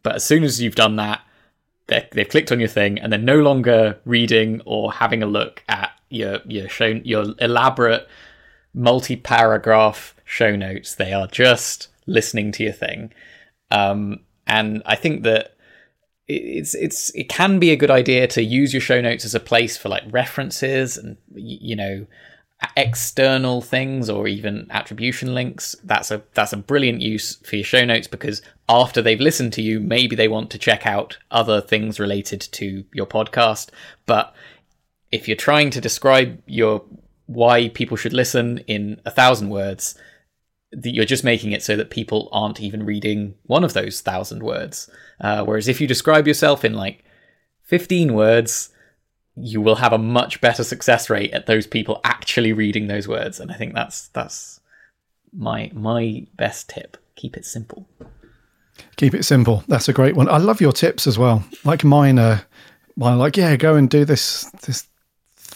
but 0.02 0.16
as 0.16 0.24
soon 0.24 0.44
as 0.44 0.60
you've 0.60 0.74
done 0.74 0.96
that, 0.96 1.22
they've 1.86 2.28
clicked 2.28 2.52
on 2.52 2.60
your 2.60 2.70
thing 2.70 2.98
and 2.98 3.14
they're 3.14 3.20
no 3.20 3.40
longer 3.40 4.00
reading 4.04 4.62
or 4.66 4.94
having 4.94 5.22
a 5.22 5.28
look 5.28 5.64
at 5.70 5.92
your 6.10 6.40
your 6.48 6.68
your 7.04 7.36
elaborate 7.38 8.08
multi-paragraph 8.74 10.16
show 10.26 10.56
notes. 10.56 10.96
They 10.96 11.14
are 11.14 11.28
just 11.28 11.90
listening 12.08 12.52
to 12.54 12.64
your 12.64 12.74
thing, 12.74 13.14
um, 13.70 14.22
and 14.48 14.82
I 14.88 14.96
think 14.96 15.22
that 15.22 15.56
it's 16.30 16.76
it's 16.76 17.10
it 17.16 17.28
can 17.28 17.58
be 17.58 17.72
a 17.72 17.76
good 17.76 17.90
idea 17.90 18.28
to 18.28 18.44
use 18.44 18.72
your 18.72 18.82
show 18.82 19.02
notes 19.02 19.26
as 19.26 19.34
a 19.34 19.40
place 19.40 19.76
for 19.76 19.90
like 19.90 20.04
references 20.12 20.96
and 20.96 21.18
you 21.34 21.76
know 21.76 22.06
external 22.78 23.62
things 23.62 24.10
or 24.10 24.28
even 24.28 24.68
attribution 24.70 25.34
links. 25.34 25.76
That's 25.84 26.12
a 26.12 26.22
that's 26.36 26.54
a 26.54 26.58
brilliant 26.58 27.02
use 27.02 27.38
for 27.38 27.56
your 27.56 27.66
show 27.66 27.84
notes 27.84 28.08
because 28.08 28.44
after 28.68 29.02
they've 29.02 29.20
listened 29.20 29.54
to 29.54 29.62
you 29.62 29.80
maybe 29.80 30.16
they 30.16 30.28
want 30.28 30.52
to 30.52 30.60
check 30.60 30.86
out 30.86 31.18
other 31.32 31.62
things 31.62 32.00
related 32.00 32.42
to 32.42 32.86
your 32.94 33.08
podcast. 33.08 33.70
But 34.06 34.36
if 35.12 35.28
you're 35.28 35.38
trying 35.38 35.72
to 35.72 35.82
describe 35.82 36.42
your 36.46 36.84
why 37.26 37.70
people 37.70 37.98
should 37.98 38.14
listen 38.14 38.60
in 38.68 39.02
a 39.06 39.12
thousand 39.12 39.50
words 39.50 39.96
you're 40.72 41.06
just 41.06 41.24
making 41.24 41.52
it 41.52 41.64
so 41.64 41.76
that 41.76 41.90
people 41.90 42.30
aren't 42.32 42.62
even 42.62 42.86
reading 42.86 43.36
one 43.44 43.64
of 43.64 43.74
those 43.74 44.02
thousand 44.02 44.44
words. 44.44 44.90
Uh, 45.20 45.44
whereas 45.44 45.68
if 45.68 45.82
you 45.82 45.88
describe 45.88 46.28
yourself 46.28 46.64
in 46.64 46.74
like 46.74 47.04
15 47.64 48.14
words, 48.14 48.70
you 49.36 49.62
will 49.62 49.76
have 49.76 49.94
a 49.94 49.98
much 49.98 50.42
better 50.42 50.64
success 50.64 51.10
rate 51.10 51.32
at 51.34 51.46
those 51.46 51.66
people 51.66 52.02
actually 52.04 52.54
reading 52.54 52.88
those 52.88 53.08
words. 53.08 53.40
And 53.40 53.52
I 53.52 53.56
think 53.56 53.74
that's 53.74 54.10
that's 54.10 54.60
my 55.34 55.72
my 55.74 56.26
best 56.36 56.70
tip. 56.70 56.98
Keep 57.16 57.38
it 57.38 57.46
simple. 57.46 57.88
Keep 58.96 59.14
it 59.14 59.24
simple. 59.24 59.64
That's 59.68 59.90
a 59.90 59.94
great 59.94 60.16
one. 60.16 60.30
I 60.30 60.38
love 60.38 60.62
your 60.62 60.72
tips 60.72 61.08
as 61.08 61.18
well. 61.18 61.44
Like 61.64 61.84
mine 61.84 62.20
are, 62.20 62.44
mine 62.96 63.14
are 63.14 63.18
like, 63.18 63.38
yeah, 63.38 63.56
go 63.56 63.76
and 63.76 63.90
do 63.90 64.06
this 64.06 64.44
this 64.66 64.88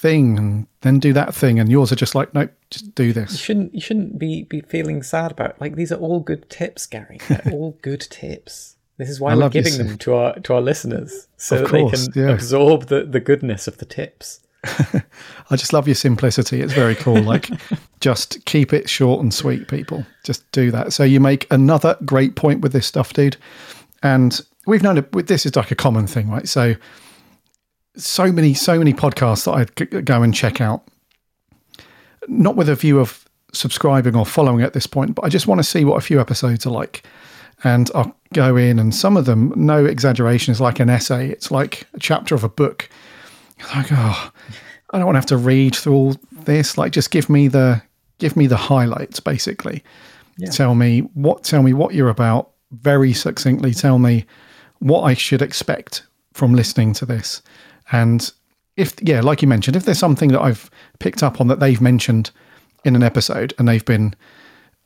thing 0.04 0.38
and 0.38 0.68
then 0.82 1.00
do 1.00 1.13
that 1.13 1.34
thing 1.34 1.60
and 1.62 1.72
yours 1.72 1.94
are 1.94 1.96
just 1.96 2.13
like 2.13 2.34
nope 2.34 2.52
just 2.70 2.94
do 2.94 3.13
this 3.13 3.32
you 3.32 3.38
shouldn't 3.38 3.74
you 3.74 3.80
shouldn't 3.80 4.20
be 4.20 4.44
be 4.44 4.60
feeling 4.60 5.02
sad 5.02 5.32
about 5.32 5.52
it. 5.52 5.62
like 5.62 5.76
these 5.78 5.94
are 5.94 5.96
all 5.96 6.20
good 6.20 6.50
tips 6.50 6.86
gary 6.86 7.20
they're 7.30 7.42
all 7.54 7.78
good 7.82 8.02
tips 8.02 8.76
this 8.98 9.10
is 9.10 9.22
why 9.22 9.32
I 9.32 9.36
we're 9.36 9.48
giving 9.48 9.78
them 9.78 9.98
to 10.00 10.13
our 10.13 10.38
to 10.39 10.56
our 10.56 10.62
listeners 10.62 11.30
so 11.38 11.60
that 11.60 11.70
course, 11.70 12.08
they 12.08 12.12
can 12.12 12.22
yeah. 12.28 12.34
absorb 12.34 12.88
the 12.88 13.06
the 13.06 13.22
goodness 13.22 13.66
of 13.66 13.78
the 13.78 13.86
tips 13.86 14.42
I 15.50 15.58
just 15.58 15.74
love 15.74 15.89
your 15.89 15.96
simplicity. 15.96 16.62
It's 16.62 16.72
very 16.72 16.96
cool. 16.96 17.22
Like, 17.22 17.50
just 18.00 18.46
keep 18.46 18.72
it 18.72 18.89
short 18.89 19.22
and 19.22 19.34
sweet, 19.34 19.68
people. 19.68 20.06
Just 20.24 20.50
do 20.54 20.72
that. 20.72 20.94
So 20.94 21.04
you 21.04 21.20
make 21.20 21.52
another 21.52 21.98
great 22.06 22.38
point 22.38 22.62
with 22.62 22.72
this 22.72 22.88
stuff, 22.88 23.12
dude. 23.12 23.36
And 24.04 24.39
we've 24.66 24.82
known 24.82 24.98
it. 25.00 25.28
This 25.28 25.46
is 25.46 25.58
like 25.58 25.72
a 25.72 25.76
common 25.76 26.08
thing, 26.08 26.30
right? 26.30 26.48
So 26.48 26.76
so 27.96 28.32
many, 28.32 28.54
so 28.54 28.78
many 28.78 28.94
podcasts 28.94 29.46
that 29.46 29.52
I 29.92 30.02
go 30.02 30.24
and 30.24 30.34
check 30.34 30.62
out, 30.62 30.88
not 32.28 32.56
with 32.56 32.70
a 32.70 32.76
view 32.76 33.00
of 33.00 33.26
subscribing 33.54 34.16
or 34.16 34.26
following 34.26 34.64
at 34.64 34.74
this 34.74 34.88
point, 34.88 35.16
but 35.16 35.26
I 35.26 35.30
just 35.30 35.48
want 35.48 35.60
to 35.60 35.64
see 35.64 35.86
what 35.86 35.98
a 35.98 36.02
few 36.02 36.20
episodes 36.20 36.66
are 36.66 36.72
like. 36.72 37.06
And 37.64 37.90
I'll 37.96 38.16
go 38.34 38.58
in, 38.58 38.78
and 38.78 38.94
some 38.94 39.16
of 39.16 39.26
them, 39.26 39.54
no 39.56 39.86
exaggeration, 39.86 40.52
is 40.52 40.60
like 40.60 40.80
an 40.80 40.90
essay. 40.90 41.30
It's 41.30 41.50
like 41.50 41.88
a 41.94 42.00
chapter 42.00 42.36
of 42.36 42.44
a 42.44 42.50
book. 42.50 42.90
like, 43.76 43.88
oh, 43.92 44.32
I 44.92 44.98
don't 44.98 45.06
want 45.06 45.16
to 45.16 45.20
have 45.20 45.26
to 45.28 45.38
read 45.38 45.76
through 45.76 45.94
all 45.94 46.16
this. 46.32 46.78
Like, 46.78 46.92
just 46.92 47.12
give 47.12 47.30
me 47.30 47.48
the 47.48 47.82
give 48.20 48.36
me 48.36 48.48
the 48.48 48.58
highlights, 48.58 49.20
basically. 49.20 49.84
Yeah. 50.38 50.50
Tell 50.50 50.76
me 50.76 51.02
what 51.14 51.44
tell 51.44 51.64
me 51.64 51.74
what 51.74 51.94
you're 51.94 52.10
about 52.10 52.52
very 52.72 53.14
succinctly. 53.14 53.74
Tell 53.74 54.00
me 54.00 54.26
what 54.80 55.02
I 55.04 55.14
should 55.14 55.42
expect 55.42 56.06
from 56.34 56.54
listening 56.54 56.94
to 56.94 57.06
this. 57.06 57.42
And 57.91 58.32
if, 58.78 58.96
yeah, 59.02 59.22
like 59.22 59.41
you 59.41 59.48
mentioned, 59.48 59.76
if 59.76 59.86
there's 59.86 60.00
something 60.00 60.30
that 60.30 60.41
I've 60.41 60.69
picked 61.00 61.24
up 61.24 61.39
on 61.39 61.48
that 61.48 61.60
they've 61.60 61.82
mentioned 61.82 62.32
in 62.84 62.96
an 62.96 63.04
episode 63.04 63.54
and 63.58 63.67
they've 63.67 63.86
been 63.86 64.15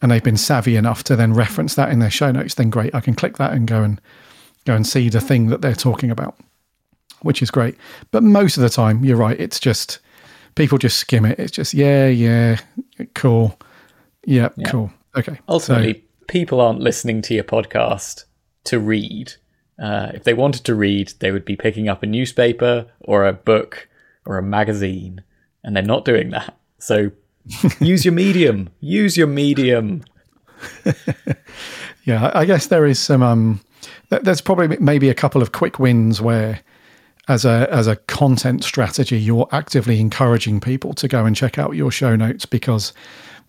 and 0.01 0.11
they've 0.11 0.23
been 0.23 0.37
savvy 0.37 0.75
enough 0.75 1.03
to 1.05 1.15
then 1.15 1.33
reference 1.33 1.75
that 1.75 1.91
in 1.91 1.99
their 1.99 2.11
show 2.11 2.31
notes, 2.31 2.53
then 2.53 2.69
great. 2.69 2.93
I 2.93 2.99
can 2.99 3.15
click 3.15 3.37
that 3.37 3.53
and 3.53 3.67
go 3.67 3.81
and 3.81 3.99
go 4.65 4.75
and 4.75 4.85
see 4.85 5.09
the 5.09 5.21
thing 5.21 5.47
that 5.47 5.61
they're 5.61 5.73
talking 5.73 6.11
about, 6.11 6.37
which 7.21 7.41
is 7.41 7.49
great. 7.49 7.75
But 8.11 8.21
most 8.21 8.57
of 8.57 8.63
the 8.63 8.69
time, 8.69 9.03
you're 9.03 9.17
right. 9.17 9.39
It's 9.39 9.59
just 9.59 9.99
people 10.55 10.77
just 10.77 10.99
skim 10.99 11.25
it. 11.25 11.39
It's 11.39 11.51
just 11.51 11.73
yeah, 11.73 12.07
yeah, 12.07 12.57
cool, 13.15 13.57
yeah, 14.25 14.49
yeah. 14.55 14.69
cool, 14.69 14.91
okay. 15.17 15.39
Ultimately, 15.49 15.93
so, 15.93 15.99
people 16.27 16.61
aren't 16.61 16.81
listening 16.81 17.21
to 17.23 17.33
your 17.33 17.43
podcast 17.43 18.25
to 18.65 18.79
read. 18.79 19.33
Uh, 19.81 20.11
if 20.13 20.23
they 20.23 20.33
wanted 20.33 20.63
to 20.65 20.75
read, 20.75 21.13
they 21.19 21.31
would 21.31 21.45
be 21.45 21.55
picking 21.55 21.87
up 21.87 22.01
a 22.03 22.07
newspaper 22.07 22.87
or 22.99 23.25
a 23.25 23.33
book 23.33 23.87
or 24.25 24.37
a 24.37 24.43
magazine, 24.43 25.23
and 25.63 25.75
they're 25.75 25.83
not 25.83 26.05
doing 26.05 26.31
that. 26.31 26.57
So 26.79 27.11
use 27.79 28.05
your 28.05 28.13
medium. 28.13 28.69
Use 28.79 29.17
your 29.17 29.27
medium. 29.27 30.03
yeah, 32.03 32.31
I 32.33 32.45
guess 32.45 32.67
there 32.67 32.85
is 32.85 32.99
some. 32.99 33.21
Um, 33.21 33.61
there's 34.09 34.41
probably 34.41 34.77
maybe 34.79 35.09
a 35.09 35.13
couple 35.13 35.41
of 35.41 35.51
quick 35.51 35.79
wins 35.79 36.21
where, 36.21 36.61
as 37.27 37.45
a 37.45 37.67
as 37.71 37.87
a 37.87 37.95
content 37.95 38.63
strategy, 38.63 39.19
you're 39.19 39.47
actively 39.51 39.99
encouraging 39.99 40.59
people 40.59 40.93
to 40.95 41.07
go 41.07 41.25
and 41.25 41.35
check 41.35 41.57
out 41.57 41.75
your 41.75 41.91
show 41.91 42.15
notes 42.15 42.45
because 42.45 42.93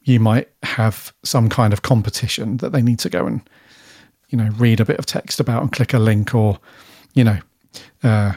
you 0.03 0.21
might 0.21 0.49
have 0.63 1.13
some 1.23 1.49
kind 1.49 1.73
of 1.73 1.83
competition 1.83 2.59
that 2.59 2.73
they 2.73 2.83
need 2.83 2.99
to 2.99 3.11
go 3.11 3.27
and 3.27 3.49
you 4.29 4.39
know 4.39 4.51
read 4.57 4.81
a 4.81 4.85
bit 4.85 4.99
of 4.99 5.07
text 5.07 5.41
about 5.41 5.63
and 5.63 5.73
click 5.73 5.95
a 5.95 5.99
link 5.99 6.35
or 6.35 6.59
you 7.15 7.25
know 7.25 7.39
uh, 8.03 8.33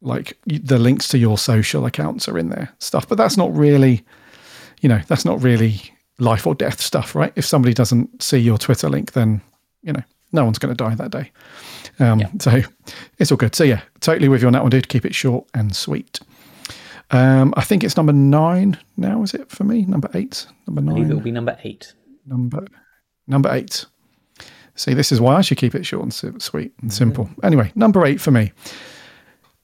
like 0.00 0.38
the 0.46 0.78
links 0.78 1.08
to 1.08 1.18
your 1.18 1.38
social 1.38 1.86
accounts 1.86 2.28
are 2.28 2.38
in 2.38 2.50
there 2.50 2.72
stuff 2.78 3.08
but 3.08 3.18
that's 3.18 3.36
not 3.36 3.54
really 3.54 4.04
you 4.80 4.88
know 4.88 5.00
that's 5.08 5.24
not 5.24 5.42
really 5.42 5.80
life 6.18 6.46
or 6.46 6.54
death 6.54 6.80
stuff 6.80 7.14
right 7.14 7.32
if 7.36 7.44
somebody 7.44 7.74
doesn't 7.74 8.22
see 8.22 8.38
your 8.38 8.58
twitter 8.58 8.88
link 8.88 9.12
then 9.12 9.40
you 9.82 9.92
know 9.92 10.02
no 10.32 10.44
one's 10.44 10.58
going 10.58 10.74
to 10.74 10.84
die 10.84 10.94
that 10.94 11.10
day 11.10 11.30
um, 12.00 12.20
yeah. 12.20 12.30
so 12.40 12.60
it's 13.18 13.30
all 13.30 13.36
good 13.36 13.54
so 13.54 13.64
yeah 13.64 13.80
totally 14.00 14.28
with 14.28 14.42
you 14.42 14.46
on 14.46 14.52
that 14.52 14.62
one 14.62 14.70
dude 14.70 14.88
keep 14.88 15.04
it 15.04 15.14
short 15.14 15.46
and 15.54 15.74
sweet 15.74 16.20
um, 17.10 17.54
I 17.56 17.62
think 17.62 17.84
it's 17.84 17.96
number 17.96 18.12
nine 18.12 18.78
now. 18.96 19.22
Is 19.22 19.34
it 19.34 19.50
for 19.50 19.64
me? 19.64 19.84
Number 19.84 20.08
eight. 20.14 20.46
Number 20.66 20.80
nine. 20.80 20.94
I 20.94 20.94
believe 20.96 21.10
it 21.10 21.14
will 21.14 21.20
be 21.20 21.30
number 21.30 21.56
eight. 21.62 21.94
Number 22.26 22.66
number 23.26 23.52
eight. 23.52 23.86
See, 24.76 24.94
this 24.94 25.12
is 25.12 25.20
why 25.20 25.36
I 25.36 25.40
should 25.40 25.58
keep 25.58 25.74
it 25.74 25.86
short 25.86 26.02
and 26.02 26.42
sweet 26.42 26.72
and 26.82 26.92
simple. 26.92 27.26
Mm-hmm. 27.26 27.46
Anyway, 27.46 27.72
number 27.74 28.04
eight 28.04 28.20
for 28.20 28.30
me 28.30 28.52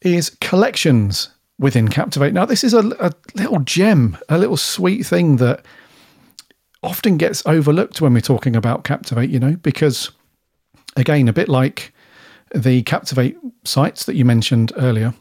is 0.02 0.30
collections 0.40 1.30
within 1.58 1.88
Captivate. 1.88 2.32
Now, 2.32 2.46
this 2.46 2.64
is 2.64 2.74
a, 2.74 2.80
a 3.00 3.12
little 3.34 3.60
gem, 3.60 4.16
a 4.28 4.38
little 4.38 4.56
sweet 4.56 5.04
thing 5.04 5.36
that 5.36 5.64
often 6.82 7.16
gets 7.16 7.44
overlooked 7.44 8.00
when 8.00 8.14
we're 8.14 8.20
talking 8.20 8.56
about 8.56 8.84
Captivate. 8.84 9.30
You 9.30 9.40
know, 9.40 9.56
because 9.56 10.10
again, 10.96 11.28
a 11.28 11.32
bit 11.32 11.48
like 11.48 11.92
the 12.54 12.82
Captivate 12.82 13.36
sites 13.64 14.04
that 14.04 14.14
you 14.14 14.24
mentioned 14.24 14.72
earlier. 14.76 15.14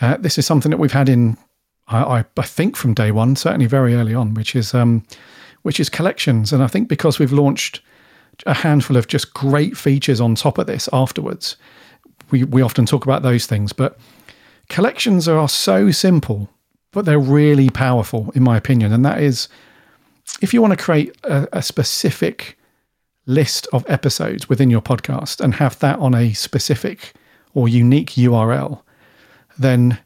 Uh, 0.00 0.16
this 0.16 0.38
is 0.38 0.46
something 0.46 0.70
that 0.70 0.78
we've 0.78 0.92
had 0.92 1.08
in 1.08 1.36
I, 1.88 2.24
I, 2.36 2.42
think 2.42 2.76
from 2.76 2.94
day 2.94 3.10
one, 3.10 3.36
certainly 3.36 3.66
very 3.66 3.94
early 3.94 4.14
on, 4.14 4.34
which 4.34 4.56
is 4.56 4.74
um, 4.74 5.04
which 5.62 5.78
is 5.78 5.88
collections. 5.88 6.52
And 6.52 6.62
I 6.62 6.66
think 6.66 6.88
because 6.88 7.18
we've 7.18 7.32
launched 7.32 7.82
a 8.46 8.54
handful 8.54 8.96
of 8.96 9.08
just 9.08 9.34
great 9.34 9.76
features 9.76 10.20
on 10.20 10.34
top 10.34 10.58
of 10.58 10.66
this 10.66 10.88
afterwards, 10.92 11.56
we 12.30 12.44
we 12.44 12.62
often 12.62 12.86
talk 12.86 13.04
about 13.04 13.22
those 13.22 13.46
things. 13.46 13.72
But 13.72 13.98
collections 14.68 15.28
are 15.28 15.48
so 15.48 15.90
simple, 15.90 16.48
but 16.92 17.04
they're 17.04 17.18
really 17.18 17.70
powerful, 17.70 18.30
in 18.34 18.42
my 18.42 18.56
opinion. 18.56 18.92
And 18.92 19.04
that 19.04 19.20
is, 19.20 19.48
if 20.40 20.54
you 20.54 20.60
want 20.60 20.72
to 20.72 20.82
create 20.82 21.16
a, 21.24 21.48
a 21.52 21.62
specific 21.62 22.58
list 23.26 23.66
of 23.72 23.84
episodes 23.88 24.48
within 24.48 24.70
your 24.70 24.82
podcast 24.82 25.40
and 25.40 25.54
have 25.54 25.78
that 25.78 25.98
on 25.98 26.14
a 26.14 26.32
specific 26.34 27.14
or 27.54 27.68
unique 27.68 28.10
URL, 28.10 28.82
then 29.58 29.98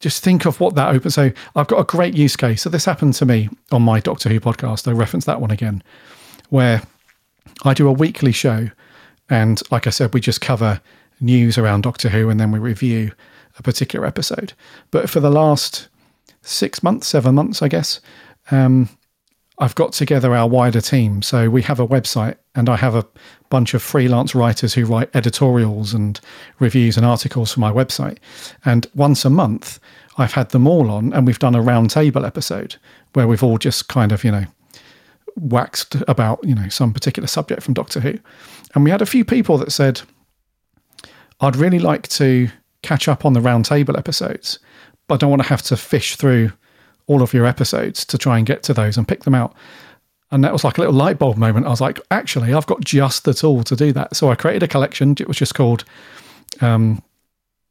just 0.00 0.22
think 0.22 0.44
of 0.44 0.60
what 0.60 0.74
that 0.74 0.94
opens. 0.94 1.14
So 1.14 1.30
I've 1.54 1.68
got 1.68 1.78
a 1.78 1.84
great 1.84 2.14
use 2.14 2.36
case. 2.36 2.62
So 2.62 2.70
this 2.70 2.84
happened 2.84 3.14
to 3.14 3.24
me 3.24 3.48
on 3.70 3.82
my 3.82 4.00
Doctor 4.00 4.28
Who 4.28 4.40
podcast. 4.40 4.88
I 4.88 4.92
reference 4.92 5.24
that 5.24 5.40
one 5.40 5.50
again, 5.50 5.82
where 6.50 6.82
I 7.64 7.74
do 7.74 7.88
a 7.88 7.92
weekly 7.92 8.32
show, 8.32 8.68
and 9.28 9.60
like 9.70 9.86
I 9.86 9.90
said, 9.90 10.14
we 10.14 10.20
just 10.20 10.40
cover 10.40 10.80
news 11.20 11.56
around 11.56 11.82
Doctor 11.82 12.08
Who, 12.08 12.28
and 12.28 12.38
then 12.38 12.50
we 12.50 12.58
review 12.58 13.12
a 13.58 13.62
particular 13.62 14.06
episode. 14.06 14.52
But 14.90 15.08
for 15.08 15.20
the 15.20 15.30
last 15.30 15.88
six 16.42 16.82
months, 16.82 17.06
seven 17.06 17.34
months, 17.34 17.62
I 17.62 17.68
guess, 17.68 18.00
um, 18.50 18.88
I've 19.58 19.74
got 19.74 19.92
together 19.92 20.34
our 20.34 20.48
wider 20.48 20.80
team. 20.80 21.22
So 21.22 21.48
we 21.48 21.62
have 21.62 21.78
a 21.78 21.86
website, 21.86 22.36
and 22.54 22.68
I 22.68 22.76
have 22.76 22.94
a 22.94 23.06
bunch 23.48 23.74
of 23.74 23.82
freelance 23.82 24.34
writers 24.34 24.74
who 24.74 24.84
write 24.84 25.14
editorials 25.14 25.94
and 25.94 26.18
reviews 26.58 26.96
and 26.96 27.06
articles 27.06 27.52
for 27.52 27.60
my 27.60 27.70
website. 27.70 28.18
And 28.64 28.86
once 28.94 29.24
a 29.24 29.30
month, 29.30 29.78
I've 30.18 30.32
had 30.32 30.50
them 30.50 30.66
all 30.66 30.90
on, 30.90 31.12
and 31.12 31.26
we've 31.26 31.38
done 31.38 31.54
a 31.54 31.62
roundtable 31.62 32.26
episode 32.26 32.76
where 33.12 33.28
we've 33.28 33.42
all 33.42 33.58
just 33.58 33.88
kind 33.88 34.10
of, 34.10 34.24
you 34.24 34.32
know, 34.32 34.46
waxed 35.36 35.96
about, 36.08 36.40
you 36.42 36.54
know, 36.54 36.68
some 36.68 36.92
particular 36.92 37.26
subject 37.26 37.62
from 37.62 37.74
Doctor 37.74 38.00
Who. 38.00 38.18
And 38.74 38.84
we 38.84 38.90
had 38.90 39.02
a 39.02 39.06
few 39.06 39.24
people 39.24 39.58
that 39.58 39.72
said, 39.72 40.02
I'd 41.40 41.56
really 41.56 41.78
like 41.78 42.08
to 42.08 42.48
catch 42.82 43.08
up 43.08 43.24
on 43.24 43.32
the 43.32 43.40
roundtable 43.40 43.96
episodes, 43.96 44.58
but 45.08 45.14
I 45.14 45.18
don't 45.18 45.30
want 45.30 45.42
to 45.42 45.48
have 45.48 45.62
to 45.62 45.76
fish 45.76 46.16
through 46.16 46.52
all 47.06 47.22
of 47.22 47.34
your 47.34 47.46
episodes 47.46 48.04
to 48.06 48.18
try 48.18 48.38
and 48.38 48.46
get 48.46 48.62
to 48.64 48.74
those 48.74 48.96
and 48.96 49.08
pick 49.08 49.24
them 49.24 49.34
out. 49.34 49.54
And 50.30 50.42
that 50.44 50.52
was 50.52 50.64
like 50.64 50.78
a 50.78 50.80
little 50.80 50.94
light 50.94 51.18
bulb 51.18 51.36
moment. 51.36 51.66
I 51.66 51.70
was 51.70 51.80
like, 51.80 52.00
actually, 52.10 52.54
I've 52.54 52.66
got 52.66 52.80
just 52.80 53.24
the 53.24 53.34
tool 53.34 53.64
to 53.64 53.76
do 53.76 53.92
that. 53.92 54.16
So 54.16 54.30
I 54.30 54.34
created 54.34 54.62
a 54.62 54.68
collection. 54.68 55.14
It 55.20 55.28
was 55.28 55.36
just 55.36 55.54
called, 55.54 55.84
um, 56.60 57.02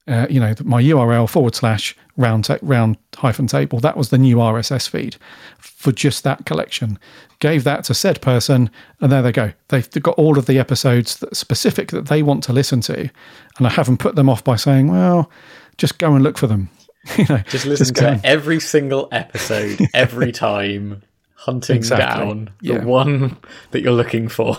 uh, 0.08 0.28
you 0.30 0.40
know, 0.40 0.54
my 0.64 0.82
URL 0.82 1.30
forward 1.30 1.56
slash 1.56 1.96
round 2.18 2.46
ta- 2.46 2.58
round 2.62 2.98
hyphen 3.16 3.48
table. 3.48 3.80
That 3.80 3.98
was 3.98 4.10
the 4.10 4.18
new 4.18 4.38
RSS 4.38 4.90
feed 4.90 5.16
for 5.60 5.92
just 5.92 6.24
that 6.24 6.46
collection. 6.46 6.98
Gave 7.40 7.64
that 7.64 7.84
to 7.86 7.94
said 7.94 8.22
person, 8.22 8.70
and 9.00 9.12
there 9.12 9.22
they 9.22 9.32
go. 9.32 9.54
They've 9.70 9.90
got 10.02 10.18
all 10.18 10.38
of 10.38 10.48
the 10.48 10.60
episodes 10.60 11.18
that 11.20 11.36
specific 11.36 11.90
that 11.92 12.08
they 12.08 12.24
want 12.24 12.44
to 12.46 12.54
listen 12.54 12.82
to, 12.82 13.10
and 13.58 13.68
I 13.68 13.70
haven't 13.70 13.98
put 13.98 14.16
them 14.16 14.30
off 14.30 14.44
by 14.44 14.56
saying, 14.56 14.88
well, 14.88 15.30
just 15.78 15.98
go 15.98 16.14
and 16.14 16.24
look 16.24 16.38
for 16.38 16.48
them. 16.48 16.70
you 17.18 17.26
know, 17.30 17.40
just 17.50 17.66
listen 17.66 17.88
just 17.88 17.96
to 17.96 18.22
every 18.24 18.60
single 18.60 19.08
episode 19.12 19.80
every 19.94 20.32
time, 20.32 21.04
hunting 21.34 21.78
exactly. 21.78 22.26
down 22.26 22.50
the 22.62 22.74
yeah. 22.74 22.84
one 22.84 23.38
that 23.72 23.82
you're 23.82 23.94
looking 23.94 24.28
for. 24.28 24.58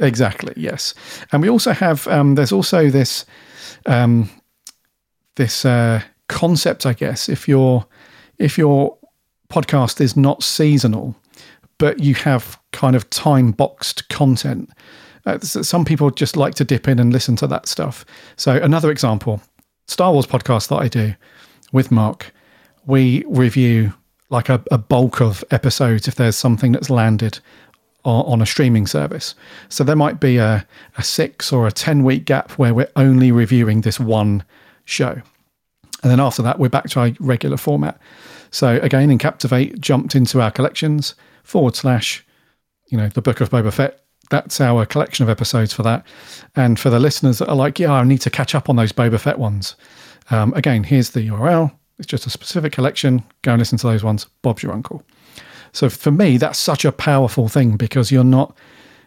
Exactly. 0.00 0.52
Yes, 0.56 0.94
and 1.32 1.40
we 1.40 1.48
also 1.48 1.72
have. 1.72 2.06
Um, 2.08 2.34
there's 2.34 2.52
also 2.52 2.90
this 2.90 3.24
um, 3.86 4.30
this 5.36 5.64
uh, 5.64 6.02
concept, 6.28 6.84
I 6.84 6.92
guess. 6.92 7.28
If 7.28 7.48
your 7.48 7.86
if 8.38 8.58
your 8.58 8.96
podcast 9.48 10.00
is 10.00 10.16
not 10.16 10.42
seasonal, 10.42 11.14
but 11.78 12.00
you 12.00 12.14
have 12.14 12.58
kind 12.72 12.96
of 12.96 13.08
time 13.10 13.52
boxed 13.52 14.08
content. 14.08 14.70
Uh, 15.24 15.38
some 15.40 15.84
people 15.84 16.10
just 16.10 16.36
like 16.36 16.54
to 16.54 16.64
dip 16.64 16.86
in 16.86 16.98
and 16.98 17.12
listen 17.12 17.36
to 17.36 17.46
that 17.46 17.66
stuff. 17.66 18.04
So 18.36 18.52
another 18.56 18.90
example, 18.90 19.40
Star 19.86 20.12
Wars 20.12 20.26
podcast 20.26 20.68
that 20.68 20.76
I 20.76 20.88
do 20.88 21.14
with 21.72 21.90
Mark, 21.90 22.32
we 22.86 23.24
review 23.26 23.92
like 24.30 24.48
a, 24.48 24.62
a 24.70 24.78
bulk 24.78 25.20
of 25.20 25.44
episodes 25.50 26.06
if 26.06 26.14
there's 26.14 26.36
something 26.36 26.72
that's 26.72 26.90
landed 26.90 27.38
on, 28.04 28.40
a 28.40 28.46
streaming 28.46 28.86
service. 28.86 29.34
So 29.68 29.82
there 29.82 29.96
might 29.96 30.20
be 30.20 30.36
a, 30.36 30.64
a 30.96 31.02
six 31.02 31.52
or 31.52 31.66
a 31.66 31.72
10 31.72 32.04
week 32.04 32.24
gap 32.24 32.52
where 32.52 32.72
we're 32.72 32.90
only 32.94 33.32
reviewing 33.32 33.80
this 33.80 33.98
one 33.98 34.44
show. 34.86 35.20
And 36.02 36.10
then 36.10 36.20
after 36.20 36.42
that, 36.42 36.58
we're 36.58 36.68
back 36.68 36.88
to 36.90 37.00
our 37.00 37.10
regular 37.20 37.56
format. 37.58 38.00
So 38.50 38.78
again, 38.82 39.10
in 39.10 39.18
Captivate, 39.18 39.80
jumped 39.80 40.14
into 40.14 40.40
our 40.40 40.50
collections 40.50 41.14
forward 41.42 41.76
slash, 41.76 42.24
you 42.88 42.96
know, 42.96 43.08
the 43.08 43.22
Book 43.22 43.40
of 43.40 43.50
Boba 43.50 43.72
Fett. 43.72 44.00
That's 44.30 44.60
our 44.60 44.86
collection 44.86 45.22
of 45.22 45.28
episodes 45.28 45.72
for 45.72 45.82
that. 45.82 46.06
And 46.54 46.80
for 46.80 46.90
the 46.90 46.98
listeners 46.98 47.38
that 47.38 47.48
are 47.48 47.56
like, 47.56 47.78
yeah, 47.78 47.92
I 47.92 48.04
need 48.04 48.20
to 48.22 48.30
catch 48.30 48.54
up 48.54 48.68
on 48.68 48.76
those 48.76 48.92
Boba 48.92 49.20
Fett 49.20 49.38
ones. 49.38 49.76
Um, 50.30 50.52
again, 50.54 50.84
here's 50.84 51.10
the 51.10 51.20
URL. 51.28 51.72
It's 51.98 52.06
just 52.06 52.26
a 52.26 52.30
specific 52.30 52.72
collection. 52.72 53.22
Go 53.42 53.52
and 53.52 53.60
listen 53.60 53.78
to 53.78 53.86
those 53.86 54.02
ones. 54.02 54.26
Bob's 54.42 54.62
your 54.62 54.72
uncle. 54.72 55.02
So 55.72 55.88
for 55.88 56.10
me, 56.10 56.36
that's 56.38 56.58
such 56.58 56.84
a 56.84 56.92
powerful 56.92 57.48
thing 57.48 57.76
because 57.76 58.10
you're 58.10 58.24
not 58.24 58.56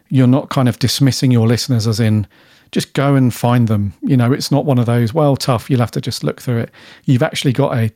you're 0.08 0.26
not 0.26 0.50
kind 0.50 0.68
of 0.68 0.78
dismissing 0.78 1.30
your 1.30 1.46
listeners 1.46 1.86
as 1.86 2.00
in 2.00 2.26
just 2.72 2.94
go 2.94 3.14
and 3.14 3.32
find 3.32 3.68
them. 3.68 3.92
You 4.02 4.16
know, 4.16 4.32
it's 4.32 4.50
not 4.50 4.64
one 4.64 4.78
of 4.78 4.86
those, 4.86 5.12
well, 5.12 5.36
tough, 5.36 5.70
you'll 5.70 5.80
have 5.80 5.90
to 5.92 6.00
just 6.00 6.24
look 6.24 6.40
through 6.40 6.58
it. 6.58 6.70
You've 7.04 7.22
actually 7.22 7.52
got 7.52 7.76
a, 7.76 7.90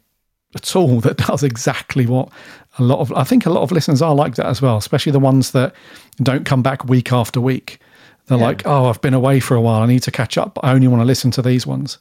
a 0.55 0.59
tool 0.61 1.01
that 1.03 1.19
does 1.19 1.43
exactly 1.43 2.07
what 2.07 2.31
a 2.79 2.83
lot 2.83 2.99
of 2.99 3.13
I 3.13 3.23
think 3.23 3.47
a 3.47 3.51
lot 3.51 3.63
of 3.63 3.71
listeners 3.71 4.03
are 4.03 4.15
like 4.15 4.35
that 4.35 4.47
as 4.47 4.61
well, 4.61 4.77
especially 4.77 5.13
the 5.13 5.21
ones 5.21 5.53
that 5.53 5.75
don't 6.17 6.45
come 6.45 6.63
back 6.63 6.87
week 6.87 7.13
after 7.13 7.41
week. 7.41 7.79
They're 8.27 8.39
yeah. 8.39 8.45
like, 8.45 8.67
oh, 8.67 8.87
I've 8.87 9.01
been 9.01 9.15
away 9.15 9.39
for 9.39 9.55
a 9.55 9.61
while. 9.61 9.83
I 9.83 9.87
need 9.87 10.03
to 10.05 10.11
catch 10.11 10.39
up, 10.39 10.55
but 10.55 10.65
I 10.65 10.73
only 10.73 10.89
want 10.89 11.03
to 11.03 11.05
listen 11.05 11.31
to 11.33 11.43
these 11.43 11.67
ones. 11.67 11.99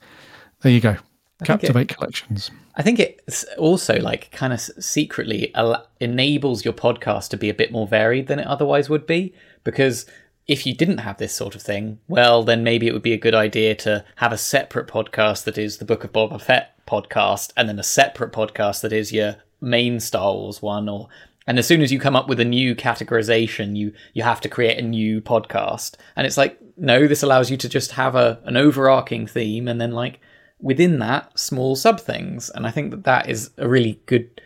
There 0.62 0.72
you 0.72 0.80
go 0.80 0.98
Captivate 1.44 1.92
it, 1.92 1.98
collections. 1.98 2.52
I 2.76 2.82
think 2.82 3.00
it 3.00 3.22
also 3.58 4.00
like 4.00 4.32
kind 4.32 4.54
of 4.54 4.60
secretly 4.62 5.54
al- 5.56 5.88
enables 6.00 6.64
your 6.64 6.74
podcast 6.74 7.30
to 7.30 7.38
be 7.38 7.50
a 7.50 7.54
bit 7.54 7.72
more 7.72 7.88
varied 7.88 8.28
than 8.28 8.40
it 8.40 8.48
otherwise 8.48 8.90
would 8.90 9.06
be 9.06 9.34
because 9.64 10.06
if 10.48 10.66
you 10.66 10.76
didn't 10.76 11.00
have 11.00 11.18
this 11.18 11.34
sort 11.34 11.56
of 11.56 11.62
thing, 11.62 12.00
well, 12.08 12.44
then 12.44 12.64
maybe 12.64 12.88
it 12.88 12.94
would 12.94 13.02
be 13.02 13.14
a 13.14 13.18
good 13.18 13.36
idea 13.36 13.76
to 13.76 14.04
have 14.18 14.34
a 14.34 14.38
separate 14.38 14.88
podcast 14.88 15.46
that 15.46 15.58
is 15.58 15.78
the 15.78 15.86
Book 15.86 16.04
of 16.04 16.12
Boba 16.12 16.42
Fett 16.42 16.86
podcast, 16.86 17.52
and 17.56 17.70
then 17.70 17.80
a 17.80 17.84
separate 17.84 18.34
podcast 18.34 18.82
that 18.82 18.94
is 18.94 19.14
your 19.14 19.38
main 19.62 20.00
Star 20.00 20.34
Wars 20.34 20.62
one, 20.62 20.90
or 20.90 21.08
and 21.48 21.60
as 21.60 21.68
soon 21.68 21.82
as 21.82 21.92
you 21.92 22.00
come 22.00 22.16
up 22.16 22.28
with 22.28 22.40
a 22.40 22.46
new 22.46 22.76
categorization, 22.76 23.76
you 23.76 23.94
you 24.14 24.24
have 24.24 24.42
to 24.42 24.50
create 24.50 24.78
a 24.78 24.88
new 24.88 25.22
podcast. 25.22 25.96
And 26.16 26.28
it's 26.28 26.38
like, 26.38 26.60
no, 26.78 27.08
this 27.08 27.24
allows 27.24 27.50
you 27.50 27.58
to 27.58 27.70
just 27.70 27.92
have 27.92 28.16
a 28.16 28.42
an 28.44 28.58
overarching 28.58 29.28
theme, 29.28 29.68
and 29.68 29.80
then 29.80 29.92
like 29.92 30.20
within 30.60 31.00
that, 31.00 31.38
small 31.40 31.76
sub 31.76 32.00
things. 32.00 32.50
And 32.50 32.68
I 32.68 32.72
think 32.72 32.92
that 32.92 33.06
that 33.06 33.30
is 33.30 33.52
a 33.58 33.68
really 33.68 34.02
good 34.06 34.42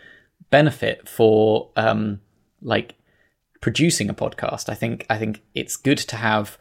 benefit 0.50 1.10
for 1.10 1.70
um 1.76 2.22
like 2.62 2.96
producing 3.62 4.10
a 4.10 4.14
podcast. 4.14 4.70
I 4.70 4.76
think 4.76 5.06
I 5.10 5.18
think 5.18 5.42
it's 5.54 5.76
good 5.76 5.98
to 6.00 6.16
have 6.16 6.58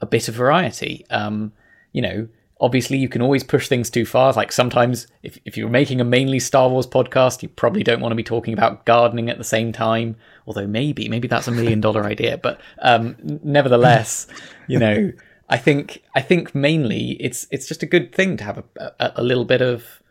a 0.00 0.06
bit 0.06 0.28
of 0.28 0.34
variety. 0.34 1.04
Um, 1.10 1.52
you 1.92 2.02
know, 2.02 2.28
obviously 2.60 2.96
you 2.96 3.08
can 3.08 3.22
always 3.22 3.44
push 3.44 3.68
things 3.68 3.90
too 3.90 4.06
far. 4.06 4.32
Like 4.32 4.52
sometimes 4.52 5.06
if 5.22 5.38
if 5.44 5.56
you're 5.56 5.68
making 5.68 6.00
a 6.00 6.04
mainly 6.04 6.38
Star 6.38 6.68
Wars 6.68 6.86
podcast, 6.86 7.42
you 7.42 7.48
probably 7.48 7.82
don't 7.82 8.00
want 8.00 8.12
to 8.12 8.16
be 8.16 8.22
talking 8.22 8.54
about 8.54 8.84
gardening 8.86 9.30
at 9.30 9.38
the 9.38 9.44
same 9.44 9.72
time. 9.72 10.16
Although 10.46 10.66
maybe 10.66 11.08
maybe 11.08 11.28
that's 11.28 11.48
a 11.48 11.52
million 11.52 11.80
dollar 11.80 12.04
idea. 12.14 12.38
But 12.38 12.60
um, 12.80 13.16
nevertheless, 13.22 14.26
you 14.66 14.78
know, 14.78 15.12
I 15.48 15.58
think 15.58 16.02
I 16.14 16.22
think 16.22 16.54
mainly 16.54 17.12
it's 17.20 17.46
it's 17.50 17.68
just 17.68 17.82
a 17.82 17.86
good 17.86 18.14
thing 18.14 18.36
to 18.38 18.44
have 18.44 18.58
a, 18.58 18.92
a, 18.98 19.12
a 19.16 19.22
little 19.22 19.44
bit 19.44 19.62
of 19.62 20.02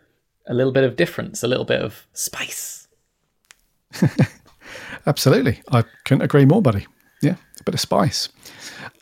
a 0.47 0.53
little 0.53 0.73
bit 0.73 0.83
of 0.83 0.95
difference, 0.95 1.43
a 1.43 1.47
little 1.47 1.65
bit 1.65 1.81
of 1.81 2.07
spice. 2.13 2.87
Absolutely. 5.07 5.61
I 5.71 5.83
couldn't 6.03 6.23
agree 6.23 6.45
more, 6.45 6.61
buddy. 6.61 6.87
Yeah, 7.21 7.35
a 7.59 7.63
bit 7.63 7.73
of 7.73 7.79
spice. 7.79 8.29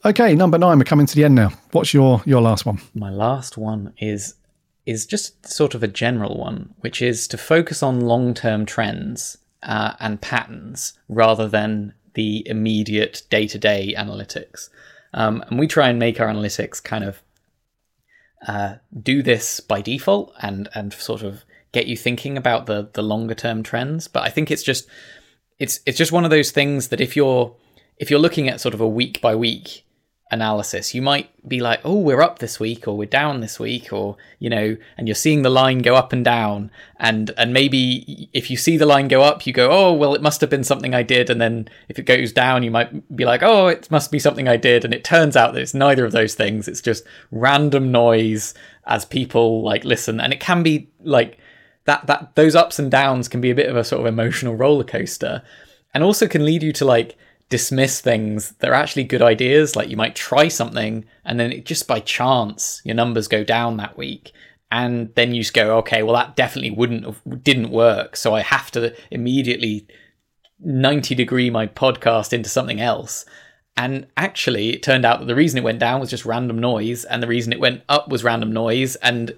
Okay, 0.05 0.35
number 0.35 0.57
nine, 0.57 0.77
we're 0.77 0.83
coming 0.83 1.05
to 1.05 1.15
the 1.15 1.23
end 1.23 1.35
now. 1.35 1.51
What's 1.71 1.93
your 1.93 2.21
your 2.25 2.41
last 2.41 2.65
one? 2.65 2.79
My 2.93 3.09
last 3.09 3.57
one 3.57 3.93
is 3.97 4.35
is 4.85 5.05
just 5.05 5.47
sort 5.47 5.75
of 5.75 5.83
a 5.83 5.87
general 5.87 6.37
one, 6.37 6.73
which 6.81 7.01
is 7.01 7.27
to 7.29 7.37
focus 7.37 7.81
on 7.81 8.01
long 8.01 8.33
term 8.33 8.65
trends 8.65 9.37
uh, 9.63 9.93
and 9.99 10.21
patterns 10.21 10.93
rather 11.07 11.47
than 11.47 11.93
the 12.15 12.47
immediate 12.47 13.23
day 13.29 13.47
to 13.47 13.57
day 13.57 13.95
analytics. 13.97 14.69
Um, 15.13 15.43
and 15.47 15.59
we 15.59 15.67
try 15.67 15.89
and 15.89 15.99
make 15.99 16.19
our 16.19 16.27
analytics 16.27 16.83
kind 16.83 17.03
of 17.03 17.21
uh, 18.47 18.75
do 19.01 19.23
this 19.23 19.59
by 19.59 19.81
default 19.81 20.33
and 20.41 20.67
and 20.75 20.91
sort 20.93 21.23
of 21.23 21.45
get 21.71 21.87
you 21.87 21.95
thinking 21.95 22.37
about 22.37 22.65
the 22.65 22.89
the 22.93 23.01
longer 23.01 23.35
term 23.35 23.63
trends. 23.63 24.07
But 24.07 24.23
I 24.23 24.29
think 24.29 24.51
it's 24.51 24.63
just 24.63 24.87
it's 25.63 25.79
it's 25.85 25.97
just 25.97 26.11
one 26.11 26.25
of 26.25 26.29
those 26.29 26.51
things 26.51 26.89
that 26.89 26.99
if 26.99 27.15
you're 27.15 27.55
if 27.97 28.11
you're 28.11 28.19
looking 28.19 28.49
at 28.49 28.59
sort 28.59 28.73
of 28.73 28.81
a 28.81 28.87
week 28.87 29.21
by 29.21 29.33
week 29.33 29.85
analysis, 30.29 30.93
you 30.93 31.01
might 31.01 31.29
be 31.47 31.61
like, 31.61 31.79
"Oh, 31.85 31.99
we're 31.99 32.21
up 32.21 32.39
this 32.39 32.59
week, 32.59 32.85
or 32.85 32.97
we're 32.97 33.17
down 33.21 33.39
this 33.39 33.61
week, 33.61 33.93
or 33.93 34.17
you 34.39 34.49
know," 34.49 34.75
and 34.97 35.07
you're 35.07 35.15
seeing 35.15 35.41
the 35.41 35.49
line 35.49 35.79
go 35.79 35.95
up 35.95 36.11
and 36.11 36.25
down, 36.25 36.69
and 36.99 37.31
and 37.37 37.53
maybe 37.53 38.29
if 38.33 38.51
you 38.51 38.57
see 38.57 38.75
the 38.75 38.85
line 38.85 39.07
go 39.07 39.21
up, 39.21 39.47
you 39.47 39.53
go, 39.53 39.69
"Oh, 39.71 39.93
well, 39.93 40.13
it 40.15 40.21
must 40.21 40.41
have 40.41 40.49
been 40.49 40.65
something 40.65 40.93
I 40.93 41.03
did," 41.03 41.29
and 41.29 41.39
then 41.39 41.69
if 41.87 41.97
it 41.97 42.03
goes 42.03 42.33
down, 42.33 42.63
you 42.63 42.71
might 42.71 43.15
be 43.15 43.23
like, 43.23 43.41
"Oh, 43.41 43.67
it 43.67 43.89
must 43.89 44.11
be 44.11 44.19
something 44.19 44.49
I 44.49 44.57
did," 44.57 44.83
and 44.83 44.93
it 44.93 45.05
turns 45.05 45.37
out 45.37 45.53
that 45.53 45.61
it's 45.61 45.73
neither 45.73 46.03
of 46.03 46.11
those 46.11 46.35
things. 46.35 46.67
It's 46.67 46.81
just 46.81 47.05
random 47.31 47.89
noise 47.89 48.53
as 48.85 49.05
people 49.05 49.63
like 49.63 49.85
listen, 49.85 50.19
and 50.19 50.33
it 50.33 50.41
can 50.41 50.61
be 50.61 50.89
like 51.03 51.37
that 51.85 52.07
that 52.07 52.35
those 52.35 52.55
ups 52.55 52.79
and 52.79 52.89
downs 52.89 53.27
can 53.27 53.41
be 53.41 53.51
a 53.51 53.55
bit 53.55 53.69
of 53.69 53.75
a 53.75 53.83
sort 53.83 54.01
of 54.01 54.07
emotional 54.07 54.55
roller 54.55 54.83
coaster 54.83 55.43
and 55.93 56.03
also 56.03 56.27
can 56.27 56.45
lead 56.45 56.63
you 56.63 56.73
to 56.73 56.85
like 56.85 57.17
dismiss 57.49 58.01
things 58.01 58.53
that 58.53 58.69
are 58.69 58.73
actually 58.73 59.03
good 59.03 59.21
ideas. 59.21 59.75
Like 59.75 59.89
you 59.89 59.97
might 59.97 60.15
try 60.15 60.47
something 60.47 61.05
and 61.23 61.39
then 61.39 61.51
it, 61.51 61.65
just 61.65 61.87
by 61.87 61.99
chance 61.99 62.81
your 62.83 62.95
numbers 62.95 63.27
go 63.27 63.43
down 63.43 63.77
that 63.77 63.97
week 63.97 64.31
and 64.71 65.13
then 65.13 65.35
you 65.35 65.43
just 65.43 65.53
go 65.53 65.77
okay 65.77 66.01
well 66.01 66.15
that 66.15 66.35
definitely 66.35 66.71
wouldn't 66.71 67.05
have, 67.05 67.21
didn't 67.43 67.69
work. 67.69 68.15
So 68.15 68.33
i 68.33 68.41
have 68.41 68.71
to 68.71 68.95
immediately 69.11 69.87
90 70.59 71.13
degree 71.15 71.49
my 71.49 71.67
podcast 71.67 72.33
into 72.33 72.49
something 72.49 72.81
else. 72.81 73.25
And 73.75 74.07
actually 74.17 74.69
it 74.73 74.83
turned 74.83 75.05
out 75.05 75.19
that 75.19 75.25
the 75.25 75.35
reason 75.35 75.57
it 75.57 75.63
went 75.63 75.79
down 75.79 75.99
was 75.99 76.09
just 76.09 76.25
random 76.25 76.59
noise 76.59 77.05
and 77.05 77.21
the 77.21 77.27
reason 77.27 77.53
it 77.53 77.59
went 77.59 77.83
up 77.89 78.07
was 78.07 78.23
random 78.23 78.51
noise 78.51 78.95
and 78.97 79.37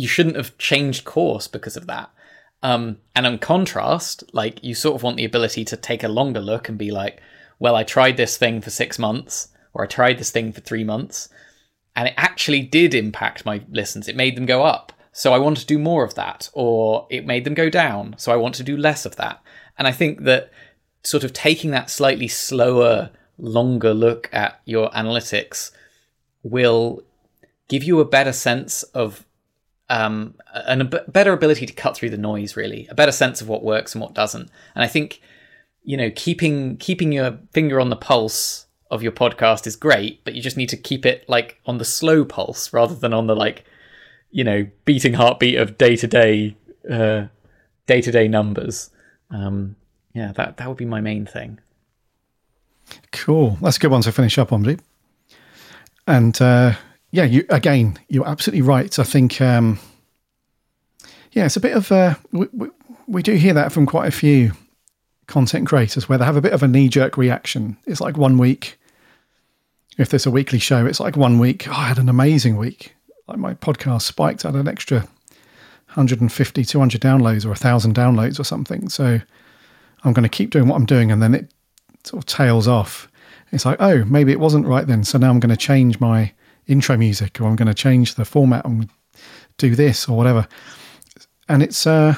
you 0.00 0.08
shouldn't 0.08 0.36
have 0.36 0.56
changed 0.56 1.04
course 1.04 1.46
because 1.46 1.76
of 1.76 1.86
that. 1.86 2.10
Um, 2.62 2.98
and 3.14 3.26
in 3.26 3.38
contrast, 3.38 4.24
like 4.32 4.62
you 4.64 4.74
sort 4.74 4.96
of 4.96 5.02
want 5.02 5.16
the 5.16 5.24
ability 5.24 5.64
to 5.66 5.76
take 5.76 6.02
a 6.02 6.08
longer 6.08 6.40
look 6.40 6.68
and 6.68 6.78
be 6.78 6.90
like, 6.90 7.20
well, 7.58 7.76
I 7.76 7.84
tried 7.84 8.16
this 8.16 8.36
thing 8.38 8.60
for 8.60 8.70
six 8.70 8.98
months, 8.98 9.48
or 9.74 9.84
I 9.84 9.86
tried 9.86 10.18
this 10.18 10.30
thing 10.30 10.52
for 10.52 10.60
three 10.60 10.84
months, 10.84 11.28
and 11.94 12.08
it 12.08 12.14
actually 12.16 12.62
did 12.62 12.94
impact 12.94 13.44
my 13.44 13.62
listens. 13.70 14.08
It 14.08 14.16
made 14.16 14.36
them 14.36 14.46
go 14.46 14.64
up. 14.64 14.92
So 15.12 15.32
I 15.34 15.38
want 15.38 15.58
to 15.58 15.66
do 15.66 15.78
more 15.78 16.04
of 16.04 16.14
that, 16.14 16.48
or 16.54 17.06
it 17.10 17.26
made 17.26 17.44
them 17.44 17.54
go 17.54 17.68
down. 17.68 18.14
So 18.16 18.32
I 18.32 18.36
want 18.36 18.54
to 18.56 18.62
do 18.62 18.76
less 18.76 19.04
of 19.04 19.16
that. 19.16 19.42
And 19.76 19.86
I 19.86 19.92
think 19.92 20.22
that 20.24 20.50
sort 21.02 21.24
of 21.24 21.32
taking 21.32 21.72
that 21.72 21.90
slightly 21.90 22.28
slower, 22.28 23.10
longer 23.36 23.92
look 23.92 24.30
at 24.32 24.60
your 24.64 24.90
analytics 24.90 25.72
will 26.42 27.02
give 27.68 27.84
you 27.84 28.00
a 28.00 28.04
better 28.04 28.32
sense 28.32 28.82
of 28.94 29.24
um, 29.90 30.34
and 30.54 30.82
a 30.82 30.84
b- 30.84 30.98
better 31.08 31.32
ability 31.32 31.66
to 31.66 31.72
cut 31.72 31.96
through 31.96 32.10
the 32.10 32.16
noise, 32.16 32.56
really, 32.56 32.86
a 32.88 32.94
better 32.94 33.12
sense 33.12 33.40
of 33.40 33.48
what 33.48 33.64
works 33.64 33.94
and 33.94 34.00
what 34.00 34.14
doesn't. 34.14 34.48
And 34.74 34.84
I 34.84 34.86
think, 34.86 35.20
you 35.82 35.96
know, 35.96 36.10
keeping 36.14 36.76
keeping 36.78 37.12
your 37.12 37.38
finger 37.52 37.80
on 37.80 37.90
the 37.90 37.96
pulse 37.96 38.66
of 38.90 39.02
your 39.02 39.12
podcast 39.12 39.66
is 39.66 39.76
great, 39.76 40.24
but 40.24 40.34
you 40.34 40.40
just 40.40 40.56
need 40.56 40.68
to 40.68 40.76
keep 40.76 41.04
it 41.04 41.28
like 41.28 41.60
on 41.66 41.78
the 41.78 41.84
slow 41.84 42.24
pulse 42.24 42.72
rather 42.72 42.94
than 42.94 43.12
on 43.12 43.26
the 43.26 43.34
like, 43.34 43.64
you 44.30 44.44
know, 44.44 44.66
beating 44.84 45.14
heartbeat 45.14 45.56
of 45.56 45.76
day 45.76 45.96
to 45.96 46.06
day, 46.06 46.56
day 47.86 48.00
to 48.00 48.10
day 48.12 48.28
numbers. 48.28 48.90
Um, 49.30 49.74
yeah, 50.14 50.32
that 50.32 50.56
that 50.56 50.68
would 50.68 50.76
be 50.76 50.84
my 50.84 51.00
main 51.00 51.26
thing. 51.26 51.58
Cool, 53.12 53.58
that's 53.60 53.76
a 53.76 53.80
good 53.80 53.90
one 53.90 54.02
to 54.02 54.12
finish 54.12 54.38
up 54.38 54.52
on, 54.52 54.62
Deep. 54.62 54.80
And 56.06 56.40
uh, 56.40 56.74
yeah, 57.10 57.24
you 57.24 57.44
again, 57.50 57.98
you're 58.08 58.28
absolutely 58.28 58.62
right. 58.62 58.98
I 58.98 59.04
think, 59.04 59.40
um, 59.40 59.78
yeah, 61.32 61.46
it's 61.46 61.56
a 61.56 61.60
bit 61.60 61.76
of 61.76 61.90
uh, 61.90 62.14
we, 62.32 62.46
we, 62.52 62.68
we 63.06 63.22
do 63.22 63.34
hear 63.34 63.54
that 63.54 63.72
from 63.72 63.86
quite 63.86 64.08
a 64.08 64.12
few 64.12 64.52
content 65.26 65.66
creators 65.66 66.08
where 66.08 66.18
they 66.18 66.24
have 66.24 66.36
a 66.36 66.40
bit 66.40 66.52
of 66.52 66.62
a 66.62 66.68
knee 66.68 66.88
jerk 66.88 67.16
reaction. 67.16 67.76
It's 67.86 68.00
like 68.00 68.16
one 68.16 68.38
week, 68.38 68.78
if 69.98 70.08
there's 70.08 70.26
a 70.26 70.30
weekly 70.30 70.58
show, 70.58 70.86
it's 70.86 71.00
like 71.00 71.16
one 71.16 71.38
week. 71.38 71.68
Oh, 71.68 71.72
I 71.72 71.84
had 71.84 71.98
an 71.98 72.08
amazing 72.08 72.56
week. 72.56 72.94
Like 73.26 73.38
my 73.38 73.54
podcast 73.54 74.02
spiked 74.02 74.44
at 74.44 74.54
an 74.54 74.68
extra 74.68 75.00
150, 75.94 76.64
200 76.64 77.00
downloads 77.00 77.44
or 77.44 77.50
a 77.50 77.56
thousand 77.56 77.94
downloads 77.94 78.38
or 78.38 78.44
something. 78.44 78.88
So 78.88 79.20
I'm 80.04 80.12
going 80.12 80.22
to 80.22 80.28
keep 80.28 80.50
doing 80.50 80.68
what 80.68 80.76
I'm 80.76 80.86
doing, 80.86 81.10
and 81.10 81.22
then 81.22 81.34
it 81.34 81.52
sort 82.04 82.22
of 82.22 82.26
tails 82.26 82.68
off. 82.68 83.08
It's 83.52 83.66
like, 83.66 83.80
oh, 83.80 84.04
maybe 84.04 84.30
it 84.30 84.40
wasn't 84.40 84.66
right 84.66 84.86
then. 84.86 85.02
So 85.02 85.18
now 85.18 85.30
I'm 85.30 85.40
going 85.40 85.50
to 85.50 85.56
change 85.56 85.98
my 85.98 86.32
intro 86.66 86.96
music 86.96 87.40
or 87.40 87.46
I'm 87.46 87.56
going 87.56 87.68
to 87.68 87.74
change 87.74 88.14
the 88.14 88.24
format 88.24 88.64
and 88.64 88.88
do 89.58 89.74
this 89.74 90.08
or 90.08 90.16
whatever. 90.16 90.46
And 91.48 91.62
it's 91.62 91.86
uh, 91.86 92.14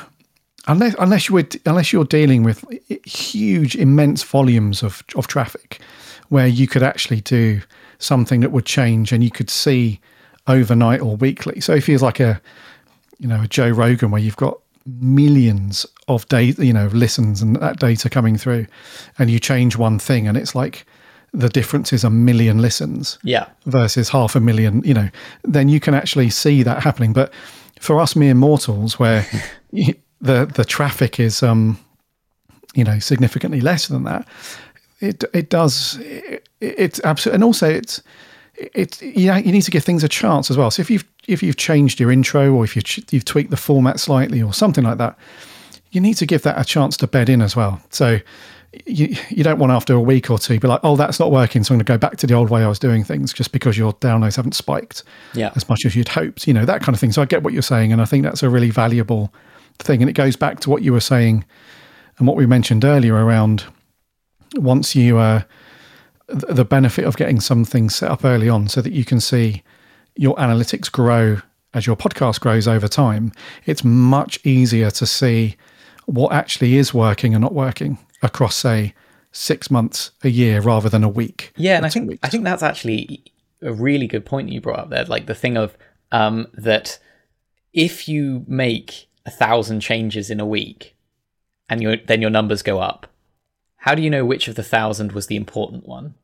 unless 0.67 0.95
unless 0.99 1.29
you 1.29 1.35
would 1.35 1.61
unless 1.67 1.93
you're 1.93 2.05
dealing 2.05 2.43
with 2.43 2.65
huge, 3.07 3.77
immense 3.77 4.23
volumes 4.23 4.83
of 4.83 5.03
of 5.17 5.27
traffic, 5.27 5.81
where 6.29 6.47
you 6.47 6.67
could 6.67 6.83
actually 6.83 7.21
do 7.21 7.61
something 7.99 8.41
that 8.41 8.51
would 8.51 8.67
change 8.67 9.13
and 9.13 9.23
you 9.23 9.31
could 9.31 9.51
see 9.51 10.01
overnight 10.47 11.01
or 11.01 11.17
weekly. 11.17 11.61
So 11.61 11.73
if 11.73 11.89
it's 11.89 12.03
like 12.03 12.21
a 12.21 12.41
you 13.19 13.29
know 13.29 13.43
a 13.43 13.49
Joe 13.49 13.71
Rogan 13.71 14.11
where 14.11 14.21
you've 14.21 14.37
got 14.37 14.59
millions 14.85 15.87
of 16.09 16.29
data, 16.29 16.65
you 16.65 16.73
know, 16.73 16.89
listens 16.89 17.41
and 17.41 17.57
that 17.57 17.79
data 17.79 18.11
coming 18.11 18.37
through, 18.37 18.67
and 19.19 19.31
you 19.31 19.39
change 19.39 19.77
one 19.77 19.99
thing 19.99 20.27
and 20.29 20.37
it's 20.37 20.55
like 20.55 20.85
the 21.33 21.49
difference 21.49 21.93
is 21.93 22.05
a 22.05 22.11
million 22.11 22.59
listens 22.59 23.19
yeah. 23.23 23.47
versus 23.67 24.09
half 24.11 24.37
a 24.37 24.41
million 24.41 24.83
you 24.85 24.95
know 24.95 25.09
then 25.45 25.69
you 25.69 25.81
can 25.81 25.95
actually 25.95 26.31
see 26.31 26.63
that 26.63 26.83
happening. 26.83 27.13
But 27.13 27.33
for 27.81 28.01
us 28.01 28.15
mere 28.15 28.35
mortals 28.35 28.99
where 28.99 29.27
the 29.73 30.47
the 30.47 30.65
traffic 30.65 31.19
is 31.19 31.43
um 31.43 31.79
you 32.75 32.85
know 32.85 32.99
significantly 32.99 33.61
less 33.61 33.89
than 33.89 34.05
that 34.05 34.27
it 35.01 35.25
it 35.33 35.51
does 35.51 35.99
it, 36.01 36.49
it's 36.61 37.01
absolutely 37.05 37.37
and 37.37 37.45
also 37.45 37.69
it's 37.69 38.03
it's 38.57 39.01
you 39.01 39.27
know, 39.27 39.37
you 39.37 39.51
need 39.51 39.63
to 39.63 39.71
give 39.71 39.83
things 39.83 40.05
a 40.05 40.09
chance 40.09 40.51
as 40.51 40.59
well. 40.59 40.71
So 40.71 40.83
if 40.83 40.91
you've 40.91 41.05
if 41.27 41.43
you've 41.43 41.57
changed 41.57 41.99
your 41.99 42.13
intro 42.13 42.53
or 42.53 42.65
if 42.65 42.77
you 42.77 42.83
you've 43.11 43.25
tweaked 43.25 43.51
the 43.51 43.57
format 43.57 43.99
slightly 43.99 44.43
or 44.43 44.53
something 44.53 44.85
like 44.85 44.99
that 44.99 45.17
you 45.93 46.01
need 46.01 46.15
to 46.15 46.27
give 46.27 46.43
that 46.43 46.59
a 46.59 46.65
chance 46.65 46.97
to 46.97 47.07
bed 47.07 47.29
in 47.29 47.41
as 47.41 47.55
well. 47.55 47.81
So 47.91 48.19
you, 48.87 49.15
you 49.29 49.45
don't 49.45 49.59
want 49.59 49.71
after 49.73 49.95
a 49.95 50.01
week 50.01 50.31
or 50.31 50.39
two 50.39 50.59
be 50.59 50.67
like, 50.69 50.81
oh, 50.83 50.97
that's 50.97 51.21
not 51.21 51.31
working, 51.31 51.63
so 51.63 51.75
I'm 51.75 51.79
going 51.79 51.85
to 51.87 51.93
go 51.93 51.99
back 51.99 52.17
to 52.19 52.27
the 52.27 52.35
old 52.35 52.51
way 52.51 52.63
I 52.65 52.69
was 52.69 52.79
doing 52.79 53.05
things 53.05 53.33
just 53.33 53.53
because 53.53 53.77
your 53.77 53.93
downloads 53.95 54.37
haven't 54.37 54.55
spiked 54.55 55.03
Yeah. 55.35 55.53
as 55.55 55.69
much 55.69 55.85
as 55.85 55.95
you'd 55.95 56.09
hoped, 56.09 56.47
you 56.47 56.55
know, 56.55 56.65
that 56.65 56.81
kind 56.81 56.95
of 56.95 57.01
thing. 57.01 57.13
So 57.13 57.21
I 57.23 57.27
get 57.27 57.43
what 57.43 57.53
you're 57.53 57.63
saying, 57.63 57.93
and 57.93 58.01
I 58.01 58.05
think 58.07 58.23
that's 58.25 58.43
a 58.43 58.49
really 58.49 58.71
valuable 58.71 59.33
thing. 59.79 60.01
And 60.03 60.09
it 60.09 60.15
goes 60.15 60.37
back 60.37 60.61
to 60.61 60.71
what 60.71 60.83
you 60.83 60.93
were 60.93 61.01
saying 61.01 61.45
and 62.19 62.27
what 62.27 62.37
we 62.37 62.47
mentioned 62.47 62.85
earlier 62.85 63.15
around 63.15 63.65
once 64.57 64.95
you, 64.95 65.19
uh, 65.19 65.43
the 66.29 66.65
benefit 66.65 67.05
of 67.05 67.17
getting 67.17 67.41
something 67.41 67.91
set 67.91 68.11
up 68.11 68.25
early 68.25 68.49
on 68.49 68.69
so 68.69 68.81
that 68.81 68.93
you 68.93 69.05
can 69.05 69.21
see 69.21 69.63
your 70.17 70.35
analytics 70.37 70.91
grow 70.91 71.39
as 71.75 71.87
your 71.87 71.97
podcast 71.97 72.41
grows 72.41 72.69
over 72.69 72.87
time, 72.89 73.33
it's 73.67 73.83
much 73.85 74.39
easier 74.45 74.91
to 74.91 75.07
see 75.07 75.57
what 76.07 76.33
actually 76.33 76.77
is 76.77 76.93
working 76.93 77.35
and 77.35 77.43
not 77.43 77.55
working 77.55 77.99
across, 78.23 78.57
say, 78.57 78.95
six 79.33 79.71
months, 79.71 80.13
a 80.23 80.29
year, 80.29 80.61
rather 80.61 80.89
than 80.89 81.05
a 81.05 81.09
week. 81.09 81.53
Yeah, 81.57 81.77
and 81.77 81.87
I 81.87 81.89
think 81.89 82.09
weeks. 82.09 82.21
I 82.23 82.29
think 82.29 82.45
that's 82.45 82.63
actually 82.63 83.25
a 83.63 83.73
really 83.73 84.07
good 84.07 84.25
point 84.25 84.49
that 84.49 84.55
you 84.55 84.61
brought 84.61 84.79
up 84.79 84.91
there. 84.91 85.05
Like 85.05 85.27
the 85.27 85.35
thing 85.35 85.57
of 85.57 85.77
um, 86.11 86.49
that 86.55 86.99
if 87.73 88.09
you 88.09 88.45
make 88.47 89.09
a 89.25 89.31
thousand 89.31 89.81
changes 89.81 90.31
in 90.31 90.41
a 90.41 90.47
week, 90.47 90.97
and 91.69 91.83
your 91.83 91.97
then 91.97 92.21
your 92.21 92.31
numbers 92.31 92.63
go 92.63 92.81
up, 92.81 93.07
how 93.77 93.95
do 93.95 94.03
you 94.03 94.11
know 94.11 94.25
which 94.25 94.49
of 94.49 94.55
the 94.55 94.63
thousand 94.63 95.13
was 95.13 95.27
the 95.27 95.37
important 95.37 95.87
one? 95.87 96.15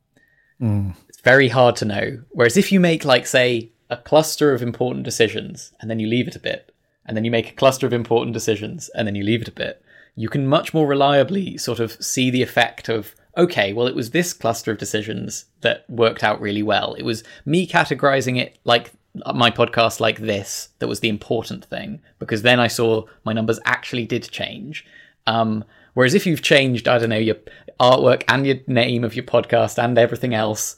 It's 1.08 1.20
very 1.20 1.48
hard 1.48 1.76
to 1.76 1.84
know. 1.84 2.22
Whereas 2.30 2.56
if 2.56 2.72
you 2.72 2.80
make 2.80 3.04
like 3.04 3.26
say 3.26 3.70
a 3.88 3.96
cluster 3.96 4.52
of 4.52 4.60
important 4.62 5.04
decisions 5.04 5.72
and 5.80 5.90
then 5.90 5.98
you 5.98 6.06
leave 6.06 6.28
it 6.28 6.36
a 6.36 6.40
bit, 6.40 6.74
and 7.06 7.16
then 7.16 7.24
you 7.24 7.30
make 7.30 7.50
a 7.50 7.54
cluster 7.54 7.86
of 7.86 7.92
important 7.92 8.34
decisions 8.34 8.90
and 8.90 9.06
then 9.06 9.14
you 9.14 9.24
leave 9.24 9.40
it 9.40 9.48
a 9.48 9.52
bit, 9.52 9.82
you 10.18 10.28
can 10.28 10.48
much 10.48 10.74
more 10.74 10.88
reliably 10.88 11.56
sort 11.56 11.78
of 11.78 11.92
see 12.02 12.28
the 12.28 12.42
effect 12.42 12.88
of 12.88 13.14
okay, 13.36 13.72
well, 13.72 13.86
it 13.86 13.94
was 13.94 14.10
this 14.10 14.32
cluster 14.32 14.72
of 14.72 14.78
decisions 14.78 15.44
that 15.60 15.88
worked 15.88 16.24
out 16.24 16.40
really 16.40 16.62
well. 16.62 16.94
It 16.94 17.04
was 17.04 17.22
me 17.46 17.68
categorizing 17.68 18.36
it 18.36 18.58
like 18.64 18.90
my 19.32 19.48
podcast 19.48 20.00
like 20.00 20.18
this 20.18 20.70
that 20.80 20.88
was 20.88 20.98
the 20.98 21.08
important 21.08 21.64
thing 21.64 22.00
because 22.18 22.42
then 22.42 22.58
I 22.58 22.66
saw 22.66 23.04
my 23.24 23.32
numbers 23.32 23.60
actually 23.64 24.06
did 24.06 24.28
change. 24.28 24.84
Um, 25.28 25.64
whereas 25.94 26.14
if 26.14 26.26
you've 26.26 26.42
changed, 26.42 26.88
I 26.88 26.98
don't 26.98 27.10
know, 27.10 27.16
your 27.16 27.36
artwork 27.78 28.24
and 28.26 28.44
your 28.44 28.56
name 28.66 29.04
of 29.04 29.14
your 29.14 29.24
podcast 29.24 29.80
and 29.80 29.96
everything 29.96 30.34
else 30.34 30.74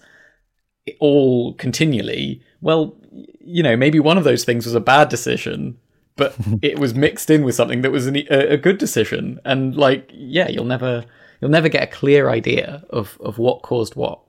all 0.98 1.54
continually, 1.54 2.42
well, 2.60 2.94
you 3.40 3.62
know, 3.62 3.74
maybe 3.74 4.00
one 4.00 4.18
of 4.18 4.24
those 4.24 4.44
things 4.44 4.66
was 4.66 4.74
a 4.74 4.80
bad 4.80 5.08
decision, 5.08 5.78
but 6.20 6.36
it 6.62 6.78
was 6.78 6.94
mixed 6.94 7.30
in 7.30 7.42
with 7.42 7.54
something 7.54 7.80
that 7.80 7.90
was 7.90 8.06
an, 8.06 8.16
a, 8.30 8.52
a 8.52 8.56
good 8.58 8.76
decision. 8.76 9.40
And 9.44 9.74
like, 9.74 10.08
yeah, 10.12 10.48
you'll 10.48 10.66
never 10.66 11.04
you'll 11.40 11.50
never 11.50 11.68
get 11.68 11.82
a 11.82 11.86
clear 11.86 12.28
idea 12.28 12.84
of 12.90 13.18
of 13.20 13.38
what 13.38 13.62
caused 13.62 13.96
what. 13.96 14.20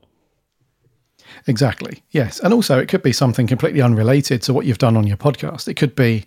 Exactly. 1.48 2.02
Yes. 2.12 2.40
And 2.40 2.54
also, 2.54 2.80
it 2.80 2.88
could 2.88 3.04
be 3.04 3.12
something 3.12 3.46
completely 3.46 3.82
unrelated 3.82 4.42
to 4.44 4.54
what 4.54 4.66
you've 4.66 4.78
done 4.78 4.98
on 4.98 5.06
your 5.06 5.18
podcast. 5.18 5.68
It 5.68 5.76
could 5.76 5.96
be 5.96 6.26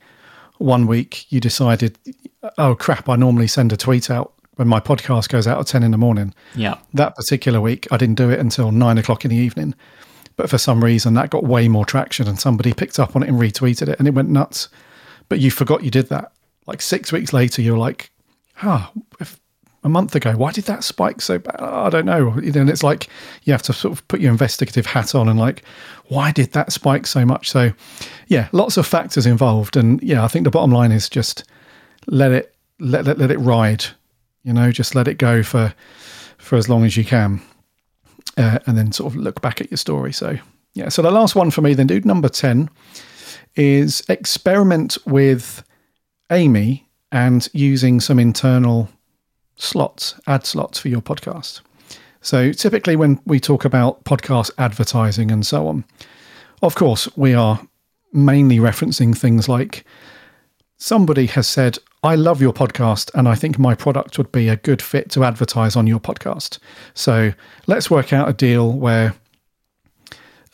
one 0.58 0.86
week 0.86 1.30
you 1.30 1.40
decided, 1.40 1.98
oh, 2.58 2.74
crap, 2.74 3.08
I 3.08 3.16
normally 3.16 3.46
send 3.46 3.72
a 3.72 3.76
tweet 3.76 4.10
out 4.10 4.32
when 4.54 4.66
my 4.66 4.80
podcast 4.80 5.28
goes 5.28 5.46
out 5.46 5.60
at 5.60 5.66
10 5.66 5.82
in 5.82 5.90
the 5.90 5.98
morning. 5.98 6.32
Yeah. 6.54 6.78
That 6.94 7.16
particular 7.16 7.60
week, 7.60 7.86
I 7.90 7.96
didn't 7.98 8.14
do 8.14 8.30
it 8.30 8.40
until 8.40 8.72
nine 8.72 8.96
o'clock 8.96 9.24
in 9.24 9.30
the 9.30 9.36
evening. 9.36 9.74
But 10.36 10.48
for 10.48 10.58
some 10.58 10.82
reason, 10.82 11.14
that 11.14 11.30
got 11.30 11.44
way 11.44 11.68
more 11.68 11.84
traction 11.84 12.26
and 12.26 12.40
somebody 12.40 12.72
picked 12.72 12.98
up 12.98 13.14
on 13.14 13.22
it 13.22 13.28
and 13.28 13.38
retweeted 13.38 13.88
it 13.88 13.98
and 13.98 14.08
it 14.08 14.14
went 14.14 14.30
nuts. 14.30 14.68
But 15.28 15.40
you 15.40 15.50
forgot 15.50 15.82
you 15.84 15.90
did 15.90 16.08
that. 16.08 16.32
Like 16.66 16.82
six 16.82 17.12
weeks 17.12 17.32
later, 17.32 17.62
you're 17.62 17.78
like, 17.78 18.10
ah, 18.62 18.90
if 19.20 19.38
a 19.84 19.88
month 19.88 20.14
ago, 20.14 20.32
why 20.32 20.50
did 20.50 20.64
that 20.64 20.82
spike 20.82 21.20
so 21.20 21.38
bad? 21.38 21.56
Oh, 21.58 21.84
I 21.84 21.90
don't 21.90 22.06
know. 22.06 22.30
Know, 22.30 22.38
And 22.38 22.70
it's 22.70 22.82
like 22.82 23.08
you 23.42 23.52
have 23.52 23.62
to 23.62 23.72
sort 23.72 23.92
of 23.92 24.06
put 24.08 24.20
your 24.20 24.32
investigative 24.32 24.86
hat 24.86 25.14
on 25.14 25.28
and 25.28 25.38
like, 25.38 25.62
why 26.06 26.32
did 26.32 26.52
that 26.52 26.72
spike 26.72 27.06
so 27.06 27.26
much? 27.26 27.50
So, 27.50 27.72
yeah, 28.28 28.48
lots 28.52 28.78
of 28.78 28.86
factors 28.86 29.26
involved. 29.26 29.76
And 29.76 30.02
yeah, 30.02 30.24
I 30.24 30.28
think 30.28 30.44
the 30.44 30.50
bottom 30.50 30.70
line 30.70 30.90
is 30.90 31.08
just 31.10 31.44
let 32.06 32.32
it 32.32 32.54
let 32.80 33.04
let, 33.04 33.18
let 33.18 33.30
it 33.30 33.38
ride. 33.38 33.84
You 34.42 34.54
know, 34.54 34.72
just 34.72 34.94
let 34.94 35.06
it 35.06 35.18
go 35.18 35.42
for 35.42 35.74
for 36.38 36.56
as 36.56 36.68
long 36.68 36.84
as 36.84 36.96
you 36.96 37.04
can, 37.04 37.42
uh, 38.38 38.58
and 38.66 38.76
then 38.76 38.90
sort 38.92 39.12
of 39.12 39.18
look 39.18 39.42
back 39.42 39.60
at 39.60 39.70
your 39.70 39.78
story. 39.78 40.12
So 40.12 40.38
yeah. 40.72 40.88
So 40.88 41.02
the 41.02 41.10
last 41.10 41.34
one 41.34 41.50
for 41.50 41.60
me, 41.60 41.74
then, 41.74 41.86
dude, 41.86 42.06
number 42.06 42.28
ten 42.30 42.70
is 43.56 44.02
experiment 44.08 44.98
with 45.06 45.62
AMIE 46.30 46.86
and 47.12 47.48
using 47.52 48.00
some 48.00 48.18
internal 48.18 48.88
slots, 49.56 50.14
ad 50.26 50.44
slots 50.46 50.78
for 50.78 50.88
your 50.88 51.00
podcast. 51.00 51.60
So 52.20 52.52
typically, 52.52 52.96
when 52.96 53.20
we 53.26 53.38
talk 53.38 53.64
about 53.64 54.02
podcast 54.04 54.50
advertising 54.58 55.30
and 55.30 55.46
so 55.46 55.68
on, 55.68 55.84
of 56.62 56.74
course, 56.74 57.08
we 57.16 57.34
are 57.34 57.60
mainly 58.12 58.58
referencing 58.58 59.16
things 59.16 59.48
like 59.48 59.84
somebody 60.78 61.26
has 61.26 61.46
said, 61.46 61.78
I 62.02 62.14
love 62.14 62.40
your 62.40 62.52
podcast 62.52 63.10
and 63.14 63.28
I 63.28 63.34
think 63.34 63.58
my 63.58 63.74
product 63.74 64.18
would 64.18 64.32
be 64.32 64.48
a 64.48 64.56
good 64.56 64.82
fit 64.82 65.10
to 65.12 65.24
advertise 65.24 65.76
on 65.76 65.86
your 65.86 66.00
podcast. 66.00 66.58
So 66.94 67.32
let's 67.66 67.90
work 67.90 68.12
out 68.12 68.28
a 68.28 68.32
deal 68.32 68.72
where 68.72 69.14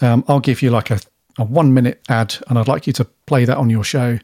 um, 0.01 0.25
I'll 0.29 0.41
give 0.41 0.63
you 0.63 0.71
like 0.71 0.91
a, 0.91 1.01
a 1.39 1.45
one 1.45 1.75
minute 1.75 2.03
ad 2.09 2.37
and 2.49 2.59
I'd 2.59 2.69
like 2.69 2.87
you 2.87 2.93
to 2.95 3.05
play 3.27 3.45
that 3.45 3.57
on 3.57 3.71
your 3.71 3.85
show. 3.85 4.19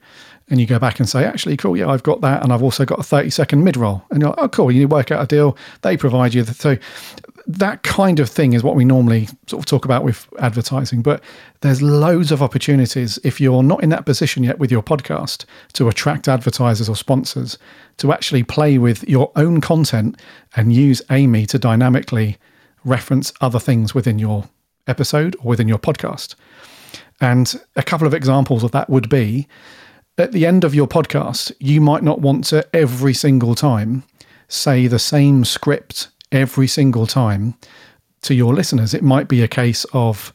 And 0.48 0.60
you 0.60 0.66
go 0.66 0.78
back 0.78 1.00
and 1.00 1.08
say, 1.08 1.24
actually, 1.24 1.56
cool, 1.56 1.76
yeah, 1.76 1.88
I've 1.88 2.04
got 2.04 2.20
that. 2.20 2.44
And 2.44 2.52
I've 2.52 2.62
also 2.62 2.84
got 2.84 3.00
a 3.00 3.02
30 3.02 3.30
second 3.30 3.64
mid 3.64 3.76
roll. 3.76 4.04
And 4.10 4.20
you're 4.20 4.30
like, 4.30 4.38
oh, 4.38 4.48
cool, 4.48 4.70
you 4.70 4.86
work 4.86 5.10
out 5.10 5.22
a 5.22 5.26
deal. 5.26 5.56
They 5.82 5.96
provide 5.96 6.34
you. 6.34 6.44
The, 6.44 6.54
so 6.54 6.76
that 7.48 7.82
kind 7.84 8.18
of 8.18 8.28
thing 8.28 8.52
is 8.52 8.62
what 8.62 8.74
we 8.74 8.84
normally 8.84 9.28
sort 9.46 9.60
of 9.60 9.66
talk 9.66 9.84
about 9.84 10.04
with 10.04 10.28
advertising. 10.38 11.02
But 11.02 11.22
there's 11.60 11.82
loads 11.82 12.32
of 12.32 12.42
opportunities 12.42 13.18
if 13.24 13.40
you're 13.40 13.62
not 13.62 13.82
in 13.82 13.90
that 13.90 14.06
position 14.06 14.44
yet 14.44 14.58
with 14.58 14.70
your 14.70 14.82
podcast 14.82 15.44
to 15.74 15.88
attract 15.88 16.28
advertisers 16.28 16.88
or 16.88 16.96
sponsors 16.96 17.58
to 17.98 18.12
actually 18.12 18.42
play 18.42 18.78
with 18.78 19.08
your 19.08 19.30
own 19.36 19.60
content 19.60 20.20
and 20.54 20.72
use 20.72 21.02
AMIE 21.10 21.46
to 21.46 21.58
dynamically 21.58 22.36
reference 22.84 23.32
other 23.40 23.58
things 23.58 23.94
within 23.94 24.18
your 24.18 24.48
episode 24.86 25.36
or 25.36 25.50
within 25.50 25.68
your 25.68 25.78
podcast. 25.78 26.34
And 27.20 27.60
a 27.76 27.82
couple 27.82 28.06
of 28.06 28.14
examples 28.14 28.62
of 28.62 28.72
that 28.72 28.90
would 28.90 29.08
be 29.08 29.48
at 30.18 30.32
the 30.32 30.46
end 30.46 30.64
of 30.64 30.74
your 30.74 30.86
podcast, 30.86 31.52
you 31.58 31.80
might 31.80 32.02
not 32.02 32.20
want 32.20 32.44
to 32.46 32.66
every 32.74 33.14
single 33.14 33.54
time 33.54 34.02
say 34.48 34.86
the 34.86 34.98
same 34.98 35.44
script 35.44 36.08
every 36.32 36.66
single 36.66 37.06
time 37.06 37.54
to 38.22 38.34
your 38.34 38.54
listeners. 38.54 38.94
It 38.94 39.02
might 39.02 39.28
be 39.28 39.42
a 39.42 39.48
case 39.48 39.84
of 39.92 40.32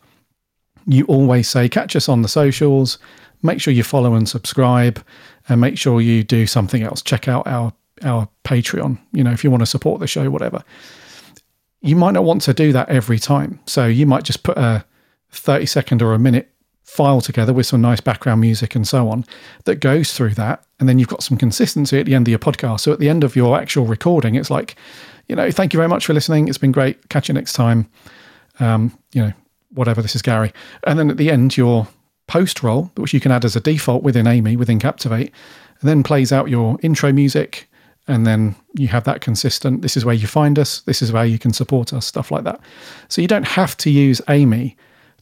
you 0.85 1.05
always 1.05 1.49
say, 1.49 1.69
catch 1.69 1.95
us 1.95 2.09
on 2.09 2.21
the 2.21 2.27
socials, 2.27 2.97
make 3.43 3.61
sure 3.61 3.73
you 3.73 3.83
follow 3.83 4.13
and 4.13 4.27
subscribe, 4.27 5.03
and 5.49 5.61
make 5.61 5.77
sure 5.77 6.01
you 6.01 6.23
do 6.23 6.47
something 6.47 6.83
else. 6.83 7.01
Check 7.01 7.27
out 7.27 7.47
our 7.47 7.73
our 8.03 8.27
Patreon, 8.43 8.97
you 9.11 9.23
know, 9.23 9.31
if 9.31 9.43
you 9.43 9.51
want 9.51 9.61
to 9.61 9.67
support 9.67 9.99
the 9.99 10.07
show, 10.07 10.29
whatever. 10.31 10.63
You 11.81 11.95
might 11.95 12.11
not 12.11 12.23
want 12.23 12.41
to 12.43 12.53
do 12.53 12.71
that 12.73 12.89
every 12.89 13.19
time. 13.19 13.59
So 13.67 13.85
you 13.85 14.07
might 14.07 14.23
just 14.23 14.41
put 14.41 14.57
a 14.57 14.85
30 15.31 15.65
second 15.67 16.01
or 16.01 16.13
a 16.13 16.19
minute 16.19 16.50
file 16.91 17.21
together 17.21 17.53
with 17.53 17.65
some 17.65 17.79
nice 17.79 18.01
background 18.01 18.41
music 18.41 18.75
and 18.75 18.85
so 18.85 19.07
on 19.07 19.23
that 19.63 19.75
goes 19.75 20.11
through 20.11 20.31
that. 20.31 20.61
And 20.77 20.89
then 20.89 20.99
you've 20.99 21.07
got 21.07 21.23
some 21.23 21.37
consistency 21.37 21.97
at 22.01 22.05
the 22.05 22.13
end 22.13 22.27
of 22.27 22.29
your 22.29 22.39
podcast. 22.39 22.81
So 22.81 22.91
at 22.91 22.99
the 22.99 23.07
end 23.07 23.23
of 23.23 23.33
your 23.33 23.57
actual 23.57 23.85
recording, 23.85 24.35
it's 24.35 24.49
like, 24.49 24.75
you 25.29 25.35
know, 25.37 25.49
thank 25.51 25.71
you 25.71 25.77
very 25.77 25.87
much 25.87 26.05
for 26.05 26.13
listening. 26.13 26.49
It's 26.49 26.57
been 26.57 26.73
great. 26.73 27.07
Catch 27.07 27.29
you 27.29 27.33
next 27.33 27.53
time. 27.53 27.89
Um, 28.59 28.97
you 29.13 29.21
know, 29.21 29.31
whatever. 29.69 30.01
This 30.01 30.17
is 30.17 30.21
Gary. 30.21 30.51
And 30.83 30.99
then 30.99 31.09
at 31.09 31.15
the 31.15 31.31
end, 31.31 31.55
your 31.55 31.87
post 32.27 32.61
roll, 32.61 32.91
which 32.97 33.13
you 33.13 33.21
can 33.21 33.31
add 33.31 33.45
as 33.45 33.55
a 33.55 33.61
default 33.61 34.03
within 34.03 34.27
AMIE, 34.27 34.57
within 34.57 34.77
Captivate, 34.77 35.31
and 35.79 35.89
then 35.89 36.03
plays 36.03 36.33
out 36.33 36.49
your 36.49 36.77
intro 36.83 37.13
music. 37.13 37.69
And 38.09 38.27
then 38.27 38.53
you 38.75 38.89
have 38.89 39.05
that 39.05 39.21
consistent. 39.21 39.81
This 39.81 39.95
is 39.95 40.03
where 40.03 40.15
you 40.15 40.27
find 40.27 40.59
us. 40.59 40.81
This 40.81 41.01
is 41.01 41.13
where 41.13 41.23
you 41.23 41.39
can 41.39 41.53
support 41.53 41.93
us, 41.93 42.05
stuff 42.05 42.31
like 42.31 42.43
that. 42.43 42.59
So 43.07 43.21
you 43.21 43.29
don't 43.29 43.47
have 43.47 43.77
to 43.77 43.89
use 43.89 44.21
AMIE 44.27 44.75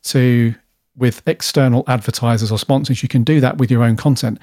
to 0.05 0.55
with 0.99 1.27
external 1.27 1.83
advertisers 1.87 2.51
or 2.51 2.59
sponsors. 2.59 3.01
You 3.01 3.09
can 3.09 3.23
do 3.23 3.39
that 3.39 3.57
with 3.57 3.71
your 3.71 3.83
own 3.83 3.97
content 3.97 4.39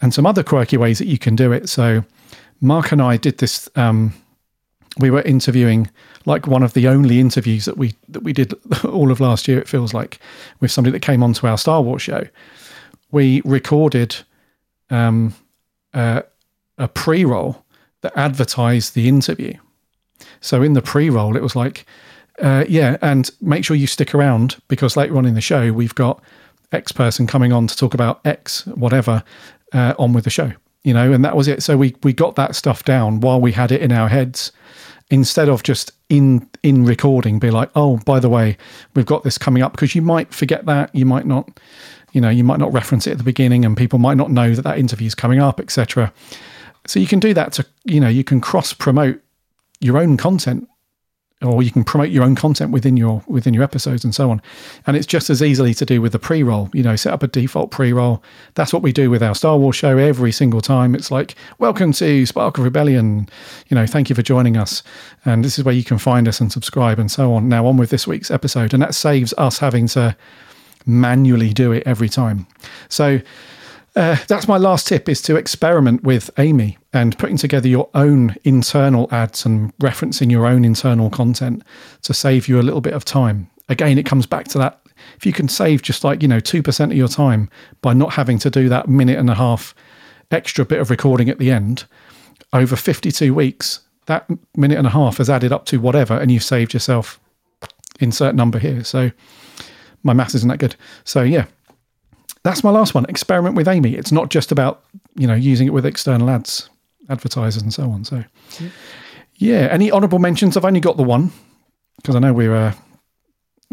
and 0.00 0.12
some 0.12 0.26
other 0.26 0.42
quirky 0.42 0.76
ways 0.76 0.98
that 0.98 1.06
you 1.06 1.18
can 1.18 1.36
do 1.36 1.52
it. 1.52 1.68
So, 1.68 2.04
Mark 2.60 2.90
and 2.90 3.00
I 3.00 3.16
did 3.16 3.38
this. 3.38 3.68
Um, 3.76 4.14
we 4.98 5.10
were 5.10 5.22
interviewing 5.22 5.88
like 6.24 6.46
one 6.46 6.62
of 6.64 6.72
the 6.72 6.88
only 6.88 7.20
interviews 7.20 7.66
that 7.66 7.76
we 7.76 7.94
that 8.08 8.24
we 8.24 8.32
did 8.32 8.54
all 8.84 9.12
of 9.12 9.20
last 9.20 9.46
year. 9.46 9.58
It 9.58 9.68
feels 9.68 9.94
like 9.94 10.18
with 10.60 10.70
somebody 10.70 10.92
that 10.92 11.02
came 11.02 11.22
onto 11.22 11.46
our 11.46 11.58
Star 11.58 11.82
Wars 11.82 12.02
show. 12.02 12.26
We 13.10 13.42
recorded 13.44 14.16
um, 14.90 15.34
a 16.78 16.88
pre-roll 16.94 17.64
that 18.02 18.16
advertised 18.16 18.94
the 18.94 19.08
interview. 19.08 19.54
So 20.40 20.62
in 20.62 20.74
the 20.74 20.82
pre-roll, 20.82 21.36
it 21.36 21.42
was 21.42 21.56
like, 21.56 21.86
uh, 22.40 22.64
yeah, 22.68 22.96
and 23.02 23.30
make 23.40 23.64
sure 23.64 23.76
you 23.76 23.86
stick 23.86 24.14
around 24.14 24.56
because 24.68 24.96
later 24.96 25.16
on 25.16 25.26
in 25.26 25.34
the 25.34 25.40
show, 25.40 25.72
we've 25.72 25.94
got 25.94 26.22
X 26.72 26.92
person 26.92 27.26
coming 27.26 27.52
on 27.52 27.66
to 27.66 27.76
talk 27.76 27.94
about 27.94 28.20
X, 28.26 28.66
whatever, 28.66 29.22
uh, 29.72 29.94
on 29.98 30.12
with 30.12 30.24
the 30.24 30.30
show, 30.30 30.52
you 30.84 30.94
know, 30.94 31.12
and 31.12 31.24
that 31.24 31.36
was 31.36 31.48
it. 31.48 31.62
So 31.62 31.76
we, 31.76 31.94
we 32.02 32.12
got 32.12 32.36
that 32.36 32.54
stuff 32.54 32.84
down 32.84 33.20
while 33.20 33.40
we 33.40 33.52
had 33.52 33.72
it 33.72 33.80
in 33.80 33.92
our 33.92 34.08
heads. 34.08 34.52
instead 35.10 35.48
of 35.48 35.62
just 35.62 35.92
in 36.08 36.48
in 36.62 36.84
recording 36.84 37.38
be 37.38 37.50
like 37.50 37.70
oh 37.74 37.96
by 37.98 38.20
the 38.20 38.28
way 38.28 38.56
we've 38.94 39.06
got 39.06 39.22
this 39.24 39.38
coming 39.38 39.62
up 39.62 39.72
because 39.72 39.94
you 39.94 40.02
might 40.02 40.32
forget 40.34 40.66
that 40.66 40.94
you 40.94 41.06
might 41.06 41.26
not 41.26 41.60
you 42.12 42.20
know 42.20 42.28
you 42.28 42.44
might 42.44 42.58
not 42.58 42.72
reference 42.72 43.06
it 43.06 43.12
at 43.12 43.18
the 43.18 43.24
beginning 43.24 43.64
and 43.64 43.76
people 43.76 43.98
might 43.98 44.16
not 44.16 44.30
know 44.30 44.54
that 44.54 44.62
that 44.62 44.78
interview 44.78 45.06
is 45.06 45.14
coming 45.14 45.40
up 45.40 45.60
etc 45.60 46.12
so 46.86 47.00
you 47.00 47.06
can 47.06 47.20
do 47.20 47.32
that 47.32 47.52
to 47.52 47.64
you 47.84 48.00
know 48.00 48.08
you 48.08 48.24
can 48.24 48.40
cross 48.40 48.72
promote 48.72 49.20
your 49.80 49.96
own 49.96 50.16
content 50.16 50.68
or 51.42 51.62
you 51.62 51.70
can 51.70 51.84
promote 51.84 52.10
your 52.10 52.24
own 52.24 52.34
content 52.34 52.72
within 52.72 52.96
your 52.96 53.22
within 53.28 53.54
your 53.54 53.62
episodes 53.62 54.04
and 54.04 54.14
so 54.14 54.30
on. 54.30 54.42
And 54.86 54.96
it's 54.96 55.06
just 55.06 55.30
as 55.30 55.42
easily 55.42 55.72
to 55.74 55.86
do 55.86 56.02
with 56.02 56.12
the 56.12 56.18
pre-roll 56.18 56.68
you 56.72 56.82
know 56.82 56.96
set 56.96 57.12
up 57.12 57.22
a 57.22 57.28
default 57.28 57.70
pre-roll. 57.70 58.22
That's 58.54 58.72
what 58.72 58.82
we 58.82 58.92
do 58.92 59.08
with 59.10 59.22
our 59.22 59.34
star 59.34 59.56
wars 59.56 59.76
show 59.76 59.98
every 59.98 60.32
single 60.32 60.60
time. 60.60 60.94
It's 60.94 61.10
like 61.10 61.36
welcome 61.58 61.92
to 61.92 62.26
spark 62.26 62.58
of 62.58 62.64
rebellion. 62.64 63.28
You 63.68 63.76
know 63.76 63.86
thank 63.86 64.08
you 64.08 64.16
for 64.16 64.22
joining 64.22 64.56
us. 64.56 64.82
And 65.24 65.44
this 65.44 65.58
is 65.58 65.64
where 65.64 65.74
you 65.74 65.84
can 65.84 65.98
find 65.98 66.26
us 66.26 66.40
and 66.40 66.50
subscribe 66.50 66.98
and 66.98 67.10
so 67.10 67.32
on. 67.34 67.48
Now 67.48 67.66
on 67.66 67.76
with 67.76 67.90
this 67.90 68.06
week's 68.06 68.30
episode 68.30 68.74
and 68.74 68.82
that 68.82 68.94
saves 68.94 69.32
us 69.38 69.58
having 69.58 69.86
to 69.88 70.16
manually 70.86 71.52
do 71.52 71.70
it 71.70 71.84
every 71.86 72.08
time. 72.08 72.46
So 72.88 73.20
uh, 73.98 74.16
that's 74.28 74.46
my 74.46 74.56
last 74.56 74.86
tip 74.86 75.08
is 75.08 75.20
to 75.22 75.34
experiment 75.34 76.04
with 76.04 76.30
AMIE 76.38 76.78
and 76.92 77.18
putting 77.18 77.36
together 77.36 77.66
your 77.66 77.90
own 77.94 78.36
internal 78.44 79.08
ads 79.10 79.44
and 79.44 79.76
referencing 79.78 80.30
your 80.30 80.46
own 80.46 80.64
internal 80.64 81.10
content 81.10 81.64
to 82.02 82.14
save 82.14 82.46
you 82.46 82.60
a 82.60 82.62
little 82.62 82.80
bit 82.80 82.94
of 82.94 83.04
time. 83.04 83.50
Again, 83.68 83.98
it 83.98 84.06
comes 84.06 84.24
back 84.24 84.46
to 84.48 84.58
that. 84.58 84.80
If 85.16 85.26
you 85.26 85.32
can 85.32 85.48
save 85.48 85.82
just 85.82 86.04
like, 86.04 86.22
you 86.22 86.28
know, 86.28 86.38
2% 86.38 86.84
of 86.84 86.96
your 86.96 87.08
time 87.08 87.50
by 87.82 87.92
not 87.92 88.12
having 88.12 88.38
to 88.38 88.50
do 88.50 88.68
that 88.68 88.88
minute 88.88 89.18
and 89.18 89.28
a 89.28 89.34
half 89.34 89.74
extra 90.30 90.64
bit 90.64 90.80
of 90.80 90.90
recording 90.90 91.28
at 91.28 91.38
the 91.38 91.50
end 91.50 91.84
over 92.52 92.76
52 92.76 93.34
weeks, 93.34 93.80
that 94.06 94.30
minute 94.56 94.78
and 94.78 94.86
a 94.86 94.90
half 94.90 95.16
has 95.16 95.28
added 95.28 95.52
up 95.52 95.66
to 95.66 95.80
whatever, 95.80 96.16
and 96.16 96.30
you've 96.30 96.44
saved 96.44 96.72
yourself 96.72 97.18
insert 97.98 98.36
number 98.36 98.60
here. 98.60 98.84
So 98.84 99.10
my 100.04 100.12
math 100.12 100.36
isn't 100.36 100.48
that 100.48 100.58
good. 100.58 100.76
So 101.02 101.22
yeah, 101.22 101.46
that's 102.42 102.62
my 102.64 102.70
last 102.70 102.94
one. 102.94 103.04
Experiment 103.08 103.54
with 103.56 103.66
AMIE. 103.68 103.94
It's 103.96 104.12
not 104.12 104.30
just 104.30 104.52
about 104.52 104.84
you 105.16 105.26
know 105.26 105.34
using 105.34 105.66
it 105.66 105.70
with 105.70 105.86
external 105.86 106.30
ads, 106.30 106.68
advertisers, 107.08 107.62
and 107.62 107.72
so 107.72 107.90
on. 107.90 108.04
So 108.04 108.24
yeah, 109.36 109.68
any 109.70 109.90
honourable 109.92 110.18
mentions? 110.18 110.56
I've 110.56 110.64
only 110.64 110.80
got 110.80 110.96
the 110.96 111.02
one 111.04 111.30
because 111.96 112.16
I 112.16 112.18
know 112.18 112.32
we're 112.32 112.54
uh, 112.54 112.74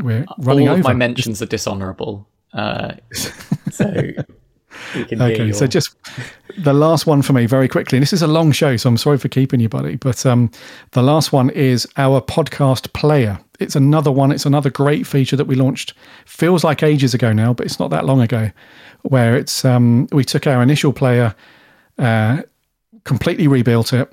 we're 0.01 0.25
running 0.39 0.67
All 0.67 0.73
over. 0.73 0.81
of 0.81 0.85
my 0.85 0.93
mentions 0.93 1.41
are 1.41 1.45
dishonourable. 1.47 2.27
Uh, 2.53 2.93
so 3.71 3.85
you 4.95 5.05
can 5.05 5.21
Okay, 5.21 5.45
hear 5.45 5.53
so 5.53 5.67
just 5.67 5.95
the 6.57 6.73
last 6.73 7.05
one 7.05 7.21
for 7.21 7.33
me, 7.33 7.45
very 7.45 7.67
quickly. 7.67 7.97
And 7.97 8.01
this 8.01 8.13
is 8.13 8.21
a 8.21 8.27
long 8.27 8.51
show, 8.51 8.77
so 8.77 8.89
I'm 8.89 8.97
sorry 8.97 9.17
for 9.17 9.27
keeping 9.29 9.59
you, 9.59 9.69
buddy. 9.69 9.95
But 9.97 10.25
um, 10.25 10.51
the 10.91 11.01
last 11.03 11.31
one 11.33 11.49
is 11.49 11.87
our 11.97 12.21
podcast 12.21 12.93
player. 12.93 13.39
It's 13.59 13.75
another 13.75 14.11
one. 14.11 14.31
It's 14.31 14.45
another 14.45 14.69
great 14.69 15.07
feature 15.07 15.35
that 15.35 15.45
we 15.45 15.55
launched. 15.55 15.93
Feels 16.25 16.63
like 16.63 16.83
ages 16.83 17.13
ago 17.13 17.33
now, 17.33 17.53
but 17.53 17.65
it's 17.65 17.79
not 17.79 17.89
that 17.91 18.05
long 18.05 18.21
ago. 18.21 18.51
Where 19.03 19.35
it's 19.35 19.63
um, 19.63 20.07
we 20.11 20.23
took 20.23 20.47
our 20.47 20.61
initial 20.61 20.91
player, 20.91 21.35
uh, 21.97 22.41
completely 23.03 23.47
rebuilt 23.47 23.93
it, 23.93 24.11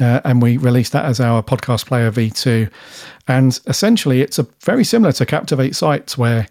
uh, 0.00 0.20
and 0.24 0.40
we 0.40 0.56
released 0.56 0.92
that 0.92 1.04
as 1.04 1.20
our 1.20 1.42
podcast 1.42 1.86
player 1.86 2.10
V2. 2.10 2.70
And 3.26 3.58
essentially, 3.66 4.22
it's 4.22 4.38
a 4.38 4.46
very 4.60 4.84
similar 4.84 5.12
to 5.12 5.26
Captivate 5.26 5.76
Sites, 5.76 6.16
where 6.16 6.46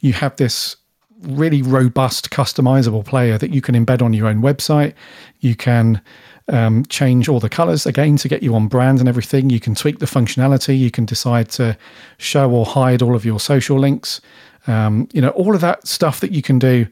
you 0.00 0.12
have 0.14 0.36
this 0.36 0.76
really 1.22 1.62
robust, 1.62 2.30
customizable 2.30 3.04
player 3.04 3.38
that 3.38 3.50
you 3.54 3.60
can 3.60 3.74
embed 3.74 4.02
on 4.02 4.12
your 4.12 4.26
own 4.26 4.42
website. 4.42 4.94
You 5.40 5.54
can 5.54 6.00
um, 6.48 6.84
change 6.86 7.28
all 7.28 7.40
the 7.40 7.48
colors 7.48 7.86
again 7.86 8.16
to 8.18 8.28
get 8.28 8.42
you 8.42 8.54
on 8.54 8.68
brand 8.68 9.00
and 9.00 9.08
everything. 9.08 9.50
You 9.50 9.60
can 9.60 9.74
tweak 9.74 9.98
the 9.98 10.06
functionality. 10.06 10.78
You 10.78 10.90
can 10.90 11.04
decide 11.04 11.48
to 11.50 11.76
show 12.18 12.50
or 12.50 12.66
hide 12.66 13.02
all 13.02 13.14
of 13.14 13.24
your 13.24 13.40
social 13.40 13.78
links. 13.78 14.20
Um, 14.66 15.08
you 15.12 15.20
know, 15.20 15.30
all 15.30 15.54
of 15.54 15.60
that 15.60 15.86
stuff 15.86 16.20
that 16.20 16.32
you 16.32 16.42
can 16.42 16.58
do 16.58 16.86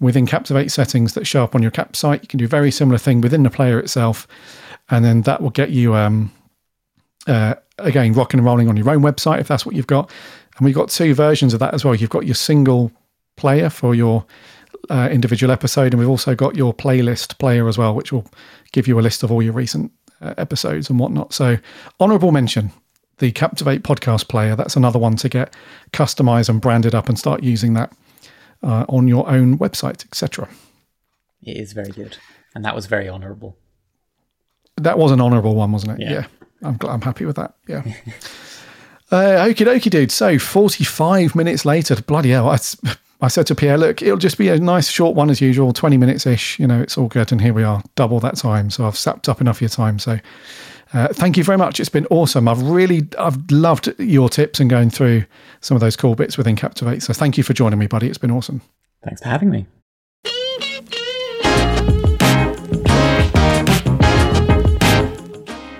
within 0.00 0.26
Captivate 0.26 0.70
settings 0.70 1.14
that 1.14 1.26
show 1.26 1.44
up 1.44 1.54
on 1.54 1.62
your 1.62 1.70
Cap 1.70 1.96
site. 1.96 2.22
You 2.22 2.28
can 2.28 2.38
do 2.38 2.44
a 2.44 2.48
very 2.48 2.70
similar 2.70 2.98
thing 2.98 3.20
within 3.20 3.42
the 3.42 3.50
player 3.50 3.78
itself. 3.78 4.26
And 4.90 5.04
then 5.04 5.22
that 5.22 5.40
will 5.40 5.50
get 5.50 5.70
you, 5.70 5.94
um, 5.94 6.30
uh, 7.26 7.54
again, 7.78 8.12
rocking 8.12 8.38
and 8.38 8.46
rolling 8.46 8.68
on 8.68 8.76
your 8.76 8.90
own 8.90 9.02
website 9.02 9.40
if 9.40 9.48
that's 9.48 9.64
what 9.64 9.74
you've 9.74 9.86
got. 9.86 10.10
And 10.56 10.64
we've 10.64 10.74
got 10.74 10.90
two 10.90 11.14
versions 11.14 11.54
of 11.54 11.60
that 11.60 11.74
as 11.74 11.84
well. 11.84 11.94
You've 11.94 12.10
got 12.10 12.26
your 12.26 12.34
single 12.34 12.92
player 13.36 13.70
for 13.70 13.94
your 13.94 14.26
uh, 14.90 15.08
individual 15.10 15.50
episode, 15.50 15.92
and 15.92 15.98
we've 15.98 16.08
also 16.08 16.34
got 16.34 16.56
your 16.56 16.74
playlist 16.74 17.38
player 17.38 17.68
as 17.68 17.78
well, 17.78 17.94
which 17.94 18.12
will 18.12 18.26
give 18.74 18.88
you 18.88 18.98
a 18.98 19.02
list 19.02 19.22
of 19.22 19.30
all 19.30 19.42
your 19.42 19.52
recent 19.52 19.92
uh, 20.20 20.34
episodes 20.36 20.90
and 20.90 20.98
whatnot. 20.98 21.32
So, 21.32 21.56
honourable 22.00 22.32
mention 22.32 22.72
the 23.18 23.30
Captivate 23.30 23.82
podcast 23.82 24.28
player. 24.28 24.56
That's 24.56 24.76
another 24.76 24.98
one 24.98 25.16
to 25.16 25.28
get 25.28 25.54
customized 25.92 26.48
and 26.48 26.60
branded 26.60 26.94
up 26.94 27.08
and 27.08 27.18
start 27.18 27.42
using 27.42 27.74
that 27.74 27.92
uh, 28.62 28.84
on 28.88 29.06
your 29.08 29.28
own 29.28 29.58
website, 29.58 30.04
etc. 30.04 30.48
it 31.42 31.56
is 31.56 31.72
very 31.72 31.92
good, 31.92 32.18
and 32.54 32.64
that 32.64 32.74
was 32.74 32.86
very 32.86 33.08
honourable. 33.08 33.56
That 34.76 34.98
was 34.98 35.12
an 35.12 35.20
honourable 35.20 35.54
one, 35.54 35.70
wasn't 35.70 36.00
it? 36.00 36.10
Yeah. 36.10 36.26
I'm 36.62 36.76
glad, 36.76 36.94
I'm 36.94 37.02
happy 37.02 37.26
with 37.26 37.36
that. 37.36 37.54
Yeah. 37.68 37.82
uh, 39.12 39.44
okie 39.46 39.66
dokie, 39.66 39.90
dude. 39.90 40.10
So 40.10 40.38
45 40.38 41.36
minutes 41.36 41.64
later, 41.64 41.94
bloody 42.02 42.30
hell. 42.30 42.48
I, 42.48 42.58
I 43.20 43.28
said 43.28 43.46
to 43.46 43.54
Pierre, 43.54 43.78
look, 43.78 44.02
it'll 44.02 44.18
just 44.18 44.38
be 44.38 44.48
a 44.48 44.58
nice 44.58 44.88
short 44.88 45.14
one 45.16 45.30
as 45.30 45.40
usual, 45.40 45.72
20 45.72 45.96
minutes 45.96 46.26
ish. 46.26 46.58
You 46.58 46.66
know, 46.66 46.80
it's 46.80 46.98
all 46.98 47.08
good. 47.08 47.32
And 47.32 47.40
here 47.40 47.54
we 47.54 47.62
are, 47.62 47.82
double 47.94 48.20
that 48.20 48.36
time. 48.36 48.70
So 48.70 48.86
I've 48.86 48.98
sapped 48.98 49.28
up 49.28 49.40
enough 49.40 49.58
of 49.58 49.60
your 49.62 49.68
time. 49.70 49.98
So 49.98 50.18
uh, 50.92 51.08
thank 51.08 51.36
you 51.36 51.44
very 51.44 51.58
much. 51.58 51.80
It's 51.80 51.88
been 51.88 52.06
awesome. 52.06 52.48
I've 52.48 52.62
really, 52.62 53.08
I've 53.18 53.38
loved 53.50 53.92
your 53.98 54.28
tips 54.28 54.60
and 54.60 54.68
going 54.68 54.90
through 54.90 55.24
some 55.60 55.74
of 55.74 55.80
those 55.80 55.96
cool 55.96 56.14
bits 56.14 56.36
within 56.36 56.56
Captivate. 56.56 57.02
So 57.02 57.12
thank 57.12 57.38
you 57.38 57.44
for 57.44 57.52
joining 57.52 57.78
me, 57.78 57.86
buddy. 57.86 58.08
It's 58.08 58.18
been 58.18 58.30
awesome. 58.30 58.60
Thanks 59.02 59.22
for 59.22 59.28
having 59.28 59.50
me. 59.50 59.66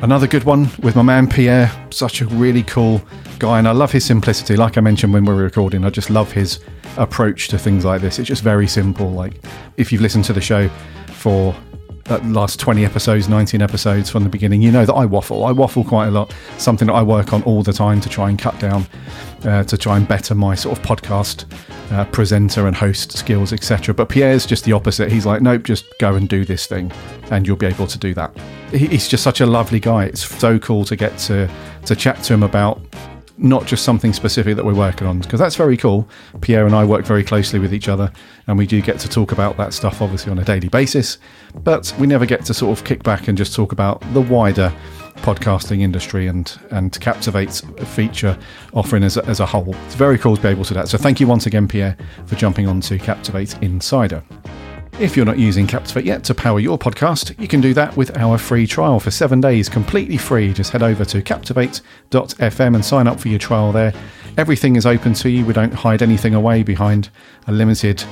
Another 0.04 0.26
good 0.26 0.44
one 0.44 0.68
with 0.82 0.96
my 0.96 1.00
man 1.00 1.26
Pierre, 1.26 1.72
such 1.88 2.20
a 2.20 2.26
really 2.26 2.62
cool 2.62 3.00
guy, 3.38 3.58
and 3.58 3.66
I 3.66 3.70
love 3.70 3.90
his 3.90 4.04
simplicity. 4.04 4.54
Like 4.54 4.76
I 4.76 4.82
mentioned 4.82 5.14
when 5.14 5.24
we 5.24 5.32
were 5.32 5.42
recording, 5.42 5.82
I 5.82 5.88
just 5.88 6.10
love 6.10 6.30
his 6.30 6.60
approach 6.98 7.48
to 7.48 7.58
things 7.58 7.86
like 7.86 8.02
this. 8.02 8.18
It's 8.18 8.28
just 8.28 8.42
very 8.42 8.68
simple. 8.68 9.10
Like 9.10 9.42
if 9.78 9.90
you've 9.90 10.02
listened 10.02 10.26
to 10.26 10.34
the 10.34 10.42
show 10.42 10.68
for 11.06 11.56
the 12.04 12.18
last 12.24 12.60
20 12.60 12.84
episodes, 12.84 13.28
19 13.28 13.62
episodes 13.62 14.10
from 14.10 14.22
the 14.24 14.28
beginning, 14.28 14.60
you 14.62 14.70
know 14.70 14.84
that 14.84 14.92
I 14.94 15.06
waffle. 15.06 15.44
I 15.44 15.52
waffle 15.52 15.84
quite 15.84 16.08
a 16.08 16.10
lot, 16.10 16.34
something 16.58 16.86
that 16.88 16.94
I 16.94 17.02
work 17.02 17.32
on 17.32 17.42
all 17.44 17.62
the 17.62 17.72
time 17.72 18.00
to 18.02 18.08
try 18.08 18.28
and 18.28 18.38
cut 18.38 18.58
down, 18.60 18.86
uh, 19.44 19.64
to 19.64 19.76
try 19.78 19.96
and 19.96 20.06
better 20.06 20.34
my 20.34 20.54
sort 20.54 20.78
of 20.78 20.84
podcast 20.84 21.44
uh, 21.92 22.04
presenter 22.06 22.66
and 22.66 22.76
host 22.76 23.12
skills, 23.12 23.52
etc. 23.52 23.94
But 23.94 24.08
Pierre's 24.08 24.46
just 24.46 24.64
the 24.64 24.72
opposite. 24.72 25.10
He's 25.10 25.26
like, 25.26 25.40
nope, 25.42 25.62
just 25.64 25.84
go 25.98 26.14
and 26.14 26.28
do 26.28 26.44
this 26.44 26.66
thing, 26.66 26.92
and 27.30 27.46
you'll 27.46 27.56
be 27.56 27.66
able 27.66 27.86
to 27.86 27.98
do 27.98 28.12
that. 28.14 28.36
He- 28.70 28.86
He's 28.88 29.08
just 29.08 29.22
such 29.24 29.40
a 29.40 29.46
lovely 29.46 29.80
guy. 29.80 30.04
It's 30.04 30.26
so 30.26 30.58
cool 30.58 30.84
to 30.84 30.96
get 30.96 31.16
to 31.20 31.48
to 31.86 31.94
chat 31.96 32.22
to 32.24 32.34
him 32.34 32.42
about 32.42 32.80
not 33.36 33.66
just 33.66 33.84
something 33.84 34.12
specific 34.12 34.56
that 34.56 34.64
we're 34.64 34.74
working 34.74 35.06
on 35.06 35.18
because 35.18 35.40
that's 35.40 35.56
very 35.56 35.76
cool. 35.76 36.08
Pierre 36.40 36.66
and 36.66 36.74
I 36.74 36.84
work 36.84 37.04
very 37.04 37.24
closely 37.24 37.58
with 37.58 37.74
each 37.74 37.88
other, 37.88 38.12
and 38.46 38.56
we 38.56 38.66
do 38.66 38.80
get 38.80 38.98
to 39.00 39.08
talk 39.08 39.32
about 39.32 39.56
that 39.56 39.72
stuff 39.72 40.00
obviously 40.00 40.30
on 40.30 40.38
a 40.38 40.44
daily 40.44 40.68
basis. 40.68 41.18
But 41.54 41.94
we 41.98 42.06
never 42.06 42.26
get 42.26 42.44
to 42.46 42.54
sort 42.54 42.78
of 42.78 42.84
kick 42.84 43.02
back 43.02 43.28
and 43.28 43.36
just 43.36 43.54
talk 43.54 43.72
about 43.72 44.00
the 44.12 44.20
wider 44.20 44.72
podcasting 45.16 45.80
industry 45.80 46.26
and 46.26 46.58
and 46.70 46.98
Captivate's 47.00 47.60
feature 47.94 48.38
offering 48.72 49.02
as 49.02 49.16
a, 49.16 49.24
as 49.26 49.40
a 49.40 49.46
whole. 49.46 49.74
It's 49.86 49.94
very 49.94 50.18
cool 50.18 50.36
to 50.36 50.42
be 50.42 50.48
able 50.48 50.64
to 50.64 50.74
do 50.74 50.74
that. 50.74 50.88
So 50.88 50.98
thank 50.98 51.20
you 51.20 51.26
once 51.26 51.46
again, 51.46 51.68
Pierre, 51.68 51.96
for 52.26 52.36
jumping 52.36 52.66
on 52.68 52.80
to 52.82 52.98
Captivate 52.98 53.60
Insider. 53.62 54.22
If 55.00 55.16
you're 55.16 55.26
not 55.26 55.40
using 55.40 55.66
Captivate 55.66 56.04
yet 56.04 56.22
to 56.24 56.34
power 56.34 56.60
your 56.60 56.78
podcast, 56.78 57.38
you 57.40 57.48
can 57.48 57.60
do 57.60 57.74
that 57.74 57.96
with 57.96 58.16
our 58.16 58.38
free 58.38 58.64
trial 58.64 59.00
for 59.00 59.10
seven 59.10 59.40
days, 59.40 59.68
completely 59.68 60.16
free. 60.16 60.52
Just 60.52 60.70
head 60.70 60.84
over 60.84 61.04
to 61.06 61.20
captivate.fm 61.20 62.74
and 62.74 62.84
sign 62.84 63.08
up 63.08 63.18
for 63.18 63.26
your 63.26 63.40
trial 63.40 63.72
there. 63.72 63.92
Everything 64.36 64.74
is 64.74 64.84
open 64.84 65.14
to 65.14 65.30
you. 65.30 65.44
We 65.44 65.52
don't 65.52 65.72
hide 65.72 66.02
anything 66.02 66.34
away 66.34 66.64
behind 66.64 67.08
a 67.46 67.52
limited 67.52 68.02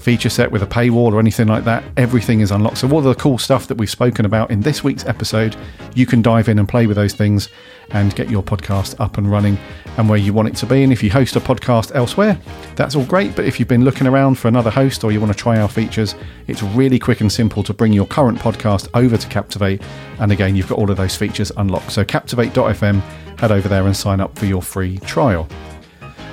feature 0.00 0.28
set 0.28 0.50
with 0.50 0.62
a 0.62 0.66
paywall 0.66 1.12
or 1.12 1.20
anything 1.20 1.46
like 1.46 1.64
that. 1.64 1.84
Everything 1.96 2.40
is 2.40 2.50
unlocked. 2.50 2.78
So, 2.78 2.90
all 2.90 3.00
the 3.00 3.14
cool 3.14 3.38
stuff 3.38 3.68
that 3.68 3.76
we've 3.76 3.90
spoken 3.90 4.24
about 4.24 4.50
in 4.50 4.60
this 4.60 4.82
week's 4.82 5.04
episode, 5.06 5.56
you 5.94 6.04
can 6.04 6.20
dive 6.20 6.48
in 6.48 6.58
and 6.58 6.68
play 6.68 6.86
with 6.86 6.96
those 6.96 7.12
things 7.12 7.48
and 7.90 8.14
get 8.16 8.28
your 8.28 8.42
podcast 8.42 8.98
up 8.98 9.18
and 9.18 9.30
running 9.30 9.56
and 9.96 10.08
where 10.08 10.18
you 10.18 10.32
want 10.32 10.48
it 10.48 10.56
to 10.56 10.66
be. 10.66 10.82
And 10.82 10.92
if 10.92 11.02
you 11.02 11.10
host 11.10 11.36
a 11.36 11.40
podcast 11.40 11.94
elsewhere, 11.94 12.38
that's 12.74 12.94
all 12.94 13.04
great. 13.04 13.36
But 13.36 13.44
if 13.44 13.58
you've 13.58 13.68
been 13.68 13.84
looking 13.84 14.06
around 14.06 14.36
for 14.36 14.48
another 14.48 14.70
host 14.70 15.04
or 15.04 15.12
you 15.12 15.20
want 15.20 15.32
to 15.32 15.38
try 15.38 15.58
our 15.60 15.68
features, 15.68 16.14
it's 16.48 16.62
really 16.62 16.98
quick 16.98 17.20
and 17.20 17.30
simple 17.30 17.62
to 17.62 17.72
bring 17.72 17.92
your 17.92 18.06
current 18.06 18.38
podcast 18.38 18.88
over 18.94 19.16
to 19.16 19.28
Captivate. 19.28 19.80
And 20.18 20.32
again, 20.32 20.56
you've 20.56 20.68
got 20.68 20.78
all 20.78 20.90
of 20.90 20.96
those 20.96 21.16
features 21.16 21.52
unlocked. 21.56 21.92
So, 21.92 22.04
captivate.fm, 22.04 23.00
head 23.38 23.52
over 23.52 23.68
there 23.68 23.86
and 23.86 23.96
sign 23.96 24.20
up 24.20 24.36
for 24.36 24.46
your 24.46 24.62
free 24.62 24.98
trial. 24.98 25.48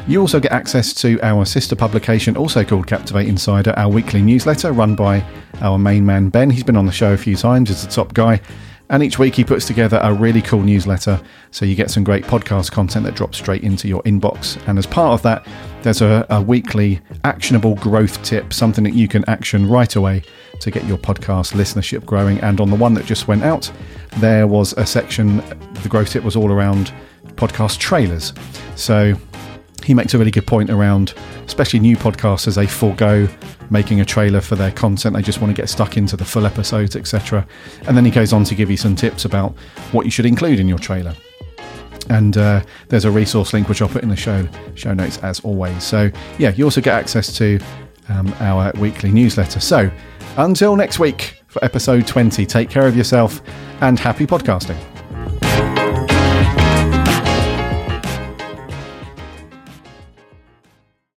You 0.07 0.21
also 0.21 0.39
get 0.39 0.51
access 0.51 0.93
to 0.95 1.19
our 1.23 1.45
sister 1.45 1.75
publication, 1.75 2.37
also 2.37 2.63
called 2.63 2.85
Captivate 2.85 3.27
Insider, 3.27 3.73
our 3.75 3.89
weekly 3.89 4.21
newsletter 4.21 4.71
run 4.71 4.93
by 4.93 5.25
our 5.61 5.79
main 5.79 6.05
man 6.05 6.29
Ben. 6.29 6.51
He's 6.51 6.63
been 6.63 6.77
on 6.77 6.85
the 6.85 6.91
show 6.91 7.13
a 7.13 7.17
few 7.17 7.35
times, 7.35 7.69
he's 7.69 7.83
the 7.83 7.91
top 7.91 8.13
guy. 8.13 8.39
And 8.91 9.01
each 9.01 9.17
week 9.17 9.33
he 9.33 9.43
puts 9.43 9.65
together 9.65 9.99
a 10.03 10.13
really 10.13 10.43
cool 10.43 10.61
newsletter, 10.61 11.19
so 11.49 11.65
you 11.65 11.73
get 11.73 11.89
some 11.89 12.03
great 12.03 12.23
podcast 12.23 12.71
content 12.71 13.03
that 13.05 13.15
drops 13.15 13.39
straight 13.39 13.63
into 13.63 13.87
your 13.87 14.03
inbox. 14.03 14.61
And 14.67 14.77
as 14.77 14.85
part 14.85 15.13
of 15.13 15.23
that, 15.23 15.47
there's 15.81 16.03
a, 16.03 16.23
a 16.29 16.39
weekly 16.39 17.01
actionable 17.23 17.73
growth 17.73 18.21
tip, 18.21 18.53
something 18.53 18.83
that 18.83 18.93
you 18.93 19.07
can 19.07 19.27
action 19.27 19.67
right 19.67 19.95
away 19.95 20.21
to 20.59 20.69
get 20.69 20.85
your 20.85 20.99
podcast 20.99 21.53
listenership 21.53 22.05
growing. 22.05 22.39
And 22.41 22.61
on 22.61 22.69
the 22.69 22.75
one 22.75 22.93
that 22.93 23.05
just 23.05 23.27
went 23.27 23.43
out, 23.43 23.71
there 24.17 24.45
was 24.45 24.73
a 24.73 24.85
section, 24.85 25.37
the 25.81 25.89
growth 25.89 26.11
tip 26.11 26.23
was 26.23 26.35
all 26.35 26.51
around 26.51 26.93
podcast 27.37 27.79
trailers. 27.79 28.33
So 28.75 29.15
he 29.83 29.93
makes 29.93 30.13
a 30.13 30.17
really 30.17 30.31
good 30.31 30.47
point 30.47 30.69
around, 30.69 31.13
especially 31.45 31.79
new 31.79 31.95
podcasters, 31.97 32.55
they 32.55 32.67
forego 32.67 33.27
making 33.69 33.99
a 33.99 34.05
trailer 34.05 34.41
for 34.41 34.55
their 34.55 34.71
content. 34.71 35.15
They 35.15 35.21
just 35.21 35.41
want 35.41 35.55
to 35.55 35.61
get 35.61 35.69
stuck 35.69 35.97
into 35.97 36.15
the 36.15 36.25
full 36.25 36.45
episodes, 36.45 36.95
etc. 36.95 37.45
And 37.87 37.95
then 37.95 38.05
he 38.05 38.11
goes 38.11 38.33
on 38.33 38.43
to 38.45 38.55
give 38.55 38.71
you 38.71 38.77
some 38.77 38.95
tips 38.95 39.25
about 39.25 39.51
what 39.91 40.05
you 40.05 40.11
should 40.11 40.25
include 40.25 40.59
in 40.59 40.67
your 40.67 40.79
trailer. 40.79 41.15
And 42.09 42.37
uh, 42.37 42.63
there's 42.89 43.05
a 43.05 43.11
resource 43.11 43.53
link 43.53 43.67
which 43.67 43.81
I'll 43.81 43.89
put 43.89 44.03
in 44.03 44.09
the 44.09 44.15
show 44.15 44.47
show 44.75 44.93
notes 44.93 45.17
as 45.19 45.39
always. 45.41 45.83
So 45.83 46.11
yeah, 46.37 46.51
you 46.51 46.63
also 46.63 46.81
get 46.81 46.93
access 46.93 47.35
to 47.37 47.59
um, 48.09 48.33
our 48.39 48.71
weekly 48.77 49.11
newsletter. 49.11 49.59
So 49.59 49.89
until 50.37 50.75
next 50.75 50.99
week 50.99 51.41
for 51.47 51.63
episode 51.63 52.05
20, 52.05 52.45
take 52.45 52.69
care 52.69 52.85
of 52.85 52.95
yourself 52.95 53.41
and 53.81 53.99
happy 53.99 54.27
podcasting. 54.27 54.77